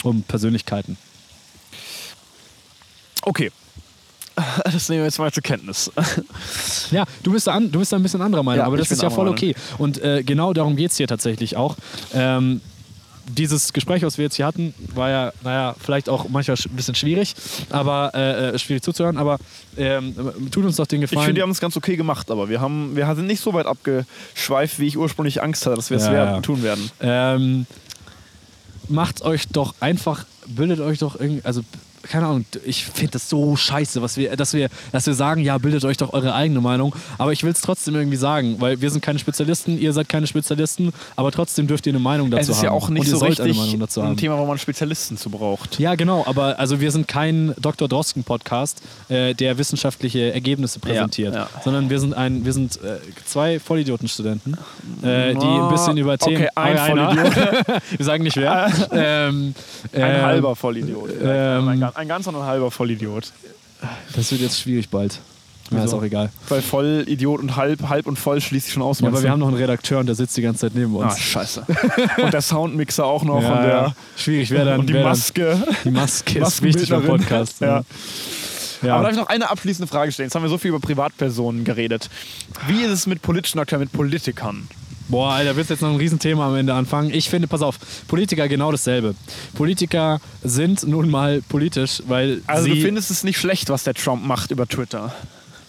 [0.04, 0.98] Um Persönlichkeiten.
[3.24, 3.52] Okay.
[4.66, 5.92] Das nehmen wir jetzt mal zur Kenntnis.
[6.92, 8.82] Ja, du bist da, an, du bist da ein bisschen anderer Meinung, Ja, aber ich
[8.82, 9.36] das ist ja voll Meinung.
[9.38, 9.56] okay.
[9.78, 11.76] Und äh, genau darum geht es hier tatsächlich auch.
[12.16, 12.60] Ähm,
[13.28, 16.96] dieses Gespräch, was wir jetzt hier hatten, war ja, naja, vielleicht auch manchmal ein bisschen
[16.96, 17.36] schwierig,
[17.70, 19.38] aber äh, äh, schwierig zuzuhören, aber
[19.78, 20.14] ähm,
[20.52, 21.28] tut uns doch den Ich Gefallen.
[21.28, 23.66] finde, die haben es ganz okay gemacht, aber wir, haben, wir sind nicht so weit
[23.68, 26.42] abgeschweift, wie ich ursprünglich Angst hatte, dass wir es Ja, ja.
[26.42, 26.90] tun werden.
[27.02, 27.66] Ähm,
[28.90, 31.62] macht euch doch einfach, bildet euch doch irgendwie, also
[32.10, 35.58] keine Ahnung, ich finde das so scheiße, was wir, dass wir, dass wir sagen, ja,
[35.58, 36.96] bildet euch doch eure eigene Meinung.
[37.18, 40.28] Aber ich will es trotzdem irgendwie sagen, weil wir sind keine Spezialisten, ihr seid keine
[40.28, 42.52] Spezialisten, aber trotzdem dürft ihr eine Meinung dazu haben.
[42.52, 44.18] Es ist ja auch nicht so richtig ein haben.
[44.18, 45.80] Thema, wo man Spezialisten zu braucht.
[45.80, 47.88] Ja, genau, aber also wir sind kein Dr.
[47.88, 51.50] Drosken-Podcast, äh, der wissenschaftliche Ergebnisse präsentiert, ja.
[51.64, 54.58] sondern wir sind ein, wir sind äh, zwei Vollidioten-Studenten,
[55.02, 56.50] äh, die ein bisschen über Okay, Themen.
[56.56, 57.10] ein Einer.
[57.10, 57.68] Vollidiot.
[57.98, 58.72] wir sagen nicht wer.
[58.92, 59.54] ähm,
[59.94, 61.10] Ein ähm, halber Vollidiot.
[61.22, 63.32] ähm, ein, ga- ein ganzer und ein halber Vollidiot.
[64.16, 65.20] Das wird jetzt schwierig bald.
[65.72, 65.98] Ja, ist Wieso?
[65.98, 66.30] auch egal.
[66.50, 69.00] Weil Vollidiot und halb, halb und voll schließt sich schon aus.
[69.00, 71.14] Ja, aber wir haben noch einen Redakteur und der sitzt die ganze Zeit neben uns.
[71.14, 71.66] Ah, scheiße.
[72.22, 73.42] und der Soundmixer auch noch.
[73.42, 73.96] ja, und, der.
[74.18, 74.82] Schwierig, wer dann.
[74.82, 75.58] und die Maske.
[75.66, 77.06] Dann, die Maske ist wichtig beim.
[77.06, 77.62] Podcast.
[77.62, 77.84] Ja.
[78.82, 78.96] Ja.
[78.96, 80.28] Aber darf ich noch eine abschließende Frage stellen?
[80.28, 82.10] Jetzt haben wir so viel über Privatpersonen geredet.
[82.68, 84.68] Wie ist es mit politischen Akteuren, mit Politikern?
[85.10, 87.12] Boah, Alter, willst jetzt noch ein Riesenthema am Ende anfangen?
[87.14, 87.78] Ich finde, pass auf,
[88.08, 89.16] Politiker genau dasselbe.
[89.54, 94.26] Politiker sind nun mal politisch, weil Also du findest es nicht schlecht, was der Trump
[94.26, 95.14] macht über Twitter.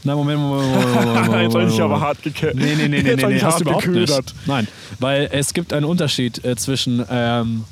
[0.05, 2.55] Na, Moment, Moment, Moment, Moment, Moment, Jetzt habe ich aber hart gekillt.
[2.57, 4.27] Nee, nee, nee, nee, nee, nee hast du überhaupt geködert.
[4.27, 4.47] nicht.
[4.47, 4.69] Nein,
[5.01, 7.65] weil es gibt einen Unterschied äh, zwischen, ähm,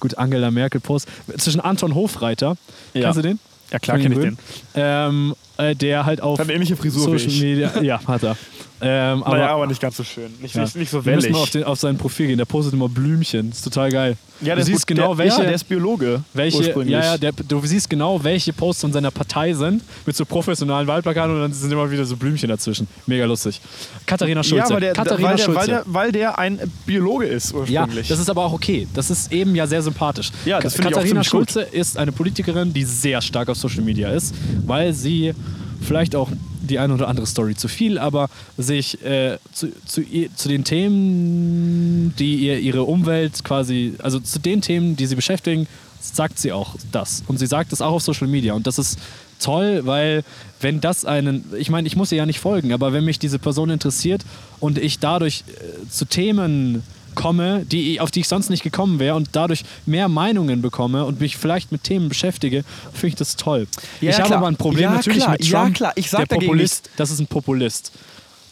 [0.00, 1.06] gut, Angela Merkel Post,
[1.38, 2.56] zwischen Anton Hofreiter,
[2.94, 3.02] Ja.
[3.02, 3.38] kennst du den?
[3.70, 4.38] Ja klar kenne ich den.
[4.74, 7.40] Ähm, äh, der halt auf Hat ähnliche Frisur wie Social ich.
[7.40, 8.36] Media, ja, hat er.
[8.84, 10.32] Ähm, aber, naja, aber nicht ganz so schön.
[10.40, 10.62] Nicht, ja.
[10.62, 11.36] nicht, nicht so Wir müssen wellig.
[11.36, 12.38] mal auf, den, auf sein Profil gehen.
[12.38, 13.50] Der postet immer Blümchen.
[13.50, 14.16] ist total geil.
[14.40, 16.22] ja, du siehst genau, der, welche, ja, der ist Biologe.
[16.34, 20.24] welche, ja, ja, der, du siehst genau, welche Posts von seiner Partei sind, mit so
[20.24, 22.88] professionalen Wahlplakaten und dann sind immer wieder so Blümchen dazwischen.
[23.06, 23.60] Mega lustig.
[24.04, 24.56] Katharina Schulze.
[24.56, 25.60] ja, aber der, Katharina weil, der, Schulze.
[25.60, 28.08] weil, der, weil der ein Biologe ist ja, ursprünglich.
[28.08, 28.88] das ist aber auch okay.
[28.94, 30.32] Das ist eben ja sehr sympathisch.
[30.44, 31.52] Ja, das auch Katharina ziemlich gut.
[31.52, 34.34] Schulze ist eine Politikerin, die sehr stark auf Social Media ist,
[34.66, 35.34] weil sie
[35.82, 36.28] vielleicht auch
[36.62, 40.02] die eine oder andere Story zu viel, aber sich äh, zu, zu,
[40.34, 45.66] zu den Themen, die ihr ihre Umwelt quasi, also zu den Themen, die sie beschäftigen,
[46.00, 47.22] sagt sie auch das.
[47.28, 48.54] Und sie sagt es auch auf Social Media.
[48.54, 48.98] Und das ist
[49.40, 50.24] toll, weil
[50.60, 53.38] wenn das einen, ich meine, ich muss ihr ja nicht folgen, aber wenn mich diese
[53.38, 54.22] Person interessiert
[54.60, 56.82] und ich dadurch äh, zu Themen
[57.14, 61.20] komme, die, auf die ich sonst nicht gekommen wäre und dadurch mehr Meinungen bekomme und
[61.20, 63.66] mich vielleicht mit Themen beschäftige, finde ich das toll.
[64.00, 64.38] Ja, ich habe klar.
[64.38, 65.32] aber ein Problem Ja, natürlich klar.
[65.32, 65.76] mit Ja, Trump.
[65.76, 65.92] klar.
[65.96, 67.92] Ich sag der Populist, das ist ein Populist.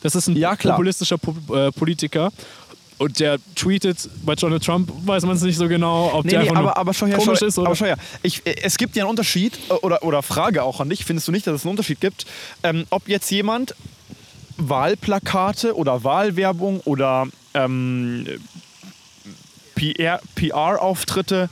[0.02, 2.30] Das ist ein Ja, populistischer Po- äh, Politiker.
[2.96, 6.42] Und der tweetet, bei Donald Trump weiß man es nicht so genau, ob Nee, der
[6.42, 7.96] nee, aber, aber schau her, komisch ist oder aber schau her.
[8.22, 11.32] Ich, es gibt ja einen Unterschied, äh, oder, oder Frage auch an dich, findest du
[11.32, 12.26] nicht, dass es einen Unterschied gibt,
[12.62, 13.74] ähm, ob jetzt jemand
[14.58, 18.26] Wahlplakate oder Wahlwerbung oder ähm,
[19.74, 21.48] PR PR-Auftritte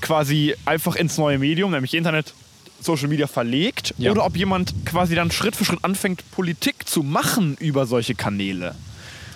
[0.00, 2.34] quasi einfach ins neue Medium, nämlich Internet,
[2.80, 4.12] Social Media verlegt, Ja.
[4.12, 8.74] oder ob jemand quasi dann Schritt für Schritt anfängt, Politik zu machen über solche Kanäle.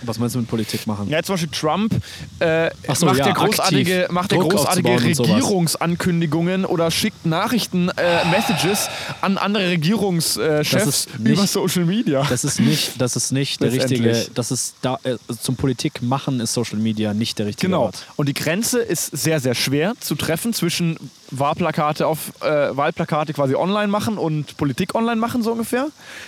[0.04, 1.08] Was meinst du mit Politik machen?
[1.08, 1.94] Ja, zum Beispiel Trump
[2.40, 5.02] äh, so, macht, ja, der großartige, aktiv macht der Druck großartige.
[5.02, 8.88] Regierungsankündigungen oder schickt Nachrichten, äh, Messages
[9.20, 12.24] an andere Regierungschefs ist nicht- über Social Media.
[12.28, 16.40] Das ist nicht, das ist nicht der richtige, das ist da, äh, zum Politik machen
[16.40, 17.84] ist Social Media nicht der richtige Genau.
[17.84, 18.06] Ort.
[18.16, 20.96] Und die Grenze ist sehr, sehr schwer zu treffen zwischen
[21.30, 25.86] Wahlplakate auf äh, Wahlplakate quasi online machen und Politik online machen, so ungefähr.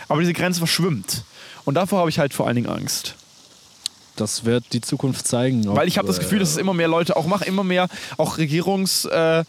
[0.09, 1.25] Aber diese Grenze verschwimmt.
[1.65, 3.15] Und davor habe ich halt vor allen Dingen Angst.
[4.17, 5.65] Das wird die Zukunft zeigen.
[5.67, 7.89] Weil ich habe das äh, Gefühl, dass es immer mehr Leute auch machen, immer mehr
[8.17, 9.45] auch Regierungs, äh,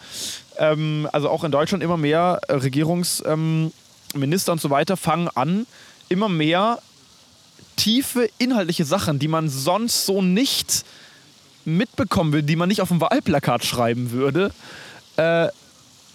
[0.57, 3.71] ähm, also auch in Deutschland immer mehr äh, Regierungsminister
[4.15, 5.67] ähm, und so weiter fangen an,
[6.09, 6.79] immer mehr
[7.75, 10.85] tiefe inhaltliche Sachen, die man sonst so nicht
[11.65, 14.51] mitbekommen will, die man nicht auf dem Wahlplakat schreiben würde.
[15.17, 15.49] Äh,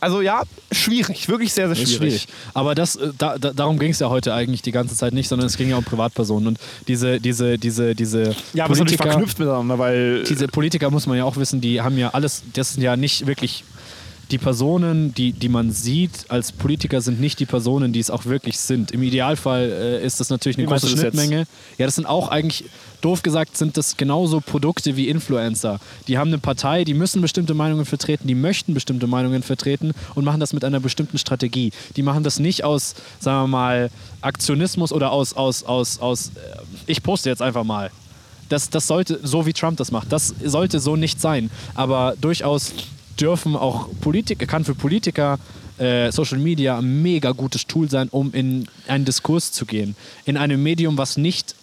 [0.00, 0.42] also ja,
[0.72, 1.96] schwierig, wirklich sehr, sehr schwierig.
[1.96, 2.28] schwierig.
[2.54, 5.28] Aber das, äh, da, da, darum ging es ja heute eigentlich die ganze Zeit nicht,
[5.28, 6.48] sondern es ging ja um Privatpersonen.
[6.48, 11.18] Und diese, diese, diese, diese Ja, aber Politiker, verknüpft miteinander, weil diese Politiker muss man
[11.18, 13.64] ja auch wissen, die haben ja alles, das sind ja nicht wirklich
[14.30, 18.26] die Personen, die, die man sieht als Politiker, sind nicht die Personen, die es auch
[18.26, 18.92] wirklich sind.
[18.92, 20.88] Im Idealfall äh, ist das natürlich eine Wie große?
[20.88, 21.46] Schnittmenge.
[21.78, 22.64] Ja, das sind auch eigentlich,
[23.00, 25.80] doof gesagt, sind das genauso Produkte wie Influencer.
[26.06, 30.24] Die haben eine Partei, die müssen bestimmte Meinungen vertreten, die möchten bestimmte Meinungen vertreten und
[30.24, 31.72] machen das mit einer bestimmten Strategie.
[31.96, 36.58] Die machen das nicht aus, sagen wir mal, Aktionismus oder aus, aus, aus, aus äh,
[36.86, 37.90] ich poste jetzt einfach mal.
[38.48, 41.50] Das, das sollte, so wie Trump das macht, das sollte so nicht sein.
[41.74, 42.72] Aber durchaus
[43.20, 45.38] dürfen auch Politiker, kann für Politiker
[45.78, 49.96] äh, Social Media ein mega gutes Tool sein, um in einen Diskurs zu gehen.
[50.24, 51.54] In einem Medium, was nicht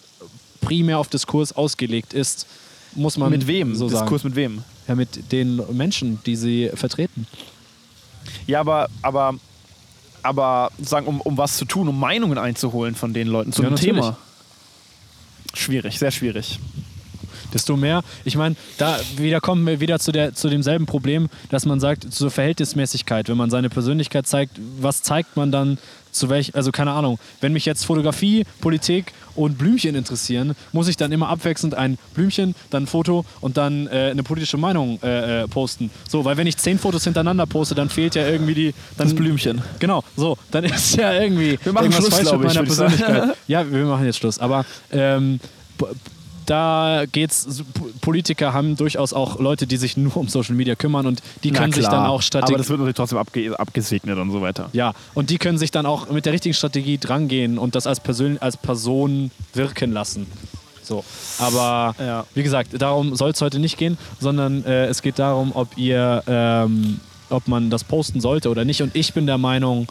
[0.62, 2.48] primär auf Diskurs ausgelegt ist,
[2.96, 3.76] muss man mit wem?
[3.76, 4.06] so sagen.
[4.06, 4.64] Diskurs mit wem?
[4.88, 7.28] Ja, mit den Menschen, die sie vertreten.
[8.48, 9.36] Ja, aber, aber,
[10.24, 13.68] aber sagen, um, um was zu tun, um Meinungen einzuholen von den Leuten zu Ja,
[13.68, 13.96] einem natürlich.
[13.96, 14.18] Thema.
[15.54, 16.60] Schwierig, sehr schwierig.
[17.58, 21.66] Desto mehr, ich meine, da wieder kommen wir wieder zu, der, zu demselben Problem, dass
[21.66, 25.80] man sagt, zur Verhältnismäßigkeit, wenn man seine Persönlichkeit zeigt, was zeigt man dann
[26.12, 30.98] zu welch, also keine Ahnung, wenn mich jetzt Fotografie, Politik und Blümchen interessieren, muss ich
[30.98, 35.44] dann immer abwechselnd ein Blümchen, dann ein Foto und dann äh, eine politische Meinung äh,
[35.44, 35.90] äh, posten.
[36.08, 38.74] So, weil wenn ich zehn Fotos hintereinander poste, dann fehlt ja irgendwie die.
[38.98, 39.64] Dann, Das Blümchen.
[39.80, 42.62] Genau, so, dann ist ja irgendwie Wir machen Schluss, falsch glaub mit ich.
[42.62, 43.36] Persönlichkeit.
[43.48, 44.38] ja, wir machen jetzt Schluss.
[44.38, 45.40] Aber ähm,
[46.48, 47.64] da geht's,
[48.02, 51.72] Politiker haben durchaus auch Leute, die sich nur um Social Media kümmern und die können
[51.74, 52.58] sich dann auch Aber Strategien.
[52.58, 54.70] das wird natürlich trotzdem abge abgesegnet und so weiter.
[54.74, 58.00] Ja, und die können sich dann auch mit der richtigen Strategie drangehen und das als,
[58.00, 60.26] Persön als Person wirken lassen.
[60.82, 61.04] So.
[61.38, 62.26] Aber Ja.
[62.34, 66.24] wie gesagt, darum soll es heute nicht gehen, sondern äh, es geht darum, ob ihr,
[66.28, 67.00] ähm,
[67.30, 68.82] ob man das posten sollte oder nicht.
[68.82, 69.88] Und ich bin der Meinung,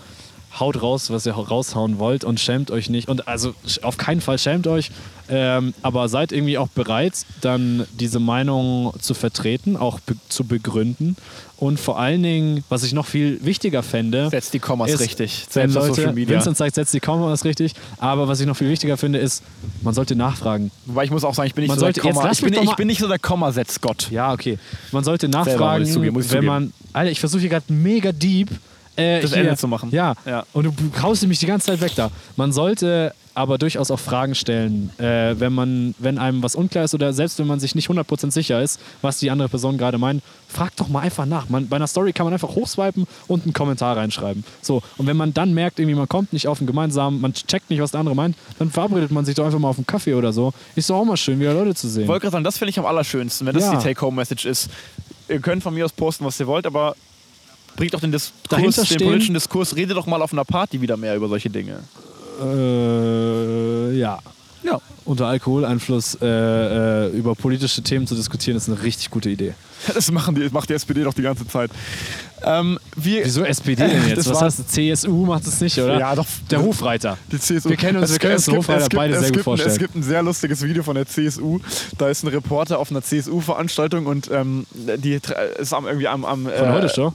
[0.58, 3.08] haut raus, was ihr raushauen wollt und schämt euch nicht.
[3.08, 4.90] Und also auf keinen Fall schämt euch,
[5.28, 7.12] ähm, aber seid irgendwie auch bereit,
[7.42, 11.16] dann diese Meinung zu vertreten, auch be zu begründen.
[11.58, 15.46] Und vor allen Dingen, was ich noch viel wichtiger fände, Setzt die Kommas ist, richtig.
[15.48, 16.36] Selbst Leute, Social Media.
[16.36, 17.72] Vincent sagt, setzt die Kommas richtig.
[17.98, 19.42] Aber was ich noch viel wichtiger finde, ist,
[19.82, 20.70] man sollte nachfragen.
[20.84, 22.30] Wobei ich muss auch sagen, ich bin nicht Man so sollte- der Komma.
[22.30, 24.10] Ich bin, ich bin nicht so der Kommasetz-Gott.
[24.10, 24.58] Ja, okay.
[24.92, 26.72] Man sollte nachfragen, ich zugeben, wenn man.
[26.92, 28.50] Alter, ich versuche hier gerade mega deep.
[28.96, 29.90] Äh, Das hier, Ende zu machen.
[29.92, 30.14] Ja.
[30.24, 30.44] Ja.
[30.52, 32.10] Und du haust mich die ganze Zeit weg da.
[32.36, 36.94] Man sollte aber durchaus auch Fragen stellen, äh, wenn man, wenn einem was unklar ist
[36.94, 40.22] oder selbst wenn man sich nicht 100% sicher ist, was die andere Person gerade meint,
[40.48, 41.50] frag doch mal einfach nach.
[41.50, 44.42] Man, bei einer Story kann man einfach hochswipen und einen Kommentar reinschreiben.
[44.62, 47.68] So, und wenn man dann merkt, irgendwie man kommt nicht auf einen gemeinsamen, man checkt
[47.68, 50.14] nicht, was der andere meint, dann verabredet man sich doch einfach mal auf einen Kaffee
[50.14, 50.54] oder so.
[50.74, 52.04] Ist doch auch mal schön, wieder Leute zu sehen.
[52.04, 53.76] Ich wollte gerade sagen, das finde ich am allerschönsten, wenn das Ja.
[53.76, 54.70] die Take-Home-Message ist.
[55.28, 56.96] Ihr könnt von mir aus posten, was ihr wollt, aber
[57.76, 61.14] bringt doch den, Diskurs, den politischen Diskurs, redet doch mal auf einer Party wieder mehr
[61.16, 61.80] über solche Dinge.
[62.42, 64.18] Äh, ja.
[64.62, 64.80] Ja.
[65.04, 69.54] Unter Alkoholeinfluss äh, äh, über politische Themen zu diskutieren, ist eine richtig gute Idee.
[69.94, 71.70] Das machen die, macht die SPD doch die ganze Zeit.
[72.42, 74.18] Ähm, wir, Wieso SPD denn jetzt?
[74.26, 75.98] Das Was heißt CSU macht es nicht, oder?
[76.00, 76.26] Ja, doch.
[76.50, 77.16] Der Hofreiter.
[77.30, 77.68] Die CSU.
[77.68, 79.70] Wir kennen uns- wir können uns Hofreiter gibt- beide sehr gut vorstellen.
[79.72, 81.60] Es gibt ein sehr lustiges Video von der CSU.
[81.98, 85.20] Da ist ein Reporter auf einer CSU-Veranstaltung und ähm, die
[85.58, 86.24] ist am, irgendwie am.
[86.24, 87.12] am Von äh, heute schon?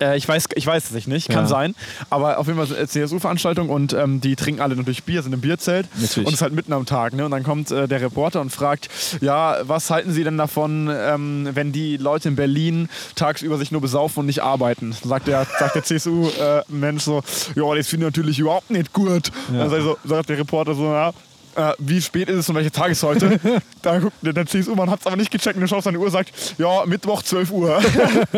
[0.00, 1.48] Äh, ich, weiß, ich weiß es nicht, kann Ja.
[1.48, 1.74] sein.
[2.10, 5.40] Aber auf jeden Fall eine CSU-Veranstaltung und ähm, die trinken alle natürlich Bier, sind im
[5.40, 5.86] Bierzelt.
[5.94, 6.18] Natürlich.
[6.18, 7.12] Und es ist halt mitten am Tag.
[7.14, 7.24] Ne?
[7.24, 8.88] Und dann kommt äh, der Reporter und fragt:
[9.20, 13.80] Ja, was halten Sie denn davon, ähm, wenn die Leute in Berlin tagsüber sich nur
[13.80, 14.92] besaufen und nicht arbeiten?
[15.04, 17.22] Sagt der, sagt der CSU-Mensch so:
[17.54, 19.30] Ja, das finde ich natürlich überhaupt nicht gut.
[19.52, 21.12] Dann sagt, so, sagt der Reporter so: Ja.
[21.58, 23.40] Äh, wie spät ist es und welche Tag ist heute?
[23.82, 25.98] da guckt der, der CSU-Mann hat es aber nicht gecheckt und der schaut auf seine
[25.98, 27.76] Uhr und sagt, ja, Mittwoch 12 Uhr.
[27.76, 27.84] und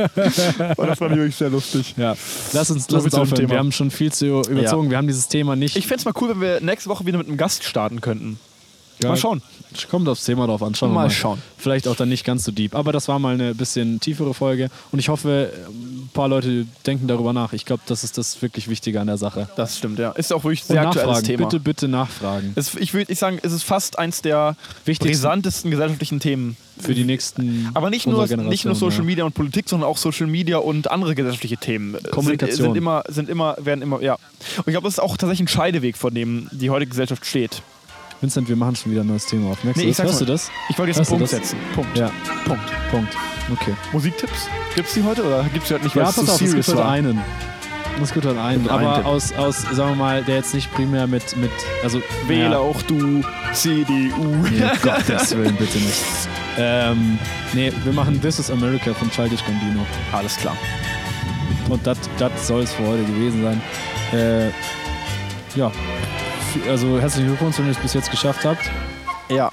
[0.88, 1.94] das fand ich wirklich sehr lustig.
[1.98, 2.16] Ja.
[2.54, 3.34] Lass uns, So lass uns aufhören.
[3.36, 3.50] Thema.
[3.50, 4.88] Wir haben schon viel zu überzogen.
[4.88, 5.76] Wir haben dieses Thema nicht.
[5.76, 8.38] Ich fände es mal cool, wenn wir nächste Woche wieder mit einem Gast starten könnten.
[9.02, 9.42] Ja, Mal schauen.
[9.90, 10.74] Kommt aufs Thema drauf an.
[10.74, 11.10] Schauen Mal mal.
[11.10, 11.40] schauen.
[11.56, 12.74] Vielleicht auch dann nicht ganz so deep.
[12.74, 14.68] Aber das war mal eine bisschen tiefere Folge.
[14.90, 17.52] Und ich hoffe, ein paar Leute denken darüber nach.
[17.52, 19.48] Ich glaube, das ist das wirklich Wichtige an der Sache.
[19.56, 20.10] Das stimmt, ja.
[20.12, 21.22] Ist auch wirklich ein Und sehr aktuelles.
[21.22, 21.44] Thema.
[21.44, 22.52] Bitte, bitte nachfragen.
[22.56, 26.56] Es, ich würde sagen, es ist fast eins der brisantesten gesellschaftlichen Themen.
[26.80, 27.68] Für die nächsten.
[27.74, 29.04] Aber nicht nur, nicht nur Social ja.
[29.04, 31.96] Media und Politik, sondern auch Social Media und andere gesellschaftliche Themen.
[32.10, 32.56] Kommunikation.
[32.56, 34.14] Sind, sind immer, sind immer, werden immer, ja.
[34.14, 37.62] Und ich glaube, das ist auch tatsächlich ein Scheideweg, vor dem die heutige Gesellschaft steht.
[38.20, 39.64] Vincent, wir machen schon wieder ein neues Thema auf.
[39.64, 40.06] Merkst Nee, du ich das?
[40.06, 40.50] sag's Hörst du das?
[40.68, 41.58] Ich wollte jetzt Hörst einen Punkt setzen.
[41.74, 41.96] Punkt.
[41.98, 42.10] Ja,
[42.44, 42.64] Punkt.
[42.90, 43.16] Punkt.
[43.52, 43.72] Okay.
[43.92, 44.46] Musiktipps?
[44.74, 46.54] Gibt es die heute oder gibt es die heute nicht, Ja, pass zu auf, es
[46.54, 47.20] gibt heute einen.
[48.02, 48.62] Es gibt heute einen.
[48.62, 49.06] Gibt einen Aber Tipp.
[49.06, 51.36] aus, aus, sagen wir mal, der jetzt nicht primär mit.
[51.38, 51.50] mit
[51.82, 53.22] also, Wähle ja, auch du
[53.52, 54.24] CDU.
[54.50, 56.02] Nee, Gottes Willen, bitte nicht.
[56.58, 57.18] Ähm,
[57.54, 59.84] nee, wir machen This is America von Childish Gambino.
[60.12, 60.56] Alles klar.
[61.68, 61.98] Und das
[62.46, 63.62] soll es für heute gewesen sein.
[64.12, 64.48] Äh,
[65.58, 65.72] ja.
[66.68, 68.70] Also herzlichen Glückwunsch, wenn ihr es bis jetzt geschafft habt.
[69.28, 69.50] Ja,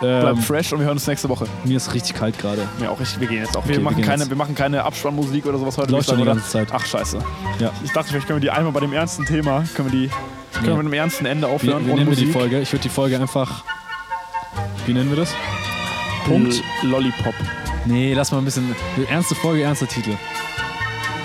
[0.00, 1.46] bleibt Ähm, fresh und wir hören uns nächste Woche.
[1.64, 2.66] mir ist richtig kalt gerade.
[2.82, 3.20] Ja, auch richtig.
[3.20, 3.60] Wir gehen jetzt auch.
[3.60, 4.30] Okay, wir, wir machen gehen keine, jetzt.
[4.30, 5.92] wir machen keine Abspannmusik oder sowas heute.
[5.92, 6.68] Läuft schon die ganze Zeit.
[6.72, 7.18] Ach, scheiße.
[7.60, 7.70] Ja.
[7.84, 10.08] Ich dachte, vielleicht können wir die einmal bei dem ernsten Thema, können wir die
[10.52, 10.76] können wir Nee.
[10.76, 11.86] mit einem ernsten Ende Wie, aufhören.
[11.86, 12.30] wie ohne nennen wir die.
[12.32, 12.60] Folge?
[12.60, 13.64] Ich würde die Folge einfach.
[14.86, 15.34] Wie nennen wir das?
[16.26, 16.62] Punkt.
[16.82, 17.34] L Lollipop.
[17.86, 18.74] Nee, lass mal ein bisschen.
[19.10, 20.12] Ernste Folge, ernster Titel.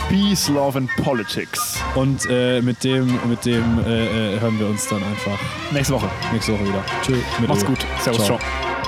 [0.09, 1.79] Peace, Love and Politics.
[1.95, 5.39] Und äh, mit dem, mit dem äh, äh, hören wir uns dann einfach
[5.71, 6.09] Nächste Woche.
[6.33, 6.83] nächste Woche wieder.
[7.03, 7.13] Tschö.
[7.39, 7.79] mit Macht's gut.
[8.01, 8.39] Servus, Ciao.
[8.39, 8.78] ciao.